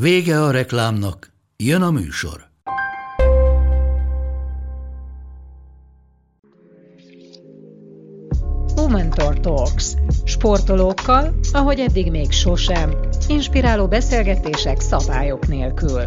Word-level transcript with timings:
Vége 0.00 0.42
a 0.42 0.50
reklámnak, 0.50 1.32
jön 1.56 1.82
a 1.82 1.90
műsor. 1.90 2.46
Womentor 8.76 9.40
Talks. 9.40 9.94
Sportolókkal, 10.24 11.34
ahogy 11.52 11.80
eddig 11.80 12.10
még 12.10 12.30
sosem. 12.30 12.90
Inspiráló 13.28 13.86
beszélgetések 13.86 14.80
szabályok 14.80 15.46
nélkül. 15.48 16.02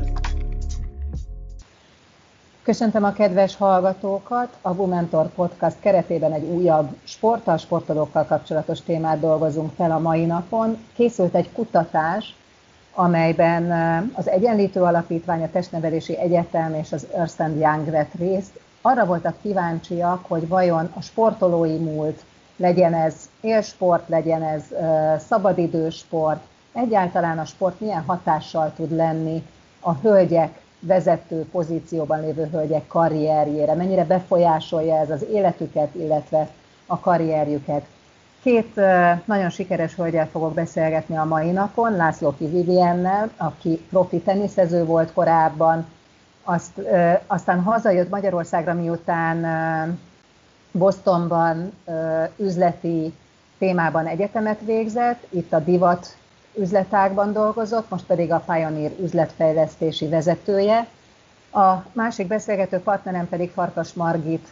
Köszöntöm 2.64 3.04
a 3.04 3.14
kedves 3.14 3.56
hallgatókat! 3.56 4.58
A 4.62 4.72
Womentor 4.72 5.30
Podcast 5.30 5.80
keretében 5.80 6.34
egy 6.34 6.44
újabb 6.44 6.96
sporttal, 7.04 7.58
sportolókkal 7.58 8.26
kapcsolatos 8.26 8.82
témát 8.82 9.20
dolgozunk 9.20 9.72
fel 9.76 9.92
a 9.92 10.00
mai 10.00 10.26
napon. 10.26 10.78
Készült 10.94 11.36
egy 11.36 11.52
kutatás, 11.52 12.36
amelyben 12.94 13.72
az 14.14 14.30
Egyenlítő 14.30 14.82
Alapítvány, 14.82 15.44
a 15.44 15.50
Testnevelési 15.52 16.18
Egyetem 16.18 16.74
és 16.74 16.92
az 16.92 17.08
Ernst 17.16 17.40
Young 17.40 17.90
vett 17.90 18.12
részt. 18.20 18.60
Arra 18.82 19.06
voltak 19.06 19.42
kíváncsiak, 19.42 20.26
hogy 20.28 20.48
vajon 20.48 20.92
a 20.96 21.02
sportolói 21.02 21.78
múlt, 21.78 22.24
legyen 22.56 22.94
ez 22.94 23.16
élsport, 23.42 24.08
legyen 24.08 24.44
ez 24.44 24.64
szabadidősport, 25.28 26.40
egyáltalán 26.74 27.40
a 27.40 27.46
sport 27.46 27.80
milyen 27.80 28.04
hatással 28.08 28.74
tud 28.76 28.96
lenni 28.96 29.44
a 29.80 29.94
hölgyek 29.94 30.60
vezető 30.80 31.46
pozícióban 31.52 32.22
lévő 32.22 32.50
hölgyek 32.52 32.88
karrierjére, 32.88 33.74
mennyire 33.74 34.06
befolyásolja 34.06 34.96
ez 34.96 35.10
az 35.10 35.26
életüket, 35.32 35.96
illetve 35.96 36.50
a 36.86 37.00
karrierjüket. 37.00 37.86
Két 38.44 38.76
nagyon 39.26 39.50
sikeres 39.50 39.96
hölgyel 39.96 40.28
fogok 40.28 40.54
beszélgetni 40.54 41.18
a 41.18 41.24
mai 41.26 41.52
napon, 41.52 41.96
László 41.96 42.36
Viviennel, 42.38 43.30
aki 43.38 43.86
profi 43.90 44.20
teniszező 44.20 44.86
volt 44.86 45.14
korábban, 45.14 45.86
azt, 46.44 46.82
aztán 47.28 47.62
hazajött 47.62 48.10
Magyarországra, 48.10 48.74
miután 48.74 49.46
Bostonban 50.72 51.72
üzleti 52.38 53.14
témában 53.58 54.08
egyetemet 54.08 54.60
végzett, 54.66 55.26
itt 55.30 55.54
a 55.54 55.60
divat 55.60 56.18
üzletágban 56.56 57.34
dolgozott, 57.34 57.90
most 57.90 58.06
pedig 58.06 58.32
a 58.32 58.44
Pioneer 58.46 58.92
üzletfejlesztési 59.00 60.08
vezetője. 60.08 60.88
A 61.52 61.74
másik 61.92 62.28
beszélgető 62.28 62.78
partnerem 62.78 63.30
pedig 63.30 63.52
Farkas 63.52 63.94
Margit, 63.94 64.48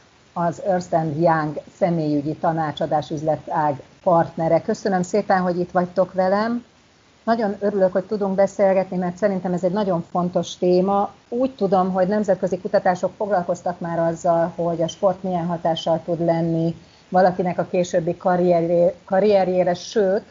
az 0.46 0.62
Ernst 0.62 0.92
Young 1.20 1.62
személyügyi 1.78 2.36
tanácsadás 2.36 3.10
üzletág 3.10 3.82
partnere. 4.04 4.62
Köszönöm 4.62 5.02
szépen, 5.02 5.42
hogy 5.42 5.60
itt 5.60 5.72
vagytok 5.72 6.14
velem. 6.14 6.66
Nagyon 7.24 7.56
örülök, 7.60 7.92
hogy 7.92 8.04
tudunk 8.04 8.36
beszélgetni, 8.36 8.98
mert 8.98 9.18
szerintem 9.18 9.54
ez 9.54 9.64
egy 9.64 9.72
nagyon 9.72 10.06
fontos 10.12 10.58
téma. 10.58 11.14
Úgy 11.30 11.56
tudom, 11.56 11.92
hogy 11.92 12.08
nemzetközi 12.08 12.58
kutatások 12.58 13.14
foglalkoztak 13.18 13.80
már 13.80 14.00
azzal, 14.00 14.52
hogy 14.56 14.82
a 14.82 14.88
sport 14.88 15.24
milyen 15.24 15.46
hatással 15.46 16.02
tud 16.06 16.26
lenni 16.26 16.76
valakinek 17.10 17.60
a 17.60 17.68
későbbi 17.70 18.18
karrierjére, 19.06 19.74
sőt, 19.74 20.24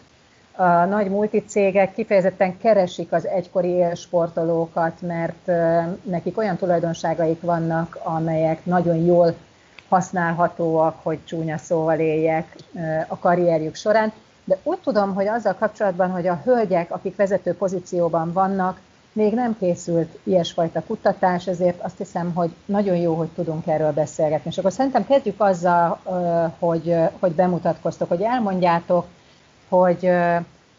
a 0.57 0.85
nagy 0.85 1.11
multicégek 1.11 1.93
kifejezetten 1.95 2.59
keresik 2.59 3.13
az 3.13 3.27
egykori 3.27 3.69
élsportolókat, 3.69 5.01
mert 5.01 5.51
nekik 6.03 6.39
olyan 6.39 6.57
tulajdonságaik 6.57 7.41
vannak, 7.41 7.99
amelyek 8.03 8.65
nagyon 8.65 8.97
jól 8.97 9.35
használhatóak, 9.89 10.97
hogy 11.03 11.19
csúnya 11.25 11.59
szóval 11.59 11.99
éljek 11.99 12.57
a 13.09 13.19
karrierjük 13.19 13.75
során. 13.75 14.13
De 14.45 14.59
úgy 14.63 14.79
tudom, 14.79 15.15
hogy 15.15 15.27
azzal 15.27 15.55
kapcsolatban, 15.55 16.11
hogy 16.11 16.27
a 16.27 16.41
hölgyek, 16.45 16.91
akik 16.91 17.17
vezető 17.17 17.55
pozícióban 17.55 18.33
vannak, 18.33 18.81
még 19.13 19.35
nem 19.35 19.57
készült 19.59 20.19
ilyesfajta 20.23 20.83
kutatás, 20.87 21.47
ezért 21.47 21.83
azt 21.83 21.99
hiszem, 21.99 22.33
hogy 22.35 22.51
nagyon 22.65 22.97
jó, 22.97 23.15
hogy 23.15 23.29
tudunk 23.29 23.67
erről 23.67 23.93
beszélgetni. 23.93 24.51
És 24.51 24.59
akkor 24.59 24.73
szerintem 24.73 25.07
kezdjük 25.07 25.41
azzal, 25.41 26.01
hogy, 26.59 26.97
hogy 27.21 27.33
bemutatkoztok, 27.33 28.09
hogy 28.09 28.23
elmondjátok, 28.23 29.07
hogy 29.69 30.11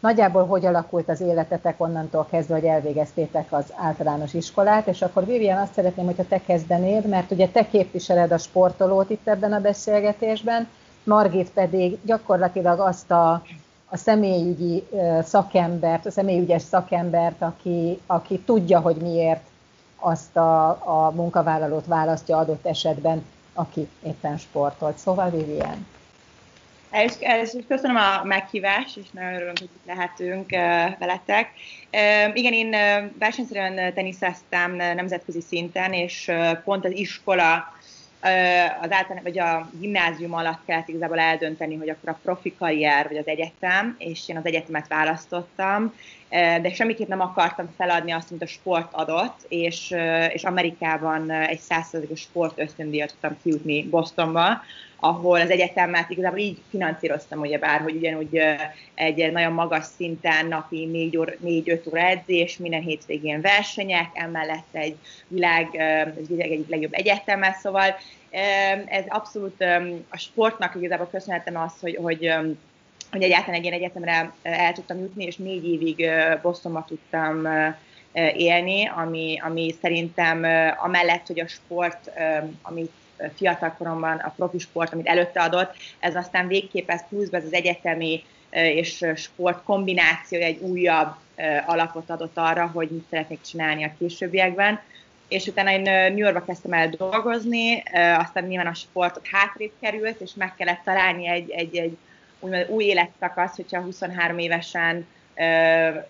nagyjából 0.00 0.46
hogy 0.46 0.66
alakult 0.66 1.08
az 1.08 1.20
életetek 1.20 1.80
onnantól 1.80 2.26
kezdve, 2.30 2.54
hogy 2.54 2.64
elvégeztétek 2.64 3.52
az 3.52 3.64
általános 3.76 4.34
iskolát, 4.34 4.86
és 4.86 5.02
akkor 5.02 5.26
Vivian 5.26 5.58
azt 5.58 5.72
szeretném, 5.72 6.04
hogyha 6.04 6.26
te 6.28 6.40
kezdenéd, 6.40 7.06
mert 7.06 7.30
ugye 7.30 7.48
te 7.48 7.68
képviseled 7.68 8.32
a 8.32 8.38
sportolót 8.38 9.10
itt 9.10 9.28
ebben 9.28 9.52
a 9.52 9.60
beszélgetésben, 9.60 10.68
Margit 11.04 11.50
pedig 11.50 11.98
gyakorlatilag 12.04 12.80
azt 12.80 13.10
a, 13.10 13.42
a 13.88 13.96
személyügyi 13.96 14.84
szakembert, 15.22 16.06
a 16.06 16.10
személyügyes 16.10 16.62
szakembert, 16.62 17.42
aki, 17.42 18.00
aki 18.06 18.38
tudja, 18.38 18.80
hogy 18.80 18.96
miért 18.96 19.46
azt 19.96 20.36
a, 20.36 20.68
a 20.68 21.12
munkavállalót 21.14 21.86
választja 21.86 22.36
adott 22.36 22.66
esetben, 22.66 23.24
aki 23.54 23.88
éppen 24.02 24.36
sportolt. 24.36 24.98
Szóval 24.98 25.30
Vivian. 25.30 25.86
Először 27.20 27.66
köszönöm 27.68 27.96
a 27.96 28.24
meghívást, 28.24 28.96
és 28.96 29.10
nagyon 29.10 29.34
örülünk, 29.34 29.58
hogy 29.58 29.68
itt 29.74 29.86
lehetünk 29.86 30.50
veletek. 30.98 31.50
Igen, 32.34 32.52
én 32.52 32.70
versenyszerűen 33.18 33.94
teniszeztem 33.94 34.74
nemzetközi 34.74 35.40
szinten, 35.40 35.92
és 35.92 36.32
pont 36.64 36.84
az 36.84 36.92
iskola 36.92 37.76
az 38.80 38.90
általán, 38.90 39.22
vagy 39.22 39.38
a 39.38 39.70
gimnázium 39.80 40.34
alatt 40.34 40.64
kellett 40.66 40.88
igazából 40.88 41.18
eldönteni, 41.18 41.76
hogy 41.76 41.88
akkor 41.88 42.08
a 42.08 42.18
profi 42.22 42.54
karrier, 42.58 43.08
vagy 43.08 43.16
az 43.16 43.26
egyetem, 43.26 43.96
és 43.98 44.28
én 44.28 44.36
az 44.36 44.46
egyetemet 44.46 44.88
választottam, 44.88 45.94
de 46.30 46.72
semmiképp 46.74 47.08
nem 47.08 47.20
akartam 47.20 47.74
feladni 47.76 48.10
azt, 48.10 48.30
amit 48.30 48.42
a 48.42 48.46
sport 48.46 48.92
adott, 48.92 49.44
és, 49.48 49.94
és 50.32 50.44
Amerikában 50.44 51.30
egy 51.30 51.58
százszerzős 51.58 52.20
sport 52.20 52.58
ösztöndíjat 52.58 53.10
tudtam 53.10 53.36
kijutni 53.42 53.82
Bostonba, 53.82 54.60
ahol 55.00 55.40
az 55.40 55.50
egyetemet 55.50 56.10
igazából 56.10 56.38
így 56.38 56.58
finanszíroztam, 56.70 57.40
ugye 57.40 57.58
bár, 57.58 57.80
hogy 57.80 57.96
ugyanúgy 57.96 58.40
egy 58.94 59.32
nagyon 59.32 59.52
magas 59.52 59.84
szinten 59.96 60.46
napi 60.46 60.88
4-5 61.42 61.88
óra 61.88 62.00
edzés, 62.00 62.56
minden 62.56 62.82
hétvégén 62.82 63.40
versenyek, 63.40 64.10
emellett 64.12 64.68
egy 64.72 64.96
világ, 65.28 65.74
egy 66.16 66.28
világ 66.28 66.50
egyik 66.50 66.68
legjobb 66.68 66.92
egyeteme, 66.92 67.56
szóval 67.62 67.96
ez 68.86 69.04
abszolút 69.08 69.64
a 70.08 70.16
sportnak 70.16 70.74
igazából 70.74 71.08
köszönhetem 71.10 71.56
azt, 71.56 71.80
hogy, 71.80 71.98
hogy 72.02 72.32
hogy 73.10 73.22
egyáltalán 73.22 73.54
egy 73.54 73.62
ilyen 73.64 73.74
egyetemre 73.74 74.32
el 74.42 74.72
tudtam 74.72 74.98
jutni, 74.98 75.24
és 75.24 75.36
négy 75.36 75.68
évig 75.68 76.10
Bostonba 76.42 76.84
tudtam 76.88 77.48
élni, 78.36 78.90
ami, 78.96 79.40
ami 79.44 79.74
szerintem 79.82 80.44
amellett, 80.78 81.26
hogy 81.26 81.40
a 81.40 81.46
sport, 81.46 82.10
amit 82.62 82.92
fiatal 83.34 83.74
koromban 83.78 84.16
a 84.16 84.32
profi 84.36 84.58
sport, 84.58 84.92
amit 84.92 85.06
előtte 85.06 85.40
adott, 85.40 85.74
ez 85.98 86.16
aztán 86.16 86.46
végképp 86.46 86.90
ez 86.90 87.08
pluszban 87.08 87.40
ez 87.40 87.46
az 87.46 87.52
egyetemi 87.52 88.24
és 88.50 89.04
sport 89.16 89.62
kombinációja 89.64 90.46
egy 90.46 90.60
újabb 90.60 91.14
alapot 91.66 92.10
adott 92.10 92.36
arra, 92.36 92.70
hogy 92.74 92.88
mit 92.90 93.06
szeretnék 93.10 93.40
csinálni 93.40 93.84
a 93.84 93.92
későbbiekben. 93.98 94.80
És 95.28 95.46
utána 95.46 95.70
én 95.70 95.80
New 95.82 96.16
Yorkba 96.16 96.44
kezdtem 96.44 96.72
el 96.72 96.88
dolgozni, 96.88 97.82
aztán 98.18 98.44
nyilván 98.44 98.66
a 98.66 98.74
sport 98.74 99.20
hátrébb 99.32 99.72
került, 99.80 100.20
és 100.20 100.30
meg 100.34 100.54
kellett 100.54 100.80
találni 100.84 101.28
egy, 101.28 101.50
egy, 101.50 101.76
egy 101.76 101.96
úgymond 102.40 102.68
új 102.68 102.84
életszakasz, 102.84 103.56
hogyha 103.56 103.80
23 103.80 104.38
évesen 104.38 105.06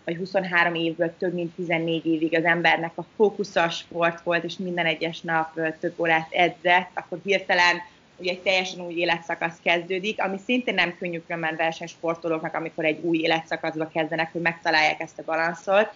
vagy 0.04 0.16
23 0.16 0.74
évből 0.74 1.14
több 1.18 1.34
mint 1.34 1.54
14 1.54 2.06
évig 2.06 2.36
az 2.36 2.44
embernek 2.44 2.92
a 2.94 3.04
fókusza 3.16 3.68
sport 3.68 4.20
volt, 4.20 4.44
és 4.44 4.56
minden 4.56 4.86
egyes 4.86 5.20
nap 5.20 5.60
több 5.80 5.94
órát 5.96 6.28
edzett, 6.30 6.90
akkor 6.94 7.18
hirtelen 7.24 7.76
ugye 8.16 8.30
egy 8.30 8.40
teljesen 8.40 8.80
új 8.80 8.94
életszakasz 8.94 9.58
kezdődik, 9.62 10.22
ami 10.22 10.38
szintén 10.44 10.74
nem 10.74 10.96
könnyű 10.98 11.20
különben 11.20 11.56
versenysportolóknak, 11.56 12.54
amikor 12.54 12.84
egy 12.84 12.98
új 13.02 13.18
életszakaszba 13.18 13.88
kezdenek, 13.88 14.32
hogy 14.32 14.40
megtalálják 14.40 15.00
ezt 15.00 15.18
a 15.18 15.22
balanszot. 15.24 15.90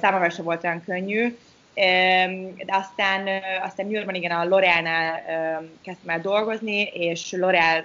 Számomra 0.00 0.30
sem 0.30 0.44
volt 0.44 0.64
olyan 0.64 0.84
könnyű, 0.84 1.36
de 2.66 2.74
aztán, 2.74 3.28
aztán 3.62 3.86
New 3.86 3.94
Yorkban 3.94 4.14
igen 4.14 4.30
a 4.30 4.44
L'Oreal-nál 4.44 5.22
kezdtem 5.82 6.14
el 6.14 6.20
dolgozni, 6.20 6.82
és 6.82 7.34
L'Oreal 7.36 7.84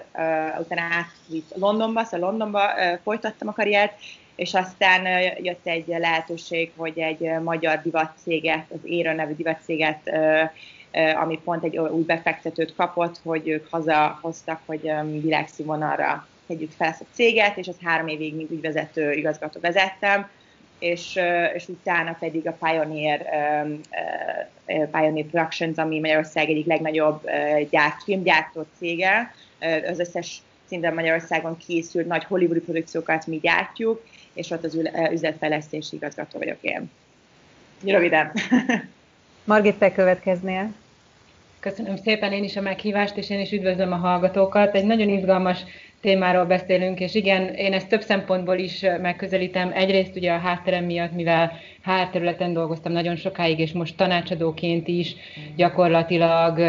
utána 0.58 0.80
átvitt 0.80 1.52
Londonba, 1.54 2.04
szóval 2.04 2.28
Londonba 2.28 2.70
folytattam 3.02 3.48
a 3.48 3.52
karriert, 3.52 3.92
és 4.34 4.54
aztán 4.54 5.06
jött 5.42 5.66
egy 5.66 5.86
lehetőség, 5.86 6.72
hogy 6.76 6.98
egy 6.98 7.30
magyar 7.42 7.80
divatcéget, 7.82 8.64
az 8.68 8.78
Éron 8.84 9.14
nevű 9.14 9.34
divatcéget, 9.34 10.10
ami 11.14 11.40
pont 11.44 11.64
egy 11.64 11.78
új 11.78 12.02
befektetőt 12.02 12.74
kapott, 12.74 13.20
hogy 13.22 13.48
ők 13.48 13.66
hazahoztak, 13.70 14.60
hogy 14.66 14.92
világszínvonalra 15.20 16.26
tegyük 16.46 16.70
fel 16.70 16.88
ezt 16.88 17.00
a 17.00 17.06
céget, 17.12 17.56
és 17.56 17.68
az 17.68 17.76
három 17.84 18.08
évig 18.08 18.34
mint 18.34 18.50
ügyvezető 18.50 19.12
igazgató 19.12 19.60
vezettem, 19.60 20.28
és, 20.78 21.18
és 21.54 21.68
utána 21.68 22.16
pedig 22.20 22.46
a 22.46 22.56
Pioneer, 22.60 23.26
Pioneer 24.66 25.24
Productions, 25.24 25.76
ami 25.76 26.00
Magyarország 26.00 26.48
egyik 26.48 26.66
legnagyobb 26.66 27.20
gyárt, 27.70 28.02
filmgyártó 28.02 28.66
cége, 28.78 29.34
az 29.88 29.98
összes 29.98 30.42
szinten 30.68 30.94
Magyarországon 30.94 31.56
készült 31.56 32.06
nagy 32.06 32.24
hollywoodi 32.24 32.60
produkciókat 32.60 33.26
mi 33.26 33.38
gyártjuk, 33.38 34.04
és 34.32 34.50
ott 34.50 34.64
az 34.64 34.78
üzletfejlesztési 35.12 35.96
igazgató 35.96 36.38
vagyok 36.38 36.58
én. 36.60 36.90
Röviden. 37.84 38.32
Margit, 39.44 39.78
te 39.78 39.92
következnél. 39.92 40.72
Köszönöm 41.60 41.96
szépen 41.96 42.32
én 42.32 42.44
is 42.44 42.56
a 42.56 42.60
meghívást, 42.60 43.16
és 43.16 43.30
én 43.30 43.40
is 43.40 43.52
üdvözlöm 43.52 43.92
a 43.92 43.96
hallgatókat. 43.96 44.74
Egy 44.74 44.84
nagyon 44.84 45.08
izgalmas 45.08 45.64
témáról 46.00 46.44
beszélünk, 46.44 47.00
és 47.00 47.14
igen, 47.14 47.54
én 47.54 47.72
ezt 47.72 47.88
több 47.88 48.00
szempontból 48.00 48.56
is 48.56 48.84
megközelítem. 49.02 49.70
Egyrészt 49.74 50.16
ugye 50.16 50.32
a 50.32 50.38
hátterem 50.38 50.84
miatt, 50.84 51.12
mivel 51.12 51.52
hátterületen 51.82 52.52
dolgoztam 52.52 52.92
nagyon 52.92 53.16
sokáig, 53.16 53.58
és 53.58 53.72
most 53.72 53.96
tanácsadóként 53.96 54.88
is 54.88 55.14
gyakorlatilag 55.56 56.60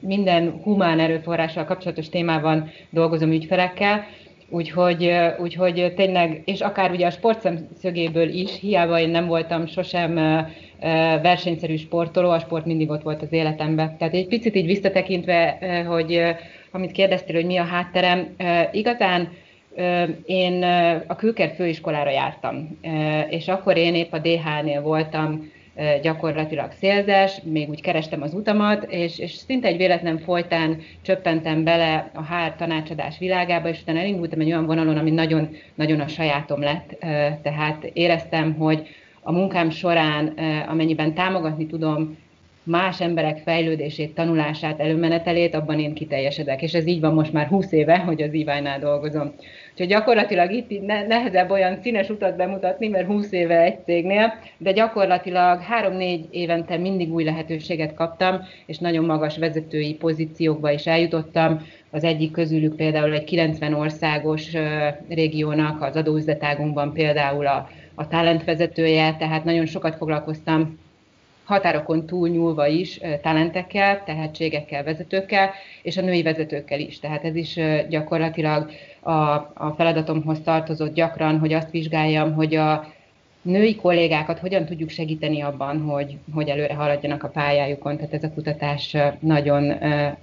minden 0.00 0.60
humán 0.62 1.00
erőforrással 1.00 1.64
kapcsolatos 1.64 2.08
témában 2.08 2.70
dolgozom 2.90 3.30
ügyfelekkel, 3.30 4.06
Úgyhogy, 4.54 5.12
úgyhogy 5.38 5.92
tényleg, 5.96 6.42
és 6.44 6.60
akár 6.60 6.90
ugye 6.90 7.06
a 7.06 7.10
sportszemszögéből 7.10 8.28
is, 8.28 8.60
hiába 8.60 8.98
én 8.98 9.08
nem 9.08 9.26
voltam 9.26 9.66
sosem 9.66 10.14
versenyszerű 11.22 11.76
sportoló, 11.76 12.30
a 12.30 12.38
sport 12.38 12.66
mindig 12.66 12.90
ott 12.90 13.02
volt 13.02 13.22
az 13.22 13.32
életemben. 13.32 13.96
Tehát 13.98 14.14
egy 14.14 14.26
picit 14.26 14.54
így 14.54 14.66
visszatekintve, 14.66 15.58
hogy 15.88 16.22
amit 16.72 16.92
kérdeztél, 16.92 17.34
hogy 17.34 17.46
mi 17.46 17.56
a 17.56 17.64
hátterem, 17.64 18.36
igazán 18.72 19.28
én 20.24 20.62
a 21.06 21.16
Külker 21.16 21.52
főiskolára 21.54 22.10
jártam, 22.10 22.78
és 23.28 23.48
akkor 23.48 23.76
én 23.76 23.94
épp 23.94 24.12
a 24.12 24.18
DH-nél 24.18 24.82
voltam 24.82 25.50
gyakorlatilag 26.02 26.72
szélzes, 26.72 27.40
még 27.44 27.68
úgy 27.68 27.80
kerestem 27.80 28.22
az 28.22 28.34
utamat, 28.34 28.84
és, 28.84 29.18
és 29.18 29.32
szinte 29.32 29.68
egy 29.68 29.76
véletlen 29.76 30.18
folytán 30.18 30.80
csöppentem 31.02 31.64
bele 31.64 32.10
a 32.14 32.22
HR 32.22 32.54
tanácsadás 32.56 33.18
világába, 33.18 33.68
és 33.68 33.80
utána 33.80 33.98
elindultam 33.98 34.40
egy 34.40 34.46
olyan 34.46 34.66
vonalon, 34.66 34.96
ami 34.96 35.10
nagyon, 35.10 35.48
nagyon 35.74 36.00
a 36.00 36.08
sajátom 36.08 36.60
lett. 36.60 36.96
Tehát 37.42 37.84
éreztem, 37.92 38.54
hogy 38.54 38.88
a 39.22 39.32
munkám 39.32 39.70
során, 39.70 40.26
amennyiben 40.68 41.14
támogatni 41.14 41.66
tudom 41.66 42.16
más 42.62 43.00
emberek 43.00 43.38
fejlődését, 43.38 44.14
tanulását, 44.14 44.80
előmenetelét, 44.80 45.54
abban 45.54 45.80
én 45.80 45.94
kiteljesedek. 45.94 46.62
És 46.62 46.72
ez 46.72 46.86
így 46.86 47.00
van 47.00 47.14
most 47.14 47.32
már 47.32 47.46
20 47.46 47.72
éve, 47.72 47.98
hogy 47.98 48.22
az 48.22 48.32
EY-nál 48.32 48.78
dolgozom. 48.78 49.32
Úgyhogy 49.72 49.88
gyakorlatilag 49.88 50.52
itt 50.52 50.86
nehezebb 50.86 51.50
olyan 51.50 51.76
színes 51.82 52.08
utat 52.08 52.36
bemutatni, 52.36 52.88
mert 52.88 53.06
20 53.06 53.32
éve 53.32 53.60
egy 53.60 53.84
cégnél, 53.84 54.34
de 54.58 54.72
gyakorlatilag 54.72 55.60
3-4 55.82 56.20
évente 56.30 56.76
mindig 56.76 57.12
új 57.12 57.24
lehetőséget 57.24 57.94
kaptam, 57.94 58.40
és 58.66 58.78
nagyon 58.78 59.04
magas 59.04 59.38
vezetői 59.38 59.94
pozíciókba 59.94 60.70
is 60.70 60.86
eljutottam. 60.86 61.66
Az 61.90 62.04
egyik 62.04 62.30
közülük 62.30 62.76
például 62.76 63.12
egy 63.12 63.24
90 63.24 63.74
országos 63.74 64.52
régiónak 65.08 65.82
az 65.82 65.96
adóüzletágunkban 65.96 66.92
például 66.92 67.46
a, 67.46 67.68
a 67.94 68.08
talentvezetője, 68.08 69.16
tehát 69.18 69.44
nagyon 69.44 69.66
sokat 69.66 69.96
foglalkoztam 69.96 70.78
határokon 71.44 72.06
túlnyúlva 72.06 72.66
is 72.66 73.00
talentekkel, 73.22 74.04
tehetségekkel, 74.04 74.84
vezetőkkel, 74.84 75.50
és 75.82 75.96
a 75.96 76.02
női 76.02 76.22
vezetőkkel 76.22 76.80
is. 76.80 77.00
Tehát 77.00 77.24
ez 77.24 77.34
is 77.34 77.58
gyakorlatilag 77.88 78.70
a, 79.00 79.12
a 79.54 79.74
feladatomhoz 79.76 80.40
tartozott 80.40 80.94
gyakran, 80.94 81.38
hogy 81.38 81.52
azt 81.52 81.70
vizsgáljam, 81.70 82.32
hogy 82.32 82.54
a 82.54 82.92
női 83.42 83.76
kollégákat 83.76 84.38
hogyan 84.38 84.64
tudjuk 84.64 84.90
segíteni 84.90 85.40
abban, 85.40 85.80
hogy, 85.80 86.16
hogy 86.34 86.48
előre 86.48 86.74
haladjanak 86.74 87.22
a 87.22 87.28
pályájukon, 87.28 87.96
tehát 87.96 88.14
ez 88.14 88.24
a 88.24 88.32
kutatás 88.32 88.96
nagyon 89.20 89.74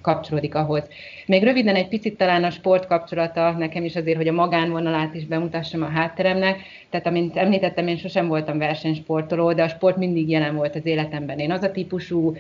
kapcsolódik 0.02 0.56
ahhoz. 0.56 0.84
Még 1.26 1.44
röviden 1.44 1.76
egy 1.76 1.88
picit 1.88 2.18
talán 2.18 2.44
a 2.44 2.50
sport 2.50 2.86
kapcsolata 2.86 3.52
nekem 3.52 3.84
is 3.84 3.96
azért, 3.96 4.18
hogy 4.18 4.28
a 4.28 4.34
magánvonalát 4.34 5.16
is 5.16 5.26
bemutassam 5.26 5.82
a 5.82 5.90
hátteremnek. 5.90 6.62
Tehát, 6.90 7.08
amint 7.08 7.38
említettem, 7.38 7.88
én 7.88 7.98
sosem 7.98 8.28
voltam 8.28 8.58
versenysportoló, 8.58 9.54
de 9.54 9.64
a 9.64 9.68
sport 9.68 9.98
mindig 9.98 10.30
jelen 10.30 10.56
volt 10.56 10.76
az 10.76 10.86
életemben. 10.86 11.40
Én 11.40 11.52
az 11.52 11.64
a 11.64 11.72
típusú 11.72 12.36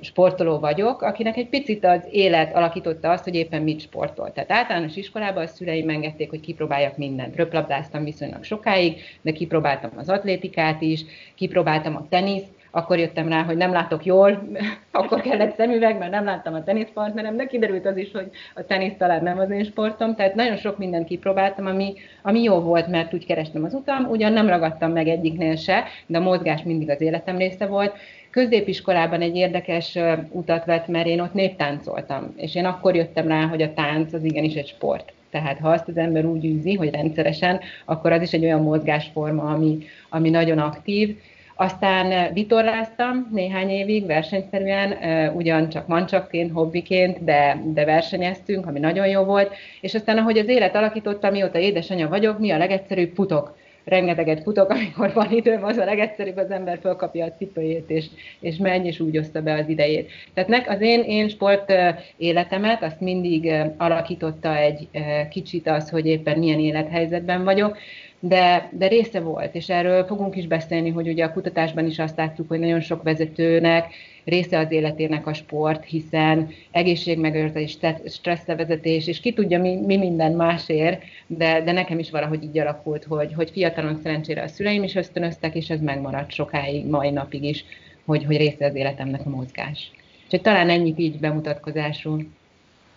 sportoló 0.00 0.58
vagyok, 0.58 1.02
akinek 1.02 1.36
egy 1.36 1.48
picit 1.48 1.84
az 1.84 2.00
élet 2.10 2.54
alakította 2.54 3.10
azt, 3.10 3.24
hogy 3.24 3.34
éppen 3.34 3.62
mit 3.62 3.80
sportol. 3.80 4.32
Tehát 4.32 4.50
általános 4.50 4.96
iskolában 4.96 5.42
a 5.42 5.46
szüleim 5.46 5.88
engedték, 5.88 6.30
hogy 6.30 6.40
kipróbáljak 6.40 6.96
mindent. 6.96 7.36
Röplabdáztam 7.36 8.04
viszonylag 8.04 8.44
sokáig, 8.44 9.00
de 9.22 9.32
kipróbáltam 9.32 9.89
az 9.96 10.08
atlétikát 10.08 10.80
is, 10.80 11.04
kipróbáltam 11.34 11.96
a 11.96 12.06
teniszt, 12.08 12.58
akkor 12.70 12.98
jöttem 12.98 13.28
rá, 13.28 13.42
hogy 13.42 13.56
nem 13.56 13.72
látok 13.72 14.04
jól, 14.04 14.42
akkor 14.92 15.20
kellett 15.20 15.54
szemüveg, 15.56 15.98
mert 15.98 16.10
nem 16.10 16.24
láttam 16.24 16.54
a 16.54 16.64
teniszpartnerem, 16.64 17.36
de 17.36 17.46
kiderült 17.46 17.86
az 17.86 17.96
is, 17.96 18.12
hogy 18.12 18.30
a 18.54 18.64
tenisz 18.64 18.96
talán 18.98 19.22
nem 19.22 19.38
az 19.38 19.50
én 19.50 19.64
sportom, 19.64 20.14
tehát 20.14 20.34
nagyon 20.34 20.56
sok 20.56 20.78
mindent 20.78 21.06
kipróbáltam, 21.06 21.66
ami, 21.66 21.94
ami 22.22 22.42
jó 22.42 22.60
volt, 22.60 22.86
mert 22.86 23.14
úgy 23.14 23.26
kerestem 23.26 23.64
az 23.64 23.74
utam, 23.74 24.04
ugyan 24.04 24.32
nem 24.32 24.48
ragadtam 24.48 24.92
meg 24.92 25.08
egyiknél 25.08 25.56
se, 25.56 25.84
de 26.06 26.18
a 26.18 26.22
mozgás 26.22 26.62
mindig 26.62 26.90
az 26.90 27.00
életem 27.00 27.36
része 27.36 27.66
volt. 27.66 27.96
Középiskolában 28.30 29.20
egy 29.20 29.36
érdekes 29.36 29.98
utat 30.30 30.64
vett, 30.64 30.86
mert 30.86 31.06
én 31.06 31.20
ott 31.20 31.32
néptáncoltam, 31.32 32.34
és 32.36 32.54
én 32.54 32.64
akkor 32.64 32.94
jöttem 32.94 33.28
rá, 33.28 33.46
hogy 33.46 33.62
a 33.62 33.74
tánc 33.74 34.12
az 34.12 34.24
igenis 34.24 34.54
egy 34.54 34.66
sport. 34.66 35.12
Tehát 35.30 35.58
ha 35.58 35.68
azt 35.68 35.88
az 35.88 35.96
ember 35.96 36.24
úgy 36.24 36.44
űzi, 36.44 36.74
hogy 36.74 36.90
rendszeresen, 36.90 37.60
akkor 37.84 38.12
az 38.12 38.22
is 38.22 38.32
egy 38.32 38.44
olyan 38.44 38.62
mozgásforma, 38.62 39.42
ami, 39.42 39.78
ami 40.08 40.30
nagyon 40.30 40.58
aktív, 40.58 41.16
aztán 41.60 42.32
vitorláztam 42.32 43.28
néhány 43.32 43.68
évig 43.68 44.06
versenyszerűen, 44.06 44.94
ugyancsak 45.34 45.86
mancsakként, 45.86 46.52
hobbiként, 46.52 47.24
de, 47.24 47.62
de 47.64 47.84
versenyeztünk, 47.84 48.66
ami 48.66 48.78
nagyon 48.78 49.06
jó 49.06 49.22
volt, 49.22 49.54
és 49.80 49.94
aztán 49.94 50.18
ahogy 50.18 50.38
az 50.38 50.48
élet 50.48 50.76
alakította, 50.76 51.30
mióta 51.30 51.58
édesanyja 51.58 52.08
vagyok, 52.08 52.38
mi 52.38 52.50
a 52.50 52.58
legegyszerűbb 52.58 53.14
futok 53.14 53.56
rengeteget 53.84 54.42
futok, 54.42 54.70
amikor 54.76 55.12
van 55.12 55.32
időm, 55.32 55.64
az 55.64 55.76
a 55.76 55.84
legegyszerűbb, 55.84 56.36
az 56.36 56.50
ember 56.50 56.78
fölkapja 56.80 57.24
a 57.24 57.32
cipőjét, 57.32 57.90
és, 57.90 58.06
és 58.40 58.56
megy, 58.56 58.86
és 58.86 59.00
úgy 59.00 59.18
oszta 59.18 59.42
be 59.42 59.54
az 59.54 59.68
idejét. 59.68 60.10
Tehát 60.34 60.50
nek, 60.50 60.68
az 60.68 60.80
én, 60.80 61.02
én 61.02 61.28
sport 61.28 61.72
életemet, 62.16 62.82
azt 62.82 63.00
mindig 63.00 63.52
alakította 63.76 64.56
egy 64.56 64.88
kicsit 65.30 65.68
az, 65.68 65.90
hogy 65.90 66.06
éppen 66.06 66.38
milyen 66.38 66.60
élethelyzetben 66.60 67.44
vagyok, 67.44 67.78
de, 68.20 68.70
de 68.72 68.86
része 68.86 69.20
volt, 69.20 69.54
és 69.54 69.68
erről 69.68 70.04
fogunk 70.04 70.36
is 70.36 70.46
beszélni, 70.46 70.90
hogy 70.90 71.08
ugye 71.08 71.24
a 71.24 71.32
kutatásban 71.32 71.86
is 71.86 71.98
azt 71.98 72.16
látjuk, 72.16 72.48
hogy 72.48 72.58
nagyon 72.58 72.80
sok 72.80 73.02
vezetőnek 73.02 73.92
része 74.24 74.58
az 74.58 74.70
életének 74.70 75.26
a 75.26 75.32
sport, 75.32 75.84
hiszen 75.84 76.48
egészségmegőrzés, 76.70 77.78
stresszlevezetés, 78.06 79.06
és 79.06 79.20
ki 79.20 79.32
tudja 79.32 79.60
mi, 79.60 79.76
mi 79.76 79.96
minden 79.96 80.32
másért, 80.32 81.02
de, 81.26 81.62
de 81.62 81.72
nekem 81.72 81.98
is 81.98 82.10
valahogy 82.10 82.42
így 82.42 82.58
alakult, 82.58 83.04
hogy, 83.04 83.32
hogy 83.34 83.50
fiatalon 83.50 84.00
szerencsére 84.02 84.42
a 84.42 84.48
szüleim 84.48 84.82
is 84.82 84.94
ösztönöztek, 84.94 85.54
és 85.54 85.70
ez 85.70 85.80
megmaradt 85.80 86.32
sokáig, 86.32 86.86
mai 86.86 87.10
napig 87.10 87.44
is, 87.44 87.64
hogy, 88.04 88.24
hogy 88.24 88.36
része 88.36 88.66
az 88.66 88.74
életemnek 88.74 89.26
a 89.26 89.28
mozgás. 89.28 89.90
Úgyhogy 90.24 90.40
talán 90.40 90.68
ennyit 90.68 90.98
így 90.98 91.18
bemutatkozásul. 91.18 92.26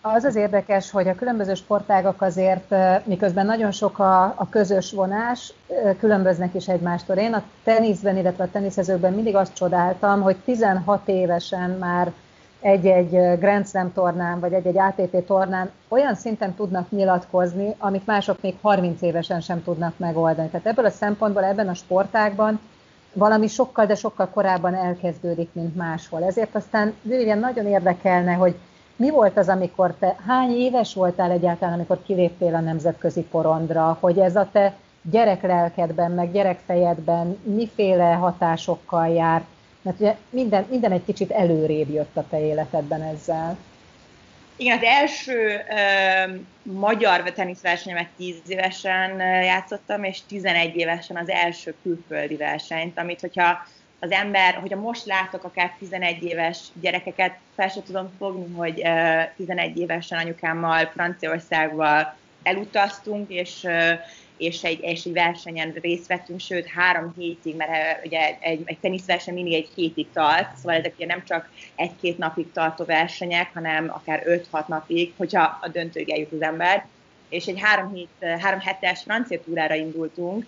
Az 0.06 0.24
az 0.24 0.36
érdekes, 0.36 0.90
hogy 0.90 1.08
a 1.08 1.14
különböző 1.14 1.54
sportágak 1.54 2.22
azért, 2.22 2.74
miközben 3.04 3.46
nagyon 3.46 3.70
sok 3.70 3.98
a, 3.98 4.22
a 4.22 4.46
közös 4.50 4.92
vonás, 4.92 5.52
különböznek 5.98 6.54
is 6.54 6.68
egymástól. 6.68 7.16
Én 7.16 7.32
a 7.32 7.42
teniszben, 7.62 8.16
illetve 8.16 8.44
a 8.44 8.50
teniszezőkben 8.50 9.12
mindig 9.12 9.36
azt 9.36 9.54
csodáltam, 9.54 10.22
hogy 10.22 10.36
16 10.36 11.08
évesen 11.08 11.70
már 11.70 12.12
egy-egy 12.60 13.38
Grand 13.38 13.66
Slam 13.66 13.92
tornán, 13.92 14.40
vagy 14.40 14.52
egy-egy 14.52 14.78
ATP 14.78 15.26
tornán 15.26 15.70
olyan 15.88 16.14
szinten 16.14 16.54
tudnak 16.54 16.90
nyilatkozni, 16.90 17.74
amit 17.78 18.06
mások 18.06 18.40
még 18.40 18.54
30 18.62 19.02
évesen 19.02 19.40
sem 19.40 19.62
tudnak 19.62 19.98
megoldani. 19.98 20.48
Tehát 20.48 20.66
ebből 20.66 20.84
a 20.84 20.90
szempontból 20.90 21.44
ebben 21.44 21.68
a 21.68 21.74
sportágban 21.74 22.60
valami 23.12 23.46
sokkal, 23.46 23.86
de 23.86 23.94
sokkal 23.94 24.28
korábban 24.28 24.74
elkezdődik, 24.74 25.48
mint 25.52 25.76
máshol. 25.76 26.24
Ezért 26.24 26.54
aztán 26.54 26.94
Vivian 27.02 27.38
nagyon 27.38 27.66
érdekelne, 27.66 28.32
hogy 28.32 28.56
mi 28.96 29.10
volt 29.10 29.36
az, 29.36 29.48
amikor 29.48 29.94
te, 29.98 30.16
hány 30.26 30.50
éves 30.50 30.94
voltál 30.94 31.30
egyáltalán, 31.30 31.74
amikor 31.74 32.02
kiléptél 32.06 32.54
a 32.54 32.60
nemzetközi 32.60 33.22
porondra, 33.22 33.96
hogy 34.00 34.18
ez 34.18 34.36
a 34.36 34.48
te 34.52 34.74
gyereklelkedben, 35.10 36.10
meg 36.10 36.32
gyerekfejedben 36.32 37.38
miféle 37.42 38.12
hatásokkal 38.12 39.08
jár, 39.08 39.44
Mert 39.82 40.00
ugye 40.00 40.16
minden, 40.30 40.66
minden 40.70 40.92
egy 40.92 41.04
kicsit 41.04 41.30
előrébb 41.30 41.90
jött 41.90 42.16
a 42.16 42.24
te 42.30 42.40
életedben 42.40 43.02
ezzel. 43.02 43.56
Igen, 44.56 44.76
az 44.76 44.84
első 44.84 45.60
uh, 45.68 46.36
magyar 46.62 47.22
teniszversenyemet 47.22 48.08
10 48.16 48.36
évesen 48.46 49.18
játszottam, 49.20 50.04
és 50.04 50.20
11 50.28 50.76
évesen 50.76 51.16
az 51.16 51.28
első 51.28 51.74
külföldi 51.82 52.36
versenyt, 52.36 52.98
amit 52.98 53.20
hogyha 53.20 53.66
az 53.98 54.10
ember, 54.10 54.54
hogyha 54.54 54.80
most 54.80 55.06
látok 55.06 55.44
akár 55.44 55.74
11 55.78 56.22
éves 56.22 56.58
gyerekeket, 56.80 57.38
fel 57.54 57.68
sem 57.68 57.82
tudom 57.82 58.10
fogni, 58.18 58.54
hogy 58.54 58.80
uh, 58.80 59.22
11 59.36 59.78
évesen 59.78 60.18
anyukámmal 60.18 60.86
Franciaországba 60.86 62.16
elutaztunk, 62.42 63.30
és 63.30 63.66
és 64.36 64.62
egy, 64.62 64.78
és 64.82 65.04
egy 65.04 65.12
versenyen 65.12 65.72
részt 65.82 66.06
vettünk, 66.06 66.40
sőt 66.40 66.66
három 66.66 67.14
hétig, 67.16 67.56
mert 67.56 68.06
ugye 68.06 68.36
egy, 68.40 68.62
egy 68.64 68.78
teniszverseny 68.78 69.34
mindig 69.34 69.52
egy 69.52 69.68
hétig 69.74 70.06
tart, 70.12 70.56
szóval 70.56 70.74
ezek 70.74 70.94
ugye 70.96 71.06
nem 71.06 71.24
csak 71.24 71.50
egy-két 71.74 72.18
napig 72.18 72.52
tartó 72.52 72.84
versenyek, 72.84 73.50
hanem 73.54 73.90
akár 73.90 74.22
öt-hat 74.24 74.68
napig, 74.68 75.12
hogyha 75.16 75.58
a 75.62 75.68
döntőig 75.68 76.10
eljut 76.10 76.32
az 76.32 76.42
ember. 76.42 76.86
És 77.28 77.46
egy 77.46 77.60
három, 77.60 77.94
hét, 77.94 78.40
három 78.40 78.60
hetes 78.60 79.02
francia 79.02 79.40
túrára 79.40 79.74
indultunk, 79.74 80.46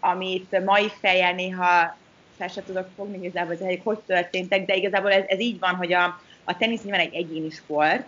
amit 0.00 0.64
mai 0.64 0.90
fejjel 1.00 1.32
néha 1.32 1.96
fel 2.40 2.48
sem 2.48 2.64
tudok 2.64 2.88
fogni 2.96 3.18
igazából, 3.18 3.56
hogy 3.56 3.80
hogy 3.84 3.98
történtek, 3.98 4.66
de 4.66 4.74
igazából 4.74 5.12
ez, 5.12 5.24
ez 5.26 5.40
így 5.40 5.58
van, 5.58 5.74
hogy 5.74 5.92
a, 5.92 6.20
a 6.44 6.56
tenisz 6.56 6.82
nyilván 6.82 7.00
egy 7.00 7.14
egyéni 7.14 7.50
sport, 7.50 8.02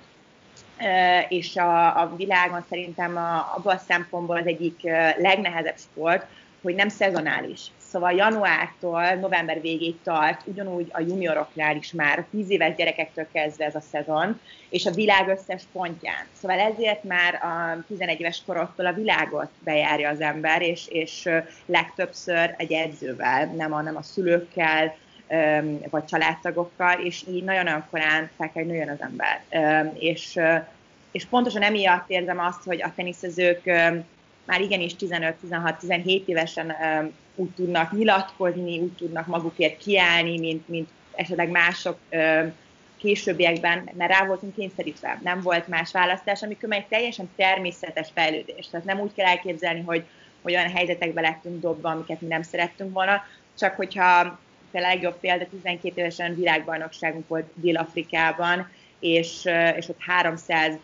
és 1.29 1.57
a, 1.57 2.01
a 2.01 2.17
világon 2.17 2.65
szerintem 2.69 3.17
a, 3.17 3.55
abban 3.57 3.77
a 3.77 3.83
szempontból 3.89 4.37
az 4.37 4.47
egyik 4.47 4.83
legnehezebb 5.17 5.79
sport, 5.79 6.27
hogy 6.62 6.75
nem 6.75 6.89
szezonális. 6.89 7.61
Szóval 7.92 8.12
januártól 8.12 9.14
november 9.14 9.61
végéig 9.61 10.02
tart, 10.02 10.40
ugyanúgy 10.44 10.88
a 10.92 11.00
junioroknál 11.00 11.76
is 11.76 11.92
már, 11.92 12.18
a 12.18 12.26
10 12.30 12.50
éves 12.50 12.75
gyerekektől 12.75 13.26
kezdve 13.32 13.64
ez 13.64 13.75
a 13.75 13.80
szezon, 13.80 14.40
és 14.68 14.87
a 14.87 14.90
világ 14.90 15.28
összes 15.28 15.62
pontján. 15.72 16.26
Szóval 16.40 16.58
ezért 16.58 17.04
már 17.04 17.34
a 17.34 17.84
11 17.87 18.20
éves 18.20 18.42
korottól 18.46 18.87
a 18.87 18.92
világot 18.92 19.49
bejárja 19.58 20.08
az 20.08 20.20
ember, 20.20 20.62
és, 20.62 20.88
és 20.88 21.28
legtöbbször 21.66 22.54
egy 22.56 22.72
edzővel, 22.72 23.46
nem 23.46 23.72
a, 23.72 23.80
nem 23.80 23.96
a 23.96 24.02
szülőkkel, 24.02 24.96
vagy 25.90 26.04
családtagokkal, 26.04 27.00
és 27.00 27.25
így 27.28 27.44
nagyon-nagyon 27.44 27.84
korán 27.90 28.30
fel 28.37 28.50
kell 28.52 28.64
nőjön 28.64 28.88
az 28.88 29.00
ember. 29.00 29.42
És, 29.99 30.38
és 31.11 31.25
pontosan 31.25 31.62
emiatt 31.62 32.11
érzem 32.11 32.38
azt, 32.38 32.64
hogy 32.64 32.82
a 32.82 32.92
teniszezők 32.96 33.64
már 34.44 34.61
igenis 34.61 34.92
15-16-17 34.99 36.25
évesen 36.25 36.76
úgy 37.35 37.51
tudnak 37.51 37.93
nyilatkozni, 37.93 38.79
úgy 38.79 38.93
tudnak 38.93 39.27
magukért 39.27 39.79
kiállni, 39.79 40.39
mint, 40.39 40.69
mint 40.69 40.89
esetleg 41.15 41.51
mások 41.51 41.99
későbbiekben, 42.99 43.91
mert 43.97 44.11
rá 44.11 44.27
voltunk 44.27 44.55
kényszerítve. 44.55 45.21
Nem 45.23 45.41
volt 45.41 45.69
más 45.69 45.93
választás, 45.93 46.43
amikor 46.43 46.73
egy 46.73 46.87
teljesen 46.87 47.31
természetes 47.37 48.09
fejlődés. 48.15 48.69
Tehát 48.71 48.87
nem 48.87 49.01
úgy 49.01 49.12
kell 49.15 49.27
elképzelni, 49.27 49.81
hogy, 49.81 50.05
hogy 50.43 50.55
olyan 50.55 50.71
helyzetekbe 50.71 51.21
lettünk 51.21 51.61
dobva, 51.61 51.91
amiket 51.91 52.21
mi 52.21 52.27
nem 52.27 52.43
szerettünk 52.43 52.93
volna, 52.93 53.25
csak 53.59 53.75
hogyha 53.75 54.41
a 54.75 54.81
legjobb 54.81 55.19
példa 55.21 55.47
12 55.51 56.01
évesen 56.01 56.35
világbajnokságunk 56.35 57.29
volt 57.29 57.47
Dél-Afrikában, 57.55 58.71
és, 59.01 59.45
és 59.77 59.89
ott 59.89 60.01
300 60.01 60.75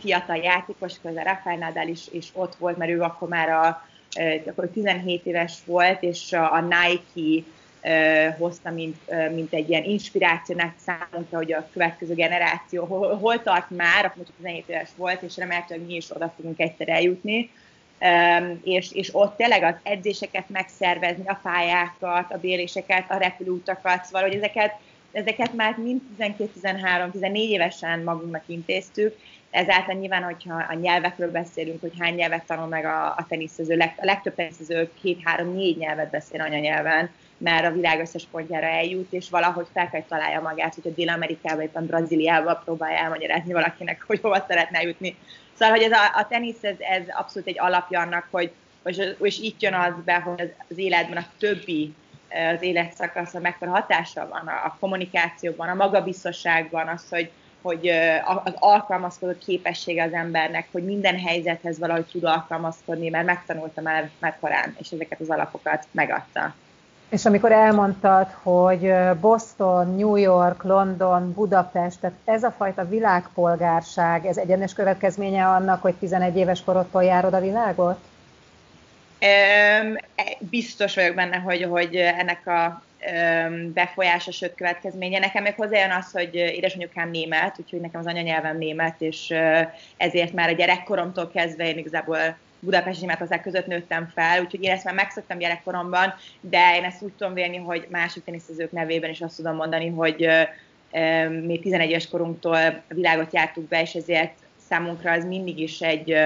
fiatal 0.00 0.36
játékos, 0.36 0.92
közben 1.02 1.24
Rafael 1.24 1.56
Nadal 1.56 1.88
is, 1.88 2.08
is 2.10 2.28
ott 2.32 2.54
volt, 2.54 2.76
mert 2.76 2.90
ő 2.90 3.00
akkor 3.00 3.28
már 3.28 3.48
a, 3.48 3.88
akkor 4.46 4.68
17 4.68 5.26
éves 5.26 5.54
volt, 5.64 6.02
és 6.02 6.32
a 6.32 6.60
Nike 6.60 7.46
hozta, 8.38 8.70
mint, 8.70 8.96
mint 9.34 9.52
egy 9.52 9.68
ilyen 9.68 9.84
inspirációnak 9.84 10.74
számunkra, 10.76 11.36
hogy 11.36 11.52
a 11.52 11.68
következő 11.72 12.14
generáció 12.14 12.84
hol, 12.84 13.16
hol 13.16 13.42
tart 13.42 13.70
már, 13.70 14.04
akkor 14.04 14.24
17 14.36 14.68
éves 14.68 14.88
volt, 14.96 15.22
és 15.22 15.36
remélhetőleg 15.36 15.86
mi 15.86 15.94
is 15.94 16.10
oda 16.14 16.32
fogunk 16.36 16.60
egyszer 16.60 16.88
eljutni. 16.88 17.50
És, 18.62 18.92
és 18.92 19.14
ott 19.14 19.36
tényleg 19.36 19.62
az 19.62 19.74
edzéseket 19.82 20.48
megszervezni, 20.48 21.22
a 21.26 21.40
pályákat, 21.42 22.32
a 22.32 22.38
béréseket, 22.38 23.10
a 23.10 23.16
repülőutakat, 23.16 24.04
szóval, 24.04 24.22
hogy 24.22 24.34
ezeket, 24.34 24.74
ezeket 25.12 25.52
már 25.52 25.76
mind 25.76 26.00
12-13-14 26.18 27.32
évesen 27.34 28.00
magunknak 28.02 28.44
intéztük, 28.46 29.16
ezáltal 29.50 29.94
nyilván, 29.94 30.22
hogyha 30.22 30.64
a 30.68 30.74
nyelvekről 30.74 31.30
beszélünk, 31.30 31.80
hogy 31.80 31.92
hány 31.98 32.14
nyelvet 32.14 32.44
tanul 32.46 32.66
meg 32.66 32.84
a, 32.84 33.06
a 33.06 33.26
teniszező, 33.28 33.78
a 33.78 34.04
legtöbb 34.04 34.34
teniszező 34.34 34.90
két-három-négy 35.02 35.76
nyelvet 35.76 36.10
beszél 36.10 36.40
anyanyelven, 36.40 37.10
mert 37.38 37.66
a 37.66 37.72
világ 37.72 38.00
összes 38.00 38.26
pontjára 38.30 38.66
eljut, 38.66 39.12
és 39.12 39.30
valahogy 39.30 39.66
fel 39.72 39.90
kell 39.90 40.02
találja 40.08 40.40
magát, 40.40 40.74
hogyha 40.74 40.90
Dél-Amerikában, 40.90 41.62
éppen 41.62 41.86
Brazíliában 41.86 42.60
próbálja 42.64 42.98
elmagyarázni 42.98 43.52
valakinek, 43.52 44.04
hogy 44.06 44.20
hova 44.20 44.44
szeretne 44.48 44.82
jutni. 44.82 45.16
Szóval, 45.58 45.74
hogy 45.74 45.84
ez 45.84 45.92
a, 45.92 46.18
a 46.18 46.26
tenisz, 46.28 46.64
ez, 46.64 46.76
ez 46.78 47.02
abszolút 47.08 47.48
egy 47.48 47.58
alapja 47.58 48.00
annak, 48.00 48.28
hogy 48.30 48.52
és, 48.84 49.00
és 49.20 49.38
itt 49.38 49.62
jön 49.62 49.74
az 49.74 49.92
be, 50.04 50.14
hogy 50.14 50.52
az, 50.68 50.78
életben 50.78 51.16
a 51.16 51.26
többi 51.38 51.94
az 52.54 52.62
életszakaszra 52.62 53.40
mekkora 53.40 53.70
hatása 53.70 54.28
van 54.28 54.46
a, 54.46 54.64
a 54.64 54.76
kommunikációban, 54.80 55.68
a 55.68 55.74
magabiztosságban, 55.74 56.88
az, 56.88 57.08
hogy, 57.08 57.30
hogy 57.62 57.88
az 58.24 58.52
alkalmazkodó 58.58 59.32
képessége 59.46 60.04
az 60.04 60.12
embernek, 60.12 60.68
hogy 60.72 60.84
minden 60.84 61.18
helyzethez 61.18 61.78
valahogy 61.78 62.06
tud 62.12 62.24
alkalmazkodni, 62.24 63.08
mert 63.08 63.26
megtanulta 63.26 63.80
már, 63.80 64.10
már 64.18 64.36
korán, 64.40 64.76
és 64.78 64.90
ezeket 64.90 65.20
az 65.20 65.30
alapokat 65.30 65.86
megadta. 65.90 66.54
És 67.08 67.26
amikor 67.26 67.52
elmondtad, 67.52 68.26
hogy 68.42 68.92
Boston, 69.20 69.94
New 69.96 70.16
York, 70.16 70.62
London, 70.62 71.32
Budapest, 71.32 72.00
tehát 72.00 72.16
ez 72.24 72.42
a 72.42 72.54
fajta 72.56 72.88
világpolgárság, 72.88 74.26
ez 74.26 74.36
egyenes 74.36 74.72
következménye 74.72 75.46
annak, 75.46 75.82
hogy 75.82 75.94
11 75.94 76.36
éves 76.36 76.64
korodtól 76.64 77.04
járod 77.04 77.34
a 77.34 77.40
világot? 77.40 77.98
Biztos 80.38 80.94
vagyok 80.94 81.14
benne, 81.14 81.36
hogy, 81.36 81.62
hogy 81.62 81.96
ennek 81.96 82.46
a 82.46 82.82
befolyása, 83.74 84.30
sőt 84.30 84.54
következménye. 84.54 85.18
Nekem 85.18 85.42
még 85.42 85.54
hozzájön 85.54 85.90
az, 85.90 86.12
hogy 86.12 86.34
édesanyukám 86.34 87.10
német, 87.10 87.56
úgyhogy 87.58 87.80
nekem 87.80 88.00
az 88.00 88.06
anyanyelvem 88.06 88.58
német, 88.58 89.00
és 89.00 89.34
ezért 89.96 90.32
már 90.32 90.48
a 90.48 90.52
gyerekkoromtól 90.52 91.30
kezdve 91.30 91.68
én 91.68 91.78
igazából 91.78 92.36
Budapest 92.60 92.94
és 92.94 93.00
Németország 93.00 93.42
között 93.42 93.66
nőttem 93.66 94.10
fel, 94.14 94.40
úgyhogy 94.40 94.62
én 94.62 94.70
ezt 94.70 94.84
már 94.84 94.94
megszoktam 94.94 95.38
gyerekkoromban, 95.38 96.14
de 96.40 96.76
én 96.76 96.84
ezt 96.84 97.02
úgy 97.02 97.12
tudom 97.12 97.34
vélni, 97.34 97.56
hogy 97.56 97.86
másik 97.90 98.24
teniszezők 98.24 98.72
nevében 98.72 99.10
is 99.10 99.20
azt 99.20 99.36
tudom 99.36 99.54
mondani, 99.54 99.88
hogy 99.88 100.28
mi 101.46 101.58
11 101.58 101.90
éves 101.90 102.08
korunktól 102.08 102.54
a 102.54 102.94
világot 102.94 103.32
jártuk 103.32 103.68
be, 103.68 103.80
és 103.80 103.94
ezért 103.94 104.32
számunkra 104.68 105.12
az 105.12 105.24
mindig 105.24 105.58
is 105.58 105.80
egy, 105.80 106.16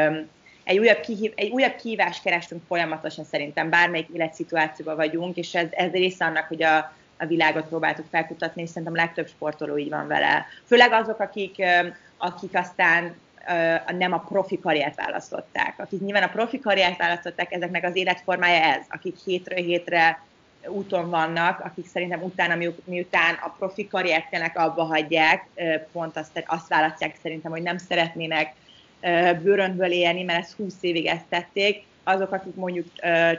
egy 0.64 0.78
újabb, 0.78 1.00
kihív, 1.00 1.32
egy 1.34 1.50
újabb 1.50 1.76
kihívást 1.76 2.22
kerestünk 2.22 2.62
folyamatosan 2.66 3.24
szerintem, 3.24 3.70
bármelyik 3.70 4.08
életszituációban 4.12 4.96
vagyunk, 4.96 5.36
és 5.36 5.54
ez, 5.54 5.66
ez 5.70 5.90
része 5.90 6.24
annak, 6.24 6.48
hogy 6.48 6.62
a, 6.62 6.92
a 7.18 7.26
világot 7.26 7.68
próbáltuk 7.68 8.06
felkutatni, 8.10 8.62
és 8.62 8.68
szerintem 8.68 8.94
legtöbb 8.94 9.28
sportoló 9.28 9.78
így 9.78 9.88
van 9.88 10.06
vele. 10.06 10.46
Főleg 10.66 10.92
azok, 10.92 11.20
akik, 11.20 11.62
akik 12.16 12.56
aztán 12.56 13.14
nem 13.98 14.12
a 14.12 14.18
profi 14.18 14.60
karriert 14.60 14.96
választották. 14.96 15.74
Akik 15.76 16.00
nyilván 16.00 16.22
a 16.22 16.28
profi 16.28 16.60
karriert 16.60 16.98
választották, 16.98 17.52
ezeknek 17.52 17.84
az 17.84 17.96
életformája 17.96 18.62
ez, 18.62 18.84
akik 18.88 19.16
hétről 19.24 19.64
hétre 19.64 20.22
úton 20.66 21.10
vannak, 21.10 21.60
akik 21.60 21.86
szerintem 21.86 22.22
utána, 22.22 22.72
miután 22.84 23.34
a 23.42 23.54
profi 23.58 23.88
karriert 23.88 24.30
tényleg 24.30 24.58
abba 24.58 24.82
hagyják, 24.82 25.46
pont 25.92 26.16
azt, 26.16 26.44
azt 26.46 26.68
választják 26.68 27.16
szerintem, 27.22 27.50
hogy 27.50 27.62
nem 27.62 27.78
szeretnének 27.78 28.54
bőrönből 29.42 29.90
élni, 29.90 30.22
mert 30.22 30.38
ezt 30.38 30.56
20 30.56 30.74
évig 30.80 31.06
ezt 31.06 31.24
tették, 31.28 31.84
azok, 32.04 32.32
akik 32.32 32.54
mondjuk 32.54 32.86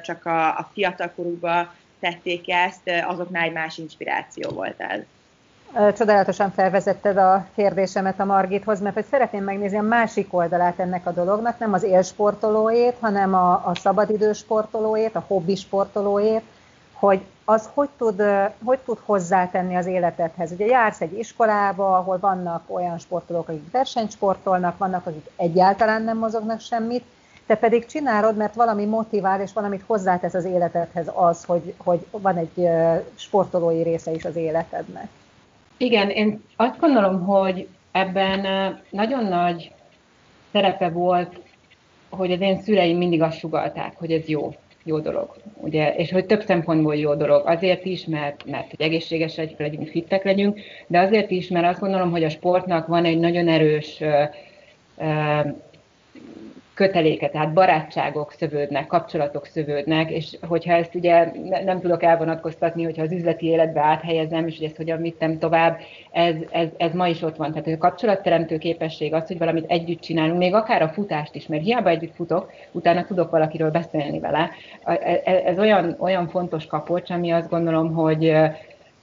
csak 0.02 0.26
a, 0.26 0.48
a 0.48 0.70
fiatalkorúba 0.74 1.74
tették 2.00 2.50
ezt, 2.50 2.92
azoknál 3.08 3.44
egy 3.44 3.54
más 3.54 3.78
inspiráció 3.78 4.50
volt 4.50 4.82
ez. 4.82 5.00
Csodálatosan 5.98 6.52
felvezetted 6.52 7.18
a 7.18 7.48
kérdésemet 7.56 8.20
a 8.20 8.26
Margithoz, 8.26 8.82
mert 8.82 8.96
hogy 8.96 9.06
szeretném 9.10 9.44
megnézni 9.44 9.78
a 9.78 9.82
másik 9.82 10.34
oldalát 10.34 10.80
ennek 10.80 11.06
a 11.06 11.12
dolognak, 11.12 11.60
nem 11.60 11.74
az 11.74 11.84
élsportolóét, 11.84 12.96
hanem 13.00 13.34
a, 13.34 13.52
a 13.52 13.72
szabadidős 13.76 14.38
sportolóét, 14.38 15.16
a 15.16 15.24
hobbi 15.28 15.56
sportolóét, 15.56 16.42
hogy 16.94 17.22
az 17.46 17.70
hogy 17.74 17.90
tud, 17.98 18.24
hogy 18.64 18.80
tud 18.80 18.98
hozzátenni 19.06 19.76
az 19.76 19.86
életedhez. 19.86 20.52
Ugye 20.52 20.66
jársz 20.66 21.02
egy 21.02 21.18
iskolába, 21.18 21.98
ahol 21.98 22.18
vannak 22.20 22.64
olyan 22.68 22.98
sportolók, 22.98 23.48
akik 23.48 23.72
versenysportolnak, 23.72 24.78
vannak, 24.78 25.06
akik 25.06 25.30
egyáltalán 25.36 26.04
nem 26.04 26.18
mozognak 26.18 26.60
semmit, 26.60 27.04
te 27.46 27.56
pedig 27.56 27.86
csinálod, 27.86 28.38
mert 28.38 28.56
valami 28.56 28.86
motivál, 28.86 29.42
és 29.42 29.54
valamit 29.54 29.84
hozzátesz 29.88 30.34
az 30.34 30.46
életedhez 30.46 31.12
az, 31.14 31.44
hogy, 31.44 31.74
hogy 31.78 32.06
van 32.12 32.38
egy 32.38 32.70
sportolói 33.16 33.84
része 33.84 34.12
is 34.12 34.26
az 34.26 34.36
életednek. 34.36 35.08
Igen, 35.78 36.10
én 36.10 36.44
azt 36.56 36.80
gondolom, 36.80 37.24
hogy 37.24 37.68
ebben 37.92 38.42
nagyon 38.90 39.24
nagy 39.26 39.74
szerepe 40.52 40.90
volt, 40.90 41.40
hogy 42.10 42.32
az 42.32 42.40
én 42.40 42.62
szüleim 42.62 42.98
mindig 42.98 43.22
azt 43.22 43.38
sugalták, 43.38 43.98
hogy 43.98 44.12
ez 44.12 44.28
jó. 44.28 44.56
Jó 44.86 45.00
dolog. 45.00 45.36
Ugye, 45.58 45.96
és 45.96 46.12
hogy 46.12 46.26
több 46.26 46.42
szempontból 46.42 46.96
jó 46.96 47.16
dolog. 47.16 47.48
Azért 47.48 47.86
is, 47.86 48.06
mert, 48.06 48.46
mert 48.46 48.70
hogy 48.70 48.82
egészségesek 48.82 49.60
legyünk, 49.60 49.88
fittek 49.88 50.24
legyünk, 50.24 50.60
de 50.88 51.00
azért 51.00 51.32
is, 51.32 51.48
mert 51.48 51.68
azt 51.68 51.80
gondolom, 51.80 52.12
hogy 52.12 52.24
a 52.24 52.30
sportnak 52.30 52.88
van 52.88 53.06
egy 53.06 53.20
nagyon 53.20 53.48
erős 53.48 54.04
köteléke, 56.76 57.30
tehát 57.30 57.54
barátságok 57.54 58.32
szövődnek, 58.32 58.88
kapcsolatok 58.88 59.46
szövődnek, 59.46 60.12
és 60.12 60.38
hogyha 60.48 60.74
ezt 60.74 60.96
ugye 60.96 61.32
nem 61.66 61.80
tudok 61.80 62.04
elvonatkoztatni, 62.04 62.84
hogyha 62.84 63.02
az 63.02 63.12
üzleti 63.12 63.46
életbe 63.46 63.82
áthelyezem, 63.82 64.48
és 64.48 64.58
hogy 64.58 64.66
ezt 64.66 64.76
hogyan 64.76 65.02
vittem 65.02 65.38
tovább, 65.40 65.80
ez, 66.12 66.36
ez, 66.52 66.68
ez 66.78 66.94
ma 66.94 67.08
is 67.08 67.22
ott 67.22 67.36
van. 67.36 67.52
Tehát 67.52 67.68
a 67.68 67.78
kapcsolatteremtő 67.78 68.58
képesség 68.58 69.14
az, 69.14 69.28
hogy 69.28 69.38
valamit 69.38 69.66
együtt 69.68 70.02
csinálunk, 70.02 70.38
még 70.38 70.54
akár 70.54 70.82
a 70.82 70.90
futást 70.90 71.36
is, 71.36 71.48
mert 71.48 71.64
hiába 71.64 71.90
együtt 71.90 72.16
futok, 72.16 72.52
utána 72.72 73.06
tudok 73.06 73.30
valakiről 73.30 73.72
beszélni 73.72 74.20
vele. 74.20 74.50
E, 74.84 75.22
e, 75.26 75.42
ez 75.46 75.60
olyan, 75.60 75.96
olyan 76.00 76.28
fontos 76.28 76.66
kapocs, 76.66 77.10
ami 77.10 77.32
azt 77.32 77.50
gondolom, 77.50 77.94
hogy 77.94 78.34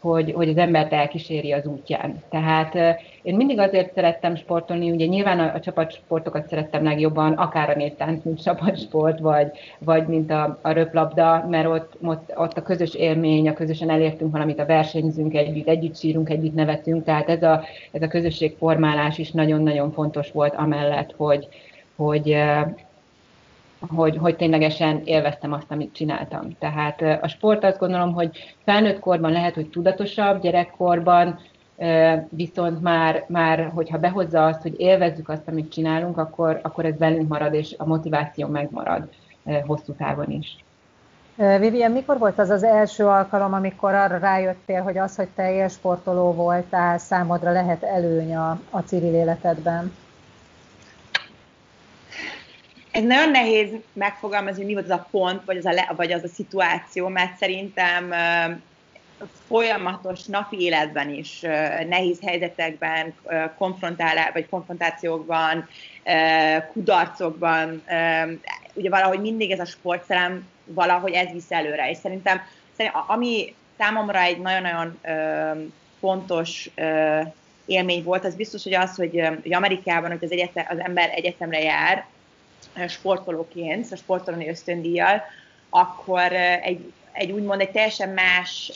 hogy, 0.03 0.33
hogy 0.33 0.49
az 0.49 0.57
embert 0.57 0.93
elkíséri 0.93 1.53
az 1.53 1.67
útján. 1.67 2.23
Tehát 2.29 2.99
én 3.23 3.37
mindig 3.37 3.59
azért 3.59 3.95
szerettem 3.95 4.37
sportolni, 4.37 4.91
ugye 4.91 5.07
nyilván 5.07 5.39
a, 5.39 5.55
a 5.55 5.61
csapatsportokat 5.61 6.49
szerettem 6.49 6.85
legjobban, 6.85 7.33
akár 7.33 7.71
a 7.71 7.77
néptánc, 7.77 8.25
mint 8.25 8.43
csapatsport, 8.43 9.19
vagy, 9.19 9.51
vagy 9.79 10.07
mint 10.07 10.31
a, 10.31 10.59
a 10.63 10.71
röplabda, 10.71 11.47
mert 11.51 11.67
ott, 11.67 11.97
ott, 12.03 12.33
ott 12.37 12.57
a 12.57 12.63
közös 12.63 12.95
élmény, 12.95 13.49
a 13.49 13.53
közösen 13.53 13.91
elértünk 13.91 14.33
valamit, 14.33 14.59
a 14.59 14.67
versenyzünk 14.67 15.35
együtt, 15.35 15.69
együtt 15.69 15.97
sírunk, 15.97 16.31
együtt 16.31 16.55
nevetünk, 16.55 17.05
tehát 17.05 17.29
ez 17.29 17.43
a, 17.43 17.65
ez 17.93 18.03
a 18.03 18.09
közösségformálás 18.09 19.19
is 19.19 19.31
nagyon-nagyon 19.31 19.93
fontos 19.93 20.31
volt 20.31 20.55
amellett, 20.55 21.15
hogy, 21.17 21.49
hogy 21.97 22.37
hogy, 23.89 24.17
hogy 24.17 24.37
ténylegesen 24.37 25.03
élveztem 25.05 25.53
azt, 25.53 25.71
amit 25.71 25.95
csináltam. 25.95 26.57
Tehát 26.59 27.03
a 27.23 27.29
sport 27.29 27.65
azt 27.65 27.79
gondolom, 27.79 28.13
hogy 28.13 28.57
felnőtt 28.65 28.99
korban 28.99 29.33
lehet, 29.33 29.55
hogy 29.55 29.69
tudatosabb, 29.69 30.41
gyerekkorban 30.41 31.39
viszont 32.29 32.83
már, 32.83 33.25
már 33.29 33.71
hogyha 33.75 33.99
behozza 33.99 34.47
azt, 34.47 34.63
hogy 34.63 34.75
élvezzük 34.81 35.29
azt, 35.29 35.49
amit 35.49 35.73
csinálunk, 35.73 36.19
akkor, 36.19 36.61
akkor 36.63 36.85
ez 36.85 36.97
bennünk 36.97 37.29
marad, 37.29 37.55
és 37.55 37.75
a 37.79 37.87
motiváció 37.87 38.49
megmarad 38.49 39.09
hosszú 39.67 39.93
távon 39.93 40.31
is. 40.31 40.65
Vivian, 41.37 41.93
mikor 41.93 42.19
volt 42.19 42.39
az 42.39 42.51
az 42.51 42.63
első 42.63 43.07
alkalom, 43.07 43.53
amikor 43.53 43.95
arra 43.95 44.19
rájöttél, 44.19 44.83
hogy 44.83 44.99
az, 44.99 45.17
hogy 45.17 45.29
te 45.35 45.53
élsportoló 45.53 46.33
voltál, 46.33 46.99
számodra 46.99 47.53
lehet 47.53 47.83
előny 47.83 48.37
a, 48.37 48.61
a 48.71 48.79
civil 48.81 49.15
életedben? 49.15 49.93
Ez 52.93 53.03
nagyon 53.03 53.31
nehéz 53.31 53.69
megfogalmazni, 53.93 54.65
mi 54.65 54.73
volt 54.73 54.85
az 54.85 54.91
a 54.91 55.07
pont, 55.11 55.45
vagy 55.45 55.57
az 55.57 55.67
a, 55.67 55.73
le, 55.73 55.93
vagy 55.97 56.13
az 56.13 56.23
a 56.23 56.29
szituáció, 56.29 57.09
mert 57.09 57.37
szerintem 57.37 58.13
folyamatos 59.47 60.25
napi 60.25 60.61
életben 60.61 61.11
is, 61.11 61.41
nehéz 61.89 62.19
helyzetekben, 62.25 63.15
konfrontálás, 63.59 64.31
vagy 64.33 64.49
konfrontációkban, 64.49 65.69
kudarcokban, 66.73 67.83
ugye 68.75 68.89
valahogy 68.89 69.21
mindig 69.21 69.51
ez 69.51 69.61
a 69.61 69.65
sportszerem, 69.65 70.49
valahogy 70.65 71.13
ez 71.13 71.33
visz 71.33 71.51
előre. 71.51 71.91
És 71.91 71.97
szerintem, 71.97 72.41
szerintem 72.77 73.03
ami 73.07 73.55
számomra 73.79 74.21
egy 74.21 74.39
nagyon-nagyon 74.39 75.01
fontos 76.01 76.71
élmény 77.67 78.03
volt, 78.03 78.25
az 78.25 78.35
biztos, 78.35 78.63
hogy 78.63 78.75
az, 78.75 78.97
hogy, 78.97 79.29
hogy 79.43 79.55
Amerikában, 79.55 80.11
hogy 80.11 80.25
az, 80.25 80.33
egyetem, 80.33 80.67
az 80.69 80.79
ember 80.79 81.11
egyetemre 81.15 81.63
jár, 81.63 82.07
sportolóként, 82.89 83.93
a 83.93 83.97
sportolói 83.97 84.49
ösztöndíjjal, 84.49 85.23
akkor 85.71 86.33
egy, 86.63 86.93
egy 87.13 87.31
úgymond 87.31 87.61
egy 87.61 87.71
teljesen 87.71 88.09
más 88.09 88.73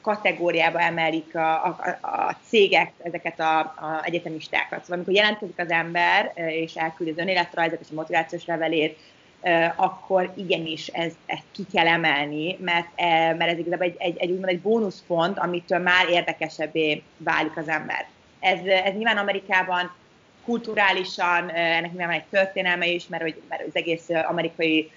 kategóriába 0.00 0.80
emelik 0.80 1.36
a, 1.36 1.64
a, 1.64 1.98
a 2.00 2.36
cégek 2.48 2.92
ezeket 3.02 3.40
a, 3.40 3.58
a 3.58 4.00
egyetemistákat. 4.02 4.80
Szóval 4.80 4.94
amikor 4.94 5.14
jelentkezik 5.14 5.58
az 5.58 5.70
ember, 5.70 6.32
és 6.34 6.74
elküldi 6.74 7.12
az 7.12 7.18
önéletrajzot 7.18 7.80
és 7.80 7.86
a 7.90 7.94
motivációs 7.94 8.44
levelét, 8.44 8.98
akkor 9.76 10.32
igenis 10.36 10.86
ez, 10.86 11.12
ezt 11.26 11.42
ki 11.52 11.66
kell 11.72 11.86
emelni, 11.86 12.56
mert, 12.60 12.88
mert 13.36 13.50
ez 13.50 13.58
igazából 13.58 13.86
egy, 13.86 13.96
egy, 13.98 14.16
egy 14.18 14.30
úgymond 14.30 14.48
egy 14.48 14.60
bónuszpont, 14.60 15.38
amitől 15.38 15.78
már 15.78 16.08
érdekesebbé 16.08 17.02
válik 17.16 17.56
az 17.56 17.68
ember. 17.68 18.06
Ez, 18.40 18.58
ez 18.64 18.92
nyilván 18.94 19.16
Amerikában 19.16 19.94
kulturálisan, 20.44 21.50
ennek 21.50 21.90
nyilván 21.90 22.10
egy 22.10 22.24
történelme 22.30 22.86
is, 22.86 23.06
mert, 23.08 23.22
hogy, 23.22 23.42
mert 23.48 23.62
az 23.66 23.76
egész 23.76 24.08
amerikai 24.28 24.90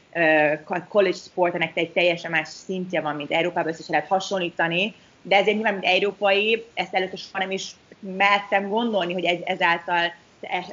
college 0.88 1.18
sport, 1.18 1.56
ennek 1.56 1.78
egy 1.78 1.92
teljesen 1.92 2.32
más 2.32 2.48
szintje 2.48 3.02
van, 3.02 3.16
mint 3.16 3.32
Európában, 3.32 3.72
össze 3.72 3.84
lehet 3.88 4.08
hasonlítani, 4.08 4.94
de 5.22 5.36
ezért 5.36 5.56
nyilván, 5.56 5.74
mint 5.74 5.94
európai, 5.94 6.66
ezt 6.74 6.94
előtte 6.94 7.16
soha 7.16 7.38
nem 7.38 7.52
is 7.52 7.72
mertem 8.00 8.70
gondolni, 8.70 9.14
hogy 9.14 9.26
ez, 9.26 9.38
ezáltal 9.44 10.14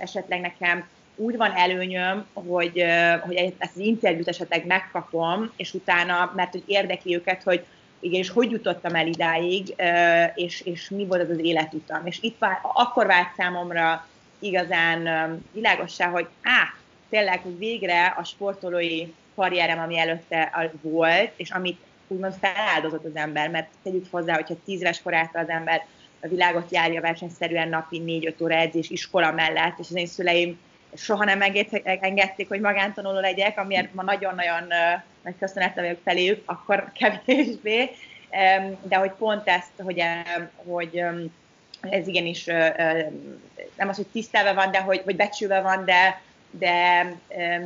esetleg 0.00 0.40
nekem 0.40 0.88
úgy 1.16 1.36
van 1.36 1.52
előnyöm, 1.56 2.26
hogy, 2.32 2.84
hogy 3.20 3.34
ezt 3.34 3.52
az 3.74 3.76
interjút 3.76 4.28
esetleg 4.28 4.66
megkapom, 4.66 5.52
és 5.56 5.74
utána, 5.74 6.32
mert 6.36 6.50
hogy 6.50 6.62
érdekli 6.66 7.14
őket, 7.14 7.42
hogy 7.42 7.64
igen, 8.00 8.20
és 8.20 8.30
hogy 8.30 8.50
jutottam 8.50 8.94
el 8.94 9.06
idáig, 9.06 9.74
és, 10.34 10.60
és 10.60 10.88
mi 10.88 11.06
volt 11.06 11.20
az 11.20 11.30
az 11.30 11.38
életutam. 11.38 12.06
És 12.06 12.18
itt 12.20 12.38
vár, 12.38 12.58
akkor 12.62 13.06
vált 13.06 13.28
számomra 13.36 14.06
igazán 14.38 15.42
világossá, 15.52 16.08
hogy 16.08 16.26
á, 16.42 16.74
tényleg, 17.08 17.58
végre 17.58 18.14
a 18.16 18.24
sportolói 18.24 19.12
karrierem, 19.34 19.78
ami 19.78 19.98
előtte 19.98 20.70
volt, 20.82 21.30
és 21.36 21.50
amit 21.50 21.80
úgymond 22.06 22.34
feláldozott 22.40 23.04
az 23.04 23.16
ember, 23.16 23.50
mert 23.50 23.68
tegyük 23.82 24.06
hozzá, 24.10 24.34
hogyha 24.34 24.54
tíz 24.64 24.80
éves 24.80 25.02
korától 25.02 25.40
az 25.40 25.48
ember 25.48 25.86
a 26.20 26.28
világot 26.28 26.72
járja 26.72 27.00
versenyszerűen 27.00 27.68
napi 27.68 28.02
4-5 28.36 28.42
óra 28.42 28.54
edzés 28.54 28.90
iskola 28.90 29.32
mellett, 29.32 29.78
és 29.78 29.86
az 29.90 29.96
én 29.96 30.06
szüleim 30.06 30.58
soha 30.94 31.24
nem 31.24 31.42
engedték, 31.82 32.48
hogy 32.48 32.60
magántanuló 32.60 33.20
legyek, 33.20 33.58
amiért 33.58 33.94
ma 33.94 34.02
nagyon-nagyon 34.02 34.66
nagy 35.22 35.34
köszönet 35.38 35.74
vagyok 35.74 35.98
feléjük, 36.04 36.42
akkor 36.44 36.92
kevésbé, 36.92 37.90
de 38.82 38.96
hogy 38.96 39.10
pont 39.10 39.48
ezt, 39.48 39.72
hogy, 39.76 40.02
hogy 40.56 41.04
ez 41.90 42.06
igenis 42.06 42.44
nem 43.76 43.88
az, 43.88 43.96
hogy 43.96 44.06
tisztelve 44.06 44.52
van, 44.52 44.70
de 44.70 44.80
hogy, 44.80 45.00
hogy 45.04 45.16
becsülve 45.16 45.60
van, 45.60 45.84
de, 45.84 46.20
de, 46.50 47.06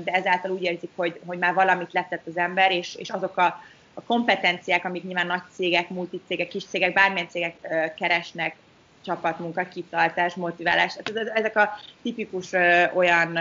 de 0.05 0.13
ezáltal 0.13 0.51
úgy 0.51 0.63
érzik, 0.63 0.91
hogy, 0.97 1.21
hogy 1.27 1.39
már 1.39 1.55
valamit 1.55 1.93
letett 1.93 2.27
az 2.27 2.37
ember, 2.37 2.73
és, 2.73 2.95
és 2.95 3.11
azok 3.11 3.37
a, 3.37 3.63
a 3.95 4.03
kompetenciák, 4.03 4.85
amik 4.85 5.05
nyilván 5.05 5.27
nagy 5.27 5.43
cégek, 5.55 5.89
multicégek, 5.89 6.49
kis 6.49 6.65
cégek, 6.65 6.93
bármilyen 6.93 7.29
cégek 7.29 7.55
keresnek, 7.99 8.57
csapatmunka, 9.05 9.69
kitartás, 9.69 10.35
motiválás. 10.35 10.97
Tehát 11.03 11.29
ezek 11.35 11.57
a 11.57 11.71
tipikus 12.03 12.53
olyan 12.95 13.39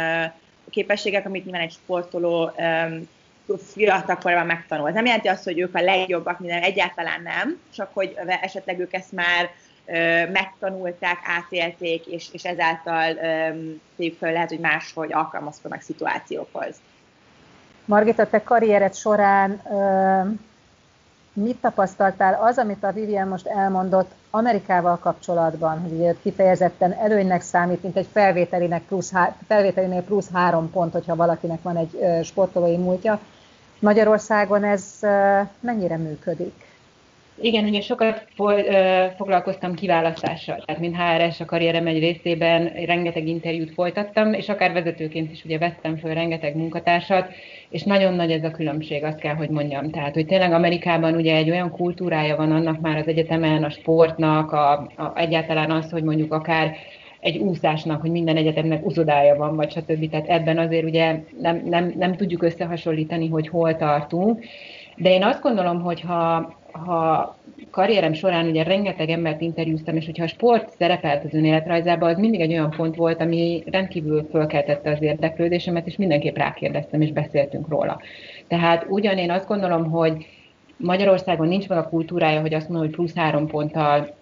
képességek, 0.69 1.25
amit 1.25 1.43
nyilván 1.43 1.61
egy 1.61 1.71
sportoló 1.71 2.51
fiatalkorban 3.73 4.45
megtanul. 4.45 4.87
Ez 4.87 4.93
nem 4.93 5.05
jelenti 5.05 5.27
azt, 5.27 5.43
hogy 5.43 5.59
ők 5.59 5.75
a 5.75 5.81
legjobbak, 5.81 6.39
minden 6.39 6.61
egyáltalán 6.61 7.21
nem, 7.21 7.61
csak 7.75 7.89
hogy 7.93 8.15
esetleg 8.41 8.79
ők 8.79 8.93
ezt 8.93 9.11
már 9.11 9.49
megtanulták, 10.31 11.17
átélték, 11.23 12.05
és, 12.05 12.29
és 12.31 12.43
ezáltal 12.43 13.13
tegyük 13.97 14.17
fel 14.17 14.31
lehet, 14.31 14.49
hogy 14.49 14.59
máshogy 14.59 15.13
alkalmazkodnak 15.13 15.81
szituációkhoz. 15.81 16.75
Margita, 17.85 18.29
te 18.29 18.43
karriered 18.43 18.95
során 18.95 19.61
mit 21.33 21.57
tapasztaltál 21.61 22.39
az, 22.41 22.57
amit 22.57 22.83
a 22.83 22.91
Vivian 22.91 23.27
most 23.27 23.47
elmondott 23.47 24.11
Amerikával 24.29 24.97
kapcsolatban, 24.97 25.79
hogy 25.79 26.17
kifejezetten 26.21 26.93
előnynek 26.93 27.41
számít, 27.41 27.83
mint 27.83 27.97
egy 27.97 28.07
felvételinek 28.11 28.81
plusz, 28.81 29.11
felvételinél 29.47 30.03
plusz 30.03 30.29
három 30.33 30.71
pont, 30.71 30.91
hogyha 30.91 31.15
valakinek 31.15 31.61
van 31.61 31.77
egy 31.77 32.23
sportolói 32.23 32.77
múltja. 32.77 33.19
Magyarországon 33.79 34.63
ez 34.63 34.83
mennyire 35.59 35.97
működik? 35.97 36.66
Igen, 37.41 37.63
ugye 37.63 37.81
sokat 37.81 38.27
foglalkoztam 39.15 39.73
kiválasztással, 39.73 40.63
tehát 40.65 40.81
mint 40.81 40.95
HRS 40.95 41.39
a 41.39 41.45
karrierem 41.45 41.87
egy 41.87 41.99
részében 41.99 42.71
rengeteg 42.85 43.27
interjút 43.27 43.73
folytattam, 43.73 44.33
és 44.33 44.49
akár 44.49 44.73
vezetőként 44.73 45.31
is 45.31 45.45
ugye 45.45 45.57
vettem 45.57 45.97
föl 45.97 46.13
rengeteg 46.13 46.55
munkatársat, 46.55 47.27
és 47.69 47.83
nagyon 47.83 48.13
nagy 48.13 48.31
ez 48.31 48.43
a 48.43 48.51
különbség, 48.51 49.03
azt 49.03 49.19
kell, 49.19 49.35
hogy 49.35 49.49
mondjam. 49.49 49.89
Tehát, 49.89 50.13
hogy 50.13 50.25
tényleg 50.25 50.51
Amerikában 50.51 51.15
ugye 51.15 51.35
egy 51.35 51.49
olyan 51.49 51.71
kultúrája 51.71 52.35
van 52.35 52.51
annak 52.51 52.79
már 52.79 52.97
az 52.97 53.07
egyetemen, 53.07 53.63
a 53.63 53.69
sportnak, 53.69 54.51
a, 54.51 54.71
a, 54.95 55.11
egyáltalán 55.15 55.71
az, 55.71 55.91
hogy 55.91 56.03
mondjuk 56.03 56.33
akár 56.33 56.75
egy 57.19 57.37
úszásnak, 57.37 58.01
hogy 58.01 58.11
minden 58.11 58.37
egyetemnek 58.37 58.85
uzodája 58.85 59.35
van, 59.35 59.55
vagy 59.55 59.71
stb. 59.71 60.09
Tehát 60.09 60.27
ebben 60.27 60.57
azért 60.57 60.85
ugye 60.85 61.19
nem, 61.41 61.61
nem, 61.65 61.93
nem 61.97 62.15
tudjuk 62.15 62.43
összehasonlítani, 62.43 63.29
hogy 63.29 63.47
hol 63.47 63.75
tartunk. 63.75 64.43
De 64.95 65.09
én 65.09 65.23
azt 65.23 65.41
gondolom, 65.41 65.81
hogy 65.81 66.01
ha, 66.01 66.53
ha 66.85 67.35
karrierem 67.71 68.13
során 68.13 68.47
ugye 68.47 68.63
rengeteg 68.63 69.09
embert 69.09 69.41
interjúztam, 69.41 69.95
és 69.95 70.05
hogyha 70.05 70.23
a 70.23 70.27
sport 70.27 70.69
szerepelt 70.69 71.23
az 71.23 71.33
önéletrajzában, 71.33 72.09
az 72.09 72.17
mindig 72.17 72.39
egy 72.39 72.51
olyan 72.51 72.69
pont 72.69 72.95
volt, 72.95 73.21
ami 73.21 73.63
rendkívül 73.71 74.27
fölkeltette 74.31 74.91
az 74.91 75.01
érdeklődésemet, 75.01 75.87
és 75.87 75.95
mindenképp 75.95 76.37
rákérdeztem, 76.37 77.01
és 77.01 77.11
beszéltünk 77.11 77.67
róla. 77.67 78.01
Tehát 78.47 78.85
ugyan 78.89 79.17
én 79.17 79.31
azt 79.31 79.47
gondolom, 79.47 79.89
hogy 79.89 80.25
Magyarországon 80.77 81.47
nincs 81.47 81.67
meg 81.67 81.77
a 81.77 81.89
kultúrája, 81.89 82.41
hogy 82.41 82.53
azt 82.53 82.69
mondom, 82.69 82.87
hogy 82.87 82.95
plusz 82.95 83.15
három 83.15 83.47
ponttal 83.47 84.15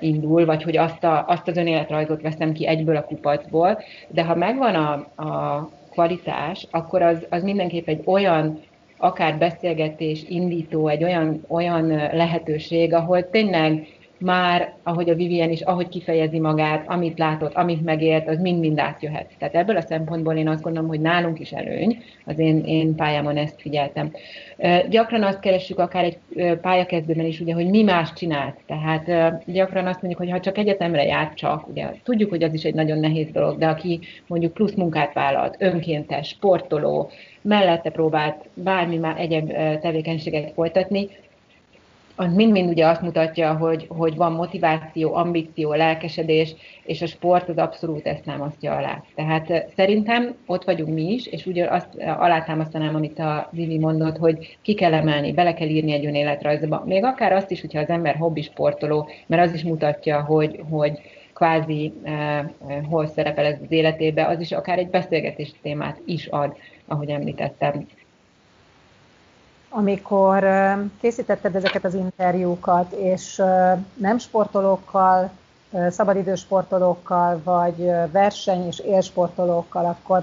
indul, 0.00 0.44
vagy 0.44 0.62
hogy 0.62 0.76
azt, 0.76 1.04
a, 1.04 1.24
azt 1.26 1.48
az 1.48 1.56
önéletrajzot 1.56 2.22
veszem 2.22 2.52
ki 2.52 2.66
egyből 2.66 2.96
a 2.96 3.04
kupacból, 3.04 3.78
de 4.08 4.24
ha 4.24 4.34
megvan 4.34 4.74
a, 4.74 4.92
a 5.22 5.70
kvalitás, 5.90 6.66
akkor 6.70 7.02
az, 7.02 7.26
az 7.30 7.42
mindenképp 7.42 7.88
egy 7.88 8.02
olyan 8.04 8.60
akár 9.02 9.38
beszélgetés 9.38 10.24
indító, 10.28 10.88
egy 10.88 11.04
olyan, 11.04 11.44
olyan 11.48 11.86
lehetőség, 12.12 12.94
ahol 12.94 13.30
tényleg 13.30 13.86
már, 14.22 14.72
ahogy 14.82 15.10
a 15.10 15.14
Vivien 15.14 15.50
is, 15.50 15.60
ahogy 15.60 15.88
kifejezi 15.88 16.38
magát, 16.38 16.88
amit 16.88 17.18
látott, 17.18 17.54
amit 17.54 17.84
megélt, 17.84 18.28
az 18.28 18.38
mind-mind 18.38 18.78
átjöhet. 18.78 19.30
Tehát 19.38 19.54
ebből 19.54 19.76
a 19.76 19.80
szempontból 19.80 20.34
én 20.34 20.48
azt 20.48 20.62
gondolom, 20.62 20.88
hogy 20.88 21.00
nálunk 21.00 21.40
is 21.40 21.52
előny, 21.52 22.02
az 22.24 22.38
én, 22.38 22.64
én 22.64 22.94
pályámon 22.94 23.36
ezt 23.36 23.60
figyeltem. 23.60 24.12
Gyakran 24.88 25.22
azt 25.22 25.40
keressük 25.40 25.78
akár 25.78 26.04
egy 26.04 26.18
pályakezdőben 26.60 27.26
is, 27.26 27.40
ugye, 27.40 27.54
hogy 27.54 27.70
mi 27.70 27.82
más 27.82 28.12
csinált. 28.12 28.56
Tehát 28.66 29.04
gyakran 29.46 29.86
azt 29.86 30.02
mondjuk, 30.02 30.22
hogy 30.22 30.30
ha 30.30 30.40
csak 30.40 30.58
egyetemre 30.58 31.04
járt 31.04 31.36
csak, 31.36 31.68
ugye 31.68 31.86
tudjuk, 32.02 32.30
hogy 32.30 32.42
az 32.42 32.54
is 32.54 32.64
egy 32.64 32.74
nagyon 32.74 32.98
nehéz 32.98 33.30
dolog, 33.30 33.58
de 33.58 33.66
aki 33.66 34.00
mondjuk 34.26 34.52
plusz 34.52 34.74
munkát 34.74 35.12
vállalt, 35.12 35.56
önkéntes, 35.58 36.28
sportoló, 36.28 37.10
mellette 37.42 37.90
próbált 37.90 38.48
bármi 38.54 38.96
már 38.96 39.20
egyéb 39.20 39.52
tevékenységet 39.80 40.52
folytatni, 40.52 41.08
az 42.16 42.34
mind-mind 42.34 42.68
ugye 42.68 42.86
azt 42.86 43.02
mutatja, 43.02 43.54
hogy, 43.56 43.86
hogy 43.88 44.16
van 44.16 44.32
motiváció, 44.32 45.14
ambíció, 45.14 45.74
lelkesedés, 45.74 46.54
és 46.84 47.02
a 47.02 47.06
sport 47.06 47.48
az 47.48 47.56
abszolút 47.56 48.06
ezt 48.06 48.22
támasztja 48.22 48.76
alá. 48.76 49.02
Tehát 49.14 49.68
szerintem 49.76 50.34
ott 50.46 50.64
vagyunk 50.64 50.94
mi 50.94 51.12
is, 51.12 51.26
és 51.26 51.46
ugye 51.46 51.66
azt 51.70 51.88
alátámasztanám, 51.96 52.94
amit 52.94 53.18
a 53.18 53.48
Vivi 53.52 53.78
mondott, 53.78 54.16
hogy 54.16 54.58
ki 54.62 54.74
kell 54.74 54.94
emelni, 54.94 55.32
bele 55.32 55.54
kell 55.54 55.68
írni 55.68 55.92
egy 55.92 56.06
önéletrajzba. 56.06 56.82
Még 56.86 57.04
akár 57.04 57.32
azt 57.32 57.50
is, 57.50 57.60
hogyha 57.60 57.80
az 57.80 57.88
ember 57.88 58.16
hobbi 58.16 58.42
sportoló, 58.42 59.08
mert 59.26 59.42
az 59.42 59.54
is 59.54 59.62
mutatja, 59.62 60.22
hogy, 60.22 60.60
hogy 60.70 61.00
kvázi 61.34 61.92
eh, 62.02 62.38
eh, 62.38 62.46
hol 62.88 63.06
szerepel 63.06 63.44
ez 63.44 63.58
az 63.62 63.72
életébe, 63.72 64.26
az 64.26 64.40
is 64.40 64.52
akár 64.52 64.78
egy 64.78 64.90
beszélgetés 64.90 65.52
témát 65.62 66.00
is 66.04 66.26
ad, 66.26 66.56
ahogy 66.86 67.08
említettem 67.08 67.86
amikor 69.74 70.46
készítetted 71.00 71.56
ezeket 71.56 71.84
az 71.84 71.94
interjúkat, 71.94 72.92
és 72.92 73.42
nem 73.94 74.18
sportolókkal, 74.18 75.30
szabadidős 75.90 76.40
sportolókkal, 76.40 77.40
vagy 77.44 77.90
verseny- 78.12 78.66
és 78.66 78.78
élsportolókkal, 78.78 79.84
akkor 79.84 80.22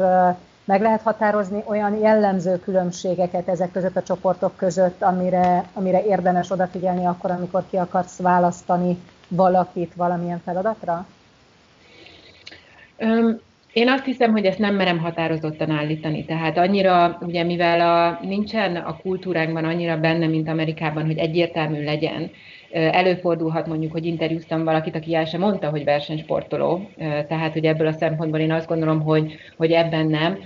meg 0.65 0.81
lehet 0.81 1.01
határozni 1.01 1.63
olyan 1.65 1.95
jellemző 1.95 2.59
különbségeket 2.59 3.47
ezek 3.47 3.71
között 3.71 3.95
a 3.95 4.03
csoportok 4.03 4.55
között, 4.55 5.01
amire, 5.01 5.65
amire 5.73 6.03
érdemes 6.03 6.51
odafigyelni 6.51 7.05
akkor, 7.05 7.31
amikor 7.31 7.63
ki 7.69 7.77
akarsz 7.77 8.17
választani 8.17 8.97
valakit 9.27 9.93
valamilyen 9.95 10.41
feladatra? 10.45 11.05
Én 13.79 13.89
azt 13.89 14.05
hiszem, 14.05 14.31
hogy 14.31 14.45
ezt 14.45 14.59
nem 14.59 14.75
merem 14.75 14.97
határozottan 14.97 15.69
állítani. 15.69 16.25
Tehát 16.25 16.57
annyira, 16.57 17.17
ugye 17.21 17.43
mivel 17.43 17.81
a, 17.81 18.25
nincsen 18.25 18.75
a 18.75 18.97
kultúránkban 19.01 19.63
annyira 19.65 19.97
benne, 19.97 20.27
mint 20.27 20.49
Amerikában, 20.49 21.05
hogy 21.05 21.17
egyértelmű 21.17 21.83
legyen, 21.83 22.31
előfordulhat 22.71 23.67
mondjuk, 23.67 23.91
hogy 23.91 24.05
interjúztam 24.05 24.63
valakit, 24.63 24.95
aki 24.95 25.15
el 25.15 25.25
sem 25.25 25.39
mondta, 25.39 25.69
hogy 25.69 25.83
versenysportoló, 25.83 26.89
tehát 27.27 27.53
hogy 27.53 27.65
ebből 27.65 27.87
a 27.87 27.91
szempontból 27.91 28.39
én 28.39 28.51
azt 28.51 28.67
gondolom, 28.67 29.01
hogy, 29.01 29.35
hogy 29.57 29.71
ebben 29.71 30.07
nem. 30.07 30.37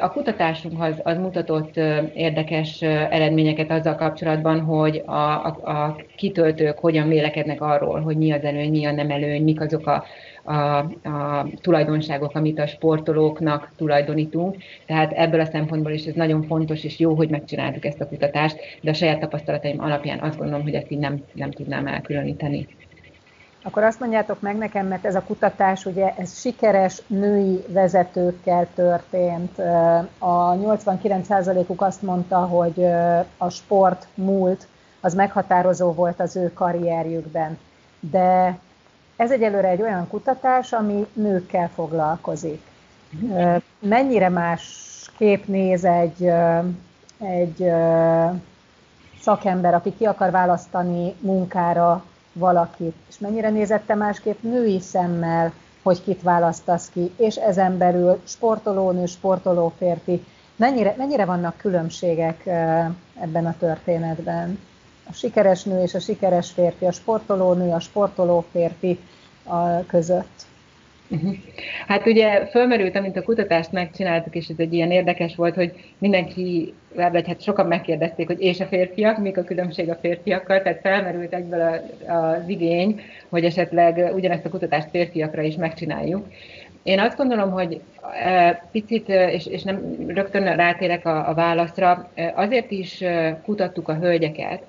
A 0.00 0.10
kutatásunk 0.10 0.82
az, 0.82 1.00
az 1.02 1.18
mutatott 1.18 1.76
érdekes 2.14 2.82
eredményeket 2.82 3.70
azzal 3.70 3.94
kapcsolatban, 3.94 4.60
hogy 4.60 5.02
a, 5.06 5.12
a, 5.12 5.46
a 5.62 5.96
kitöltők 6.16 6.78
hogyan 6.78 7.08
vélekednek 7.08 7.60
arról, 7.60 8.00
hogy 8.00 8.16
mi 8.16 8.32
az 8.32 8.42
előny, 8.42 8.70
mi 8.70 8.84
a 8.84 8.92
nem 8.92 9.10
előny, 9.10 9.42
mik 9.42 9.60
azok 9.60 9.86
a 9.86 10.04
a, 10.48 10.78
a 11.08 11.46
tulajdonságok, 11.60 12.34
amit 12.34 12.58
a 12.58 12.66
sportolóknak 12.66 13.72
tulajdonítunk. 13.76 14.56
Tehát 14.86 15.12
ebből 15.12 15.40
a 15.40 15.44
szempontból 15.44 15.92
is 15.92 16.04
ez 16.04 16.14
nagyon 16.14 16.42
fontos 16.42 16.84
és 16.84 16.98
jó, 16.98 17.14
hogy 17.14 17.30
megcsináltuk 17.30 17.84
ezt 17.84 18.00
a 18.00 18.08
kutatást, 18.08 18.56
de 18.80 18.90
a 18.90 18.94
saját 18.94 19.20
tapasztalataim 19.20 19.80
alapján 19.80 20.18
azt 20.18 20.38
gondolom, 20.38 20.62
hogy 20.62 20.74
ezt 20.74 20.90
így 20.90 20.98
nem, 20.98 21.22
nem 21.32 21.50
tudnám 21.50 21.86
elkülöníteni. 21.86 22.68
Akkor 23.62 23.82
azt 23.82 24.00
mondjátok 24.00 24.40
meg 24.40 24.56
nekem, 24.56 24.86
mert 24.86 25.04
ez 25.04 25.14
a 25.14 25.22
kutatás, 25.22 25.84
ugye 25.84 26.14
ez 26.16 26.40
sikeres 26.40 27.02
női 27.06 27.64
vezetőkkel 27.68 28.66
történt. 28.74 29.58
A 30.18 30.52
89%-uk 30.52 31.82
azt 31.82 32.02
mondta, 32.02 32.38
hogy 32.38 32.84
a 33.36 33.48
sport 33.48 34.06
múlt 34.14 34.66
az 35.00 35.14
meghatározó 35.14 35.92
volt 35.92 36.20
az 36.20 36.36
ő 36.36 36.52
karrierjükben. 36.52 37.58
De 38.00 38.58
ez 39.18 39.30
egyelőre 39.30 39.68
egy 39.68 39.82
olyan 39.82 40.08
kutatás, 40.08 40.72
ami 40.72 41.06
nőkkel 41.12 41.70
foglalkozik. 41.74 42.62
Mennyire 43.78 44.28
más 44.28 44.86
kép 45.16 45.46
néz 45.46 45.84
egy, 45.84 46.30
egy 47.18 47.72
szakember, 49.20 49.74
aki 49.74 49.96
ki 49.96 50.04
akar 50.04 50.30
választani 50.30 51.14
munkára 51.20 52.04
valakit, 52.32 52.94
és 53.08 53.18
mennyire 53.18 53.50
nézette 53.50 53.94
másképp 53.94 54.42
női 54.42 54.80
szemmel, 54.80 55.52
hogy 55.82 56.02
kit 56.02 56.22
választasz 56.22 56.88
ki, 56.88 57.12
és 57.16 57.36
ezen 57.36 57.78
belül 57.78 58.20
sportolónő, 58.24 59.06
sportoló 59.06 59.72
férfi. 59.78 60.24
Mennyire, 60.56 60.94
mennyire 60.98 61.24
vannak 61.24 61.56
különbségek 61.56 62.46
ebben 63.20 63.46
a 63.46 63.54
történetben? 63.58 64.58
A 65.08 65.12
sikeres 65.12 65.62
nő 65.62 65.82
és 65.82 65.94
a 65.94 66.00
sikeres 66.00 66.50
férfi, 66.50 66.84
a 66.84 66.92
sportoló 66.92 67.52
nő, 67.52 67.70
a 67.70 67.80
sportoló 67.80 68.44
férfi 68.52 68.98
a 69.44 69.86
között. 69.86 70.46
Mhm. 71.08 71.30
Hát 71.86 72.06
ugye 72.06 72.46
fölmerült, 72.46 72.96
amint 72.96 73.16
a 73.16 73.22
kutatást 73.22 73.72
megcsináltuk, 73.72 74.34
és 74.34 74.48
ez 74.48 74.58
egy 74.58 74.72
ilyen 74.72 74.90
érdekes 74.90 75.34
volt, 75.36 75.54
hogy 75.54 75.72
mindenki, 75.98 76.74
vagy 76.94 77.26
hát 77.26 77.42
sokan 77.42 77.66
megkérdezték, 77.66 78.26
hogy 78.26 78.40
és 78.40 78.60
a 78.60 78.66
férfiak, 78.66 79.18
mik 79.18 79.36
a 79.36 79.42
különbség 79.42 79.90
a 79.90 79.98
férfiakkal, 80.00 80.62
tehát 80.62 80.80
felmerült 80.80 81.34
egyből 81.34 81.80
az 82.06 82.48
igény, 82.48 83.00
hogy 83.28 83.44
esetleg 83.44 84.14
ugyanezt 84.14 84.44
a 84.44 84.48
kutatást 84.48 84.90
férfiakra 84.90 85.42
is 85.42 85.56
megcsináljuk. 85.56 86.26
Én 86.82 87.00
azt 87.00 87.16
gondolom, 87.16 87.50
hogy 87.50 87.80
e, 88.24 88.68
picit, 88.72 89.08
és, 89.08 89.46
és 89.46 89.62
nem 89.62 89.96
rögtön 90.06 90.56
rátérek 90.56 91.06
a, 91.06 91.28
a 91.28 91.34
válaszra, 91.34 92.10
e, 92.14 92.32
azért 92.36 92.70
is 92.70 93.00
e, 93.00 93.40
kutattuk 93.44 93.88
a 93.88 93.94
hölgyeket, 93.94 94.62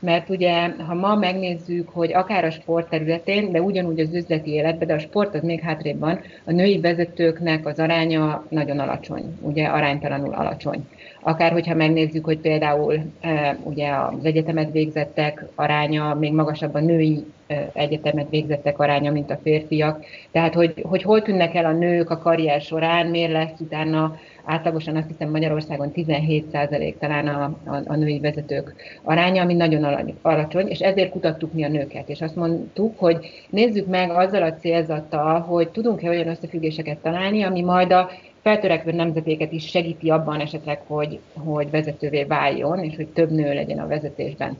mert 0.00 0.28
ugye, 0.28 0.68
ha 0.86 0.94
ma 0.94 1.14
megnézzük, 1.14 1.88
hogy 1.88 2.14
akár 2.14 2.44
a 2.44 2.50
sport 2.50 2.88
területén, 2.88 3.52
de 3.52 3.60
ugyanúgy 3.60 4.00
az 4.00 4.14
üzleti 4.14 4.50
életben, 4.50 4.88
de 4.88 4.94
a 4.94 4.98
sport 4.98 5.34
az 5.34 5.42
még 5.42 5.60
hátrébb 5.60 5.98
van, 5.98 6.20
a 6.44 6.52
női 6.52 6.80
vezetőknek 6.80 7.66
az 7.66 7.78
aránya 7.78 8.44
nagyon 8.48 8.78
alacsony, 8.78 9.38
ugye 9.40 9.66
aránytalanul 9.66 10.34
alacsony. 10.34 10.86
Akár 11.20 11.52
hogyha 11.52 11.74
megnézzük, 11.74 12.24
hogy 12.24 12.38
például 12.38 12.98
e, 13.20 13.58
ugye 13.62 13.88
az 13.92 14.24
egyetemet 14.24 14.72
végzettek 14.72 15.44
aránya 15.54 16.14
még 16.14 16.32
magasabb 16.32 16.74
a 16.74 16.80
női 16.80 17.24
e, 17.46 17.70
egyetemet 17.72 18.30
végzettek 18.30 18.78
aránya, 18.78 19.12
mint 19.12 19.30
a 19.30 19.38
férfiak. 19.42 20.04
Tehát, 20.30 20.54
hogy, 20.54 20.74
hogy 20.82 21.02
hol 21.02 21.22
tűnnek 21.22 21.54
el 21.54 21.64
a 21.64 21.72
nők 21.72 22.10
a 22.10 22.18
karrier 22.18 22.60
során, 22.60 23.06
miért 23.06 23.32
lesz 23.32 23.60
utána 23.60 24.16
átlagosan 24.48 24.96
azt 24.96 25.08
hiszem 25.08 25.30
Magyarországon 25.30 25.92
17% 25.94 26.94
talán 26.98 27.26
a, 27.26 27.42
a, 27.64 27.80
a 27.86 27.96
női 27.96 28.20
vezetők 28.20 28.74
aránya, 29.02 29.42
ami 29.42 29.54
nagyon 29.54 30.14
alacsony, 30.22 30.68
és 30.68 30.78
ezért 30.78 31.10
kutattuk 31.10 31.52
mi 31.52 31.64
a 31.64 31.68
nőket, 31.68 32.08
és 32.08 32.20
azt 32.20 32.36
mondtuk, 32.36 32.98
hogy 32.98 33.30
nézzük 33.50 33.86
meg 33.86 34.10
azzal 34.10 34.42
a 34.42 34.54
célzattal, 34.54 35.40
hogy 35.40 35.68
tudunk-e 35.68 36.08
olyan 36.08 36.28
összefüggéseket 36.28 36.98
találni, 36.98 37.42
ami 37.42 37.62
majd 37.62 37.92
a 37.92 38.10
feltörekvő 38.42 38.92
nemzetéket 38.92 39.52
is 39.52 39.68
segíti 39.68 40.10
abban 40.10 40.40
esetleg, 40.40 40.80
hogy, 40.86 41.18
hogy 41.34 41.70
vezetővé 41.70 42.24
váljon, 42.24 42.78
és 42.78 42.96
hogy 42.96 43.08
több 43.08 43.30
nő 43.30 43.54
legyen 43.54 43.78
a 43.78 43.86
vezetésben. 43.86 44.58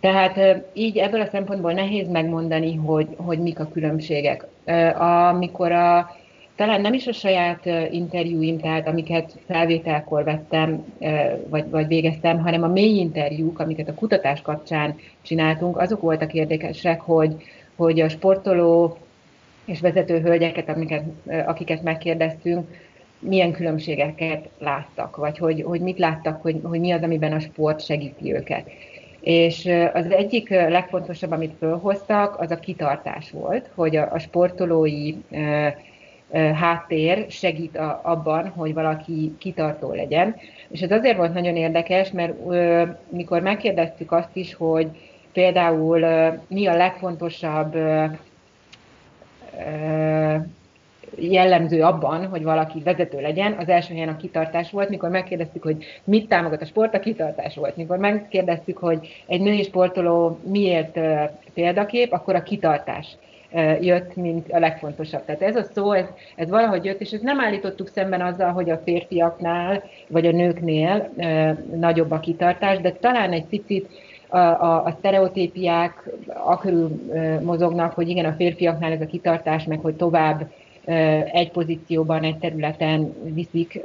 Tehát 0.00 0.64
így 0.72 0.96
ebből 0.96 1.20
a 1.20 1.28
szempontból 1.32 1.72
nehéz 1.72 2.08
megmondani, 2.08 2.74
hogy, 2.74 3.06
hogy 3.16 3.38
mik 3.38 3.60
a 3.60 3.68
különbségek. 3.72 4.46
Amikor 5.30 5.72
a 5.72 6.16
talán 6.56 6.80
nem 6.80 6.92
is 6.92 7.06
a 7.06 7.12
saját 7.12 7.66
interjúim, 7.90 8.58
tehát 8.58 8.88
amiket 8.88 9.38
felvételkor 9.46 10.24
vettem, 10.24 10.84
vagy, 11.48 11.70
vagy 11.70 11.86
végeztem, 11.86 12.38
hanem 12.38 12.62
a 12.62 12.68
mély 12.68 12.98
interjúk, 12.98 13.58
amiket 13.58 13.88
a 13.88 13.94
kutatás 13.94 14.42
kapcsán 14.42 14.96
csináltunk, 15.22 15.78
azok 15.78 16.00
voltak 16.00 16.34
érdekesek, 16.34 17.00
hogy, 17.00 17.36
hogy 17.76 18.00
a 18.00 18.08
sportoló 18.08 18.96
és 19.64 19.80
vezető 19.80 20.20
hölgyeket, 20.20 20.68
amiket, 20.68 21.04
akiket 21.46 21.82
megkérdeztünk, 21.82 22.68
milyen 23.20 23.52
különbségeket 23.52 24.48
láttak, 24.58 25.16
vagy 25.16 25.38
hogy, 25.38 25.62
hogy 25.62 25.80
mit 25.80 25.98
láttak, 25.98 26.42
hogy, 26.42 26.60
hogy 26.62 26.80
mi 26.80 26.90
az, 26.90 27.02
amiben 27.02 27.32
a 27.32 27.40
sport 27.40 27.84
segíti 27.84 28.34
őket. 28.34 28.70
És 29.20 29.68
az 29.92 30.10
egyik 30.10 30.48
legfontosabb, 30.48 31.30
amit 31.30 31.56
fölhoztak, 31.58 32.40
az 32.40 32.50
a 32.50 32.58
kitartás 32.58 33.30
volt, 33.30 33.70
hogy 33.74 33.96
a, 33.96 34.12
a 34.12 34.18
sportolói 34.18 35.14
háttér 36.32 37.26
segít 37.28 37.76
a, 37.76 38.00
abban, 38.02 38.48
hogy 38.48 38.74
valaki 38.74 39.34
kitartó 39.38 39.92
legyen. 39.92 40.36
És 40.68 40.80
ez 40.80 40.90
azért 40.90 41.16
volt 41.16 41.34
nagyon 41.34 41.56
érdekes, 41.56 42.10
mert 42.10 42.34
mikor 43.08 43.40
megkérdeztük 43.40 44.12
azt 44.12 44.36
is, 44.36 44.54
hogy 44.54 44.88
például 45.32 46.06
mi 46.48 46.66
a 46.66 46.76
legfontosabb 46.76 47.76
jellemző 51.16 51.82
abban, 51.82 52.26
hogy 52.26 52.42
valaki 52.42 52.82
vezető 52.84 53.20
legyen, 53.20 53.52
az 53.58 53.68
első 53.68 53.94
helyen 53.94 54.08
a 54.08 54.16
kitartás 54.16 54.70
volt. 54.70 54.88
Mikor 54.88 55.08
megkérdeztük, 55.08 55.62
hogy 55.62 55.84
mit 56.04 56.28
támogat 56.28 56.62
a 56.62 56.66
sport, 56.66 56.94
a 56.94 57.00
kitartás 57.00 57.54
volt. 57.54 57.76
Mikor 57.76 57.98
megkérdeztük, 57.98 58.78
hogy 58.78 59.24
egy 59.26 59.40
női 59.40 59.62
sportoló 59.62 60.38
miért 60.44 60.98
példakép, 61.54 62.12
akkor 62.12 62.34
a 62.34 62.42
kitartás 62.42 63.06
jött, 63.80 64.16
mint 64.16 64.52
a 64.52 64.58
legfontosabb. 64.58 65.24
Tehát 65.24 65.42
ez 65.42 65.56
a 65.56 65.62
szó, 65.62 65.92
ez, 65.92 66.06
ez 66.36 66.48
valahogy 66.48 66.84
jött, 66.84 67.00
és 67.00 67.10
ezt 67.10 67.22
nem 67.22 67.40
állítottuk 67.40 67.88
szemben 67.88 68.20
azzal, 68.20 68.52
hogy 68.52 68.70
a 68.70 68.80
férfiaknál, 68.84 69.82
vagy 70.08 70.26
a 70.26 70.30
nőknél 70.30 71.10
e, 71.16 71.56
nagyobb 71.74 72.10
a 72.10 72.20
kitartás, 72.20 72.78
de 72.78 72.92
talán 72.92 73.32
egy 73.32 73.44
picit 73.44 73.88
a, 74.28 74.38
a, 74.38 74.84
a 74.84 74.94
sztereotípiák 74.98 76.08
akörül 76.44 77.02
mozognak, 77.42 77.92
hogy 77.92 78.08
igen, 78.08 78.24
a 78.24 78.32
férfiaknál 78.32 78.92
ez 78.92 79.00
a 79.00 79.06
kitartás, 79.06 79.64
meg 79.64 79.78
hogy 79.78 79.94
tovább 79.94 80.50
egy 81.32 81.50
pozícióban, 81.50 82.22
egy 82.22 82.38
területen 82.38 83.14
viszik, 83.22 83.80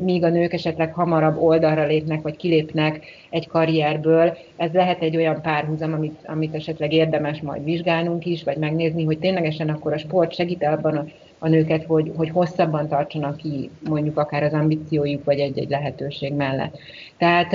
míg 0.00 0.24
a 0.24 0.28
nők 0.28 0.52
esetleg 0.52 0.92
hamarabb 0.92 1.36
oldalra 1.36 1.86
lépnek, 1.86 2.22
vagy 2.22 2.36
kilépnek 2.36 3.04
egy 3.30 3.48
karrierből. 3.48 4.36
Ez 4.56 4.72
lehet 4.72 5.02
egy 5.02 5.16
olyan 5.16 5.42
párhuzam, 5.42 5.92
amit, 5.92 6.18
amit 6.26 6.54
esetleg 6.54 6.92
érdemes 6.92 7.40
majd 7.40 7.64
vizsgálnunk 7.64 8.26
is, 8.26 8.42
vagy 8.42 8.56
megnézni, 8.56 9.04
hogy 9.04 9.18
ténylegesen 9.18 9.68
akkor 9.68 9.92
a 9.92 9.98
sport 9.98 10.34
segít 10.34 10.64
abban 10.64 10.96
a, 10.96 11.04
a 11.38 11.48
nőket, 11.48 11.84
hogy, 11.84 12.12
hogy 12.16 12.30
hosszabban 12.30 12.88
tartsanak 12.88 13.36
ki 13.36 13.70
mondjuk 13.88 14.18
akár 14.18 14.42
az 14.42 14.52
ambíciójuk, 14.52 15.24
vagy 15.24 15.38
egy-egy 15.38 15.70
lehetőség 15.70 16.32
mellett. 16.32 16.78
Tehát 17.18 17.52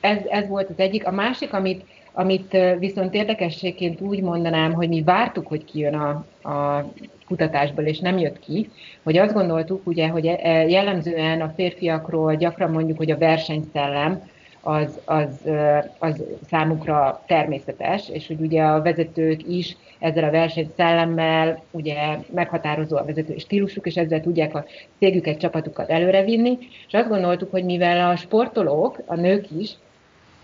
ez, 0.00 0.18
ez 0.28 0.48
volt 0.48 0.68
az 0.68 0.78
egyik. 0.78 1.06
A 1.06 1.10
másik, 1.10 1.52
amit, 1.52 1.84
amit 2.18 2.56
viszont 2.78 3.14
érdekességként 3.14 4.00
úgy 4.00 4.22
mondanám, 4.22 4.72
hogy 4.72 4.88
mi 4.88 5.02
vártuk, 5.02 5.46
hogy 5.46 5.64
kijön 5.64 5.94
a, 5.94 6.08
a 6.48 6.84
kutatásból, 7.26 7.84
és 7.84 7.98
nem 7.98 8.18
jött 8.18 8.38
ki, 8.38 8.70
hogy 9.02 9.16
azt 9.16 9.32
gondoltuk, 9.32 9.86
ugye, 9.86 10.08
hogy 10.08 10.26
e, 10.26 10.66
jellemzően 10.68 11.40
a 11.40 11.52
férfiakról 11.56 12.34
gyakran 12.34 12.70
mondjuk, 12.70 12.96
hogy 12.96 13.10
a 13.10 13.18
versenyszellem 13.18 14.22
az, 14.60 15.00
az, 15.04 15.50
az 15.98 16.22
számukra 16.48 17.22
természetes, 17.26 18.08
és 18.08 18.26
hogy 18.26 18.40
ugye 18.40 18.62
a 18.62 18.82
vezetők 18.82 19.48
is 19.48 19.76
ezzel 19.98 20.24
a 20.24 20.30
versenyszellemmel 20.30 21.62
ugye 21.70 21.96
meghatározó 22.34 22.96
a 22.96 23.04
vezető 23.04 23.36
stílusuk, 23.36 23.86
és 23.86 23.94
ezzel 23.94 24.20
tudják 24.20 24.54
a 24.54 24.64
cégüket, 24.98 25.38
csapatukat 25.38 25.90
előrevinni, 25.90 26.58
és 26.86 26.92
azt 26.92 27.08
gondoltuk, 27.08 27.50
hogy 27.50 27.64
mivel 27.64 28.10
a 28.10 28.16
sportolók, 28.16 29.02
a 29.06 29.14
nők 29.14 29.50
is 29.58 29.70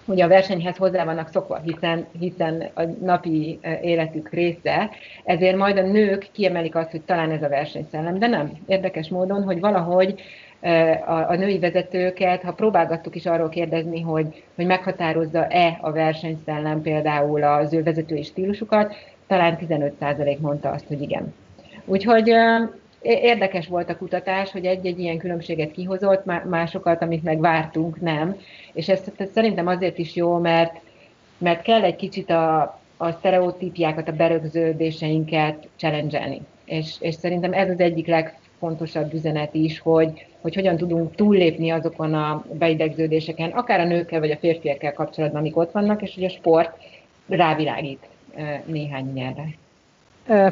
hogy 0.06 0.20
a 0.20 0.28
versenyhez 0.28 0.76
hozzá 0.76 1.04
vannak 1.04 1.28
szokva, 1.28 1.60
hiszen, 1.64 2.06
hiszen 2.18 2.70
a 2.74 2.82
napi 3.02 3.58
e, 3.60 3.78
életük 3.82 4.30
része, 4.30 4.90
ezért 5.24 5.56
majd 5.56 5.78
a 5.78 5.82
nők 5.82 6.28
kiemelik 6.32 6.74
azt, 6.74 6.90
hogy 6.90 7.02
talán 7.02 7.30
ez 7.30 7.42
a 7.42 7.48
versenyszellem, 7.48 8.18
de 8.18 8.26
nem. 8.26 8.52
Érdekes 8.66 9.08
módon, 9.08 9.42
hogy 9.42 9.60
valahogy 9.60 10.22
e, 10.60 11.02
a, 11.06 11.30
a 11.30 11.34
női 11.34 11.58
vezetőket, 11.58 12.42
ha 12.42 12.52
próbálgattuk 12.52 13.14
is 13.14 13.26
arról 13.26 13.48
kérdezni, 13.48 14.00
hogy, 14.00 14.42
hogy 14.54 14.66
meghatározza-e 14.66 15.78
a 15.80 15.92
versenyszellem 15.92 16.82
például 16.82 17.42
az 17.42 17.72
ő 17.72 17.82
vezetői 17.82 18.22
stílusukat, 18.22 18.94
talán 19.26 19.58
15% 19.60 20.38
mondta 20.38 20.70
azt, 20.70 20.86
hogy 20.86 21.02
igen. 21.02 21.34
Úgyhogy 21.84 22.28
e, 22.28 22.70
érdekes 23.04 23.66
volt 23.66 23.90
a 23.90 23.96
kutatás, 23.96 24.50
hogy 24.50 24.66
egy-egy 24.66 24.98
ilyen 24.98 25.18
különbséget 25.18 25.72
kihozott, 25.72 26.24
másokat, 26.44 27.02
amit 27.02 27.22
meg 27.22 27.40
vártunk, 27.40 28.00
nem. 28.00 28.36
És 28.72 28.88
ez, 28.88 29.02
ez 29.16 29.28
szerintem 29.34 29.66
azért 29.66 29.98
is 29.98 30.14
jó, 30.14 30.38
mert, 30.38 30.80
mert 31.38 31.62
kell 31.62 31.82
egy 31.82 31.96
kicsit 31.96 32.30
a, 32.30 32.80
a 32.96 33.10
sztereotípiákat, 33.10 34.08
a 34.08 34.12
berögződéseinket 34.12 35.68
challenge 35.76 36.42
és, 36.64 36.94
és 37.00 37.14
szerintem 37.14 37.52
ez 37.52 37.70
az 37.70 37.80
egyik 37.80 38.06
legfontosabb 38.06 39.14
üzenet 39.14 39.54
is, 39.54 39.78
hogy, 39.78 40.26
hogy 40.40 40.54
hogyan 40.54 40.76
tudunk 40.76 41.14
túllépni 41.14 41.70
azokon 41.70 42.14
a 42.14 42.44
beidegződéseken, 42.52 43.50
akár 43.50 43.80
a 43.80 43.84
nőkkel 43.84 44.20
vagy 44.20 44.30
a 44.30 44.36
férfiakkel 44.36 44.92
kapcsolatban, 44.92 45.40
amik 45.40 45.56
ott 45.56 45.72
vannak, 45.72 46.02
és 46.02 46.14
hogy 46.14 46.24
a 46.24 46.28
sport 46.28 46.76
rávilágít 47.28 48.08
néhány 48.64 49.12
nyelvre. 49.12 49.48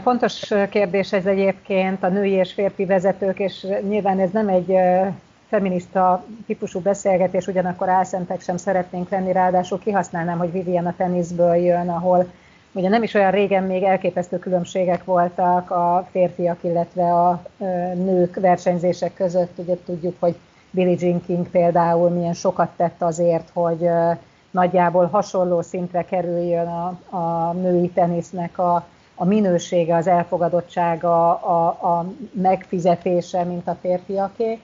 Fontos 0.02 0.52
kérdés 0.70 1.12
ez 1.12 1.26
egyébként 1.26 2.02
a 2.02 2.08
női 2.08 2.30
és 2.30 2.52
férfi 2.52 2.84
vezetők, 2.84 3.38
és 3.38 3.66
nyilván 3.88 4.20
ez 4.20 4.30
nem 4.30 4.48
egy 4.48 4.76
feminista 5.48 6.24
típusú 6.46 6.80
beszélgetés, 6.80 7.46
ugyanakkor 7.46 7.88
álszentek 7.88 8.40
sem 8.40 8.56
szeretnénk 8.56 9.08
lenni, 9.10 9.32
ráadásul 9.32 9.78
kihasználnám, 9.78 10.38
hogy 10.38 10.52
Vivian 10.52 10.86
a 10.86 10.94
teniszből 10.96 11.54
jön, 11.54 11.88
ahol 11.88 12.30
ugye 12.72 12.88
nem 12.88 13.02
is 13.02 13.14
olyan 13.14 13.30
régen 13.30 13.64
még 13.64 13.82
elképesztő 13.82 14.38
különbségek 14.38 15.04
voltak 15.04 15.70
a 15.70 16.08
férfiak, 16.10 16.58
illetve 16.60 17.14
a 17.14 17.42
nők 17.94 18.40
versenyzések 18.40 19.14
között. 19.14 19.58
Ugye 19.58 19.74
tudjuk, 19.84 20.16
hogy 20.18 20.34
Billie 20.70 20.96
Jean 20.98 21.24
King 21.26 21.48
például 21.48 22.10
milyen 22.10 22.34
sokat 22.34 22.70
tett 22.76 23.02
azért, 23.02 23.50
hogy 23.52 23.88
nagyjából 24.50 25.06
hasonló 25.06 25.62
szintre 25.62 26.04
kerüljön 26.04 26.66
a, 26.66 27.16
a 27.16 27.52
női 27.52 27.88
tenisznek 27.88 28.58
a 28.58 28.86
a 29.14 29.24
minősége, 29.24 29.96
az 29.96 30.06
elfogadottsága, 30.06 31.40
a, 31.40 31.66
a 31.66 32.12
megfizetése, 32.32 33.44
mint 33.44 33.68
a 33.68 33.76
férfiaké. 33.80 34.58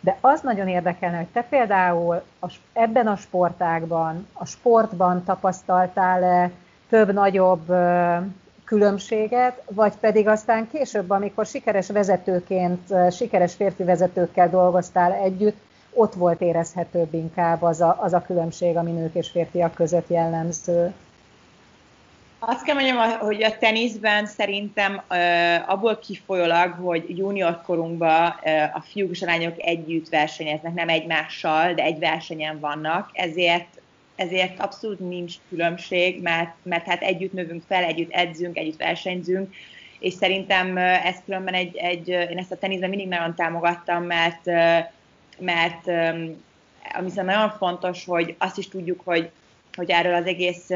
De 0.00 0.18
az 0.20 0.40
nagyon 0.40 0.68
érdekelne, 0.68 1.16
hogy 1.16 1.26
te 1.32 1.42
például 1.42 2.22
a, 2.40 2.52
ebben 2.72 3.06
a 3.06 3.16
sportágban, 3.16 4.26
a 4.32 4.44
sportban 4.44 5.24
tapasztaltál-e 5.24 6.50
több-nagyobb 6.88 7.74
különbséget, 8.64 9.62
vagy 9.70 9.92
pedig 10.00 10.28
aztán 10.28 10.68
később, 10.72 11.10
amikor 11.10 11.46
sikeres 11.46 11.88
vezetőként, 11.88 13.12
sikeres 13.12 13.54
férfi 13.54 13.84
vezetőkkel 13.84 14.50
dolgoztál 14.50 15.12
együtt, 15.12 15.56
ott 15.94 16.14
volt 16.14 16.40
érezhetőbb 16.40 17.14
inkább 17.14 17.62
az 17.62 17.80
a, 17.80 17.98
az 18.00 18.12
a 18.12 18.22
különbség, 18.22 18.76
ami 18.76 18.90
nők 18.90 19.14
és 19.14 19.30
férfiak 19.30 19.74
között 19.74 20.08
jellemző. 20.08 20.92
Azt 22.46 22.64
kell 22.64 22.74
mondjam, 22.74 23.18
hogy 23.18 23.42
a 23.42 23.58
teniszben 23.58 24.26
szerintem 24.26 25.02
abból 25.66 25.98
kifolyólag, 25.98 26.72
hogy 26.72 27.18
junior 27.18 27.62
korunkban 27.62 28.34
a 28.74 28.80
fiúk 28.80 29.10
és 29.10 29.22
a 29.22 29.26
lányok 29.26 29.54
együtt 29.58 30.08
versenyeznek, 30.08 30.74
nem 30.74 30.88
egymással, 30.88 31.74
de 31.74 31.82
egy 31.82 31.98
versenyen 31.98 32.60
vannak, 32.60 33.10
ezért 33.12 33.66
ezért 34.16 34.60
abszolút 34.60 34.98
nincs 34.98 35.34
különbség, 35.48 36.22
mert, 36.22 36.54
mert 36.62 36.86
hát 36.86 37.02
együtt 37.02 37.32
növünk 37.32 37.62
fel, 37.68 37.84
együtt 37.84 38.12
edzünk, 38.12 38.56
együtt 38.56 38.78
versenyzünk, 38.78 39.54
és 39.98 40.12
szerintem 40.12 40.76
ez 40.78 41.16
különben 41.24 41.54
egy, 41.54 41.76
egy 41.76 42.08
én 42.08 42.38
ezt 42.38 42.52
a 42.52 42.58
teniszben 42.58 42.88
mindig 42.88 43.08
nagyon 43.08 43.34
támogattam, 43.34 44.04
mert, 44.04 44.44
mert 45.38 45.88
ami 46.94 47.10
nagyon 47.14 47.50
fontos, 47.50 48.04
hogy 48.04 48.34
azt 48.38 48.58
is 48.58 48.68
tudjuk, 48.68 49.00
hogy, 49.04 49.30
hogy 49.76 49.90
erről 49.90 50.14
az 50.14 50.26
egész 50.26 50.70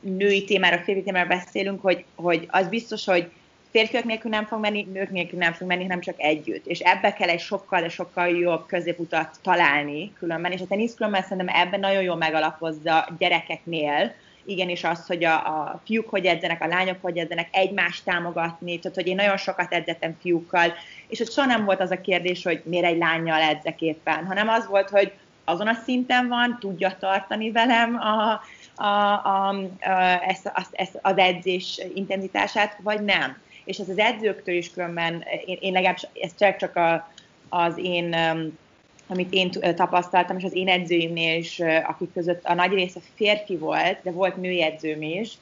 női 0.00 0.44
témára, 0.44 0.78
férfi 0.78 1.02
témára 1.02 1.28
beszélünk, 1.28 1.82
hogy, 1.82 2.04
hogy 2.14 2.46
az 2.50 2.68
biztos, 2.68 3.04
hogy 3.04 3.30
férfiak 3.70 4.04
nélkül 4.04 4.30
nem 4.30 4.46
fog 4.46 4.60
menni, 4.60 4.88
nők 4.92 5.10
nélkül 5.10 5.38
nem 5.38 5.52
fog 5.52 5.68
menni, 5.68 5.82
hanem 5.82 6.00
csak 6.00 6.14
együtt. 6.20 6.66
És 6.66 6.78
ebbe 6.78 7.12
kell 7.12 7.28
egy 7.28 7.40
sokkal, 7.40 7.80
de 7.80 7.88
sokkal 7.88 8.28
jobb 8.28 8.66
középutat 8.66 9.38
találni 9.42 10.12
különben, 10.18 10.52
és 10.52 10.60
a 10.60 10.66
tenisz 10.66 10.94
különben 10.94 11.22
szerintem 11.22 11.54
ebben 11.54 11.80
nagyon 11.80 12.02
jól 12.02 12.16
megalapozza 12.16 13.08
gyerekeknél, 13.18 14.14
igenis 14.44 14.84
az, 14.84 15.06
hogy 15.06 15.24
a, 15.24 15.34
a 15.34 15.80
fiúk 15.84 16.08
hogy 16.08 16.26
edzenek, 16.26 16.62
a 16.62 16.66
lányok 16.66 16.96
hogy 17.00 17.18
edzenek, 17.18 17.48
egymást 17.52 18.04
támogatni, 18.04 18.78
tehát 18.78 18.96
hogy 18.96 19.06
én 19.06 19.14
nagyon 19.14 19.36
sokat 19.36 19.72
edzettem 19.72 20.16
fiúkkal, 20.20 20.72
és 21.08 21.20
ott 21.20 21.32
soha 21.32 21.46
nem 21.46 21.64
volt 21.64 21.80
az 21.80 21.90
a 21.90 22.00
kérdés, 22.00 22.44
hogy 22.44 22.62
miért 22.64 22.86
egy 22.86 22.98
lányjal 22.98 23.40
edzek 23.40 23.80
éppen, 23.80 24.26
hanem 24.26 24.48
az 24.48 24.66
volt, 24.66 24.90
hogy 24.90 25.12
azon 25.44 25.68
a 25.68 25.80
szinten 25.84 26.28
van, 26.28 26.56
tudja 26.60 26.96
tartani 26.98 27.50
velem 27.50 27.94
a, 27.94 28.40
a, 28.74 29.12
a, 29.12 29.54
ezt, 30.26 30.50
azt, 30.54 30.72
ezt 30.72 30.98
az 31.02 31.18
edzés 31.18 31.80
intenzitását, 31.94 32.76
vagy 32.82 33.02
nem. 33.02 33.38
És 33.64 33.78
ez 33.78 33.88
az 33.88 33.98
edzőktől 33.98 34.54
is 34.54 34.70
különben, 34.70 35.24
én, 35.46 35.58
én 35.60 35.72
legalábbis 35.72 36.06
ez 36.20 36.34
csak, 36.38 36.56
csak 36.56 36.76
a, 36.76 37.10
az 37.48 37.78
én 37.78 38.16
amit 39.06 39.32
én 39.32 39.50
tapasztaltam, 39.74 40.36
és 40.38 40.44
az 40.44 40.54
én 40.54 40.68
edzőimnél 40.68 41.38
is, 41.38 41.60
akik 41.60 42.12
között 42.12 42.44
a 42.44 42.54
nagy 42.54 42.72
része 42.72 43.00
férfi 43.14 43.56
volt, 43.56 43.98
de 44.02 44.10
volt 44.10 44.36
női 44.36 44.62
edzőm 44.62 45.02
is, 45.02 45.32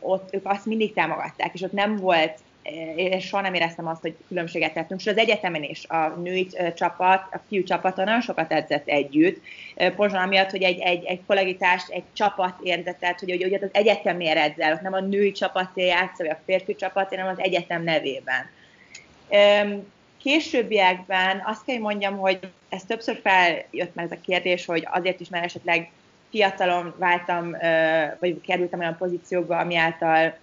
ott 0.00 0.34
ők 0.34 0.46
azt 0.46 0.66
mindig 0.66 0.92
támogatták, 0.92 1.54
és 1.54 1.62
ott 1.62 1.72
nem 1.72 1.96
volt 1.96 2.38
és 2.96 3.26
soha 3.26 3.42
nem 3.42 3.54
éreztem 3.54 3.86
azt, 3.86 4.00
hogy 4.00 4.16
különbséget 4.28 4.72
tettünk. 4.72 5.00
És 5.00 5.06
az 5.06 5.16
egyetemen 5.16 5.62
is 5.62 5.86
a 5.88 6.08
női 6.08 6.48
csapat, 6.74 7.22
a 7.32 7.40
fiú 7.48 7.62
csapata 7.62 8.04
nagyon 8.04 8.20
sokat 8.20 8.52
edzett 8.52 8.88
együtt, 8.88 9.42
pontosan 9.74 10.22
amiatt, 10.22 10.50
hogy 10.50 10.62
egy, 10.62 10.78
egy, 10.78 11.04
egy 11.04 11.20
kollegitást, 11.26 11.90
egy 11.90 12.02
csapat 12.12 12.54
érzetet, 12.62 13.20
hogy, 13.20 13.30
hogy, 13.30 13.42
hogy 13.42 13.54
az 13.54 13.68
egyetemnél 13.72 14.36
edzel, 14.36 14.80
nem 14.82 14.92
a 14.92 15.00
női 15.00 15.32
csapaté 15.32 15.86
játsz, 15.86 16.18
vagy 16.18 16.28
a 16.28 16.40
férfi 16.44 16.74
csapat, 16.74 17.08
hanem 17.08 17.26
az 17.26 17.40
egyetem 17.40 17.82
nevében. 17.82 18.50
Későbbiekben 20.22 21.42
azt 21.46 21.64
kell, 21.64 21.78
mondjam, 21.78 22.18
hogy 22.18 22.38
ez 22.68 22.82
többször 22.84 23.20
feljött 23.22 23.94
meg 23.94 24.04
ez 24.04 24.10
a 24.10 24.20
kérdés, 24.24 24.64
hogy 24.64 24.86
azért 24.90 25.20
is, 25.20 25.28
mert 25.28 25.44
esetleg 25.44 25.90
fiatalon 26.30 26.94
váltam, 26.98 27.56
vagy 28.18 28.40
kerültem 28.40 28.80
olyan 28.80 28.96
pozíciókba, 28.96 29.58
ami 29.58 29.76
által 29.76 30.34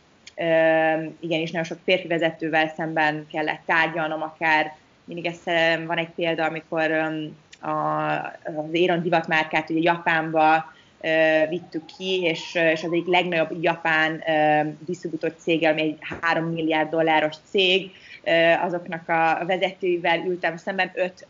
igenis 1.19 1.51
nagyon 1.51 1.63
sok 1.63 1.79
férfi 1.83 2.07
vezetővel 2.07 2.67
szemben 2.75 3.27
kellett 3.31 3.61
tárgyalnom, 3.65 4.21
akár. 4.21 4.75
Mindig 5.05 5.25
ez 5.25 5.39
van 5.85 5.97
egy 5.97 6.09
példa, 6.15 6.45
amikor 6.45 6.91
a, 7.61 7.69
az 8.43 8.71
Éron 8.71 9.01
divatmárkát 9.01 9.69
ugye 9.69 9.81
Japánba 9.81 10.73
vittük 11.49 11.85
ki, 11.97 12.21
és, 12.21 12.55
és 12.55 12.83
az 12.83 12.91
egyik 12.91 13.07
legnagyobb 13.07 13.63
japán 13.63 14.23
disztribútor 14.85 15.35
cége, 15.37 15.69
ami 15.69 15.81
egy 15.81 15.97
3 16.21 16.45
milliárd 16.45 16.89
dolláros 16.89 17.35
cég, 17.49 17.91
azoknak 18.61 19.09
a 19.09 19.43
vezetőivel 19.45 20.19
ültem 20.25 20.57
szemben, 20.57 20.91
öt 20.93 21.25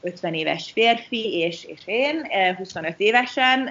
50 0.00 0.34
éves 0.34 0.70
férfi, 0.70 1.38
és, 1.38 1.64
és 1.64 1.80
én, 1.84 2.26
25 2.56 2.94
évesen, 2.96 3.70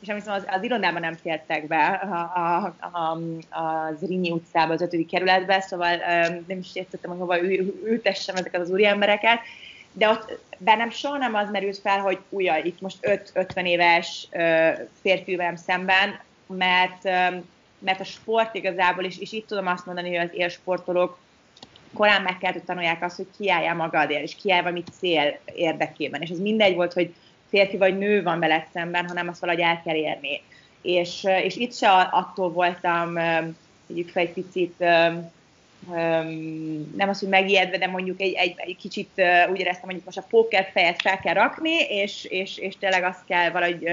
és 0.00 0.08
amit 0.08 0.26
az, 0.26 0.44
az 0.46 0.62
irodában 0.62 1.00
nem 1.00 1.14
fértek 1.14 1.66
be 1.66 1.86
a, 1.86 2.16
a, 2.16 2.74
a, 2.98 3.18
az 3.60 4.00
Rinyi 4.00 4.30
utcába, 4.30 4.72
az 4.72 4.80
ötödik 4.80 5.08
kerületbe, 5.08 5.60
szóval 5.60 5.96
nem 6.46 6.58
is 6.58 6.68
értettem, 6.72 7.10
hogy 7.10 7.18
hova 7.18 7.42
ültessem 7.84 8.36
ezeket 8.36 8.60
az 8.60 8.70
úriembereket, 8.70 9.38
de 9.92 10.08
ott 10.08 10.38
bennem 10.58 10.90
soha 10.90 11.16
nem 11.16 11.34
az 11.34 11.50
merült 11.50 11.78
fel, 11.78 11.98
hogy 11.98 12.18
újja, 12.28 12.56
itt 12.56 12.80
most 12.80 12.96
5-50 13.02 13.64
éves 13.64 14.28
férfi 15.00 15.36
velem 15.36 15.56
szemben, 15.56 16.20
mert, 16.46 17.02
mert 17.78 18.00
a 18.00 18.04
sport 18.04 18.54
igazából, 18.54 19.04
és, 19.04 19.18
és 19.18 19.32
itt 19.32 19.46
tudom 19.46 19.66
azt 19.66 19.86
mondani, 19.86 20.16
hogy 20.16 20.26
az 20.26 20.34
élsportolók 20.38 21.18
korán 21.94 22.22
meg 22.22 22.38
kell, 22.38 22.52
hogy 22.52 22.62
tanulják 22.62 23.04
azt, 23.04 23.16
hogy 23.16 23.26
kiálljál 23.38 23.74
magadért, 23.74 24.22
és 24.22 24.34
kiállj 24.34 24.62
valami 24.62 24.82
cél 24.98 25.38
érdekében. 25.54 26.20
És 26.20 26.30
ez 26.30 26.38
mindegy 26.38 26.74
volt, 26.74 26.92
hogy 26.92 27.14
férfi 27.50 27.76
vagy 27.76 27.98
nő 27.98 28.22
van 28.22 28.38
veled 28.38 28.64
szemben, 28.72 29.08
hanem 29.08 29.28
azt 29.28 29.40
valahogy 29.40 29.62
el 29.62 29.82
kell 29.84 29.96
érni. 29.96 30.42
És, 30.82 31.26
és 31.42 31.56
itt 31.56 31.74
se 31.74 31.90
attól 31.90 32.50
voltam, 32.50 33.12
mondjuk 33.86 34.08
fel 34.08 34.22
egy 34.22 34.32
picit, 34.32 34.78
nem 36.96 37.08
az, 37.08 37.20
hogy 37.20 37.28
megijedve, 37.28 37.78
de 37.78 37.86
mondjuk 37.86 38.20
egy, 38.20 38.32
egy, 38.32 38.54
egy 38.56 38.76
kicsit 38.76 39.10
úgy 39.50 39.60
éreztem, 39.60 39.90
hogy 39.90 40.02
most 40.04 40.18
a 40.18 40.26
póker 40.28 40.70
fejet 40.72 41.00
fel 41.00 41.18
kell 41.18 41.34
rakni, 41.34 41.78
és, 41.88 42.24
és, 42.24 42.58
és 42.58 42.76
tényleg 42.78 43.02
azt 43.02 43.24
kell 43.26 43.50
valahogy 43.50 43.88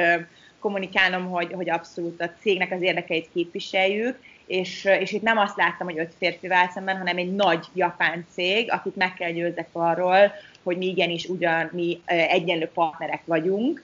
kommunikálnom, 0.59 1.29
hogy, 1.29 1.53
hogy 1.53 1.69
abszolút 1.69 2.21
a 2.21 2.31
cégnek 2.41 2.71
az 2.71 2.81
érdekeit 2.81 3.29
képviseljük, 3.33 4.19
és, 4.47 4.85
és 4.99 5.11
itt 5.11 5.21
nem 5.21 5.37
azt 5.37 5.57
láttam, 5.57 5.87
hogy 5.87 5.99
öt 5.99 6.13
férfivel 6.17 6.69
szemben, 6.73 6.97
hanem 6.97 7.17
egy 7.17 7.35
nagy 7.35 7.65
japán 7.73 8.25
cég, 8.33 8.71
akit 8.71 8.95
meg 8.95 9.13
kell 9.13 9.31
győzzek 9.31 9.67
arról, 9.71 10.31
hogy 10.63 10.77
mi 10.77 10.85
igenis 10.85 11.25
ugyan 11.25 11.69
mi 11.73 12.01
egyenlő 12.05 12.69
partnerek 12.73 13.21
vagyunk, 13.25 13.83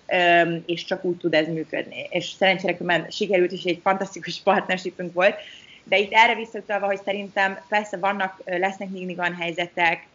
és 0.66 0.86
csak 0.86 1.04
úgy 1.04 1.18
tud 1.18 1.34
ez 1.34 1.48
működni. 1.48 2.08
És 2.10 2.26
szerencsére 2.26 3.06
sikerült, 3.10 3.52
és 3.52 3.64
egy 3.64 3.80
fantasztikus 3.84 4.42
partnershipünk 4.42 5.14
volt, 5.14 5.36
de 5.84 5.98
itt 5.98 6.14
erre 6.14 6.36
visszautalva, 6.36 6.86
hogy 6.86 7.02
szerintem 7.06 7.60
persze 7.68 7.98
vannak, 7.98 8.42
lesznek 8.46 8.90
mindig 8.90 9.20
olyan 9.20 9.36
helyzetek, 9.36 10.08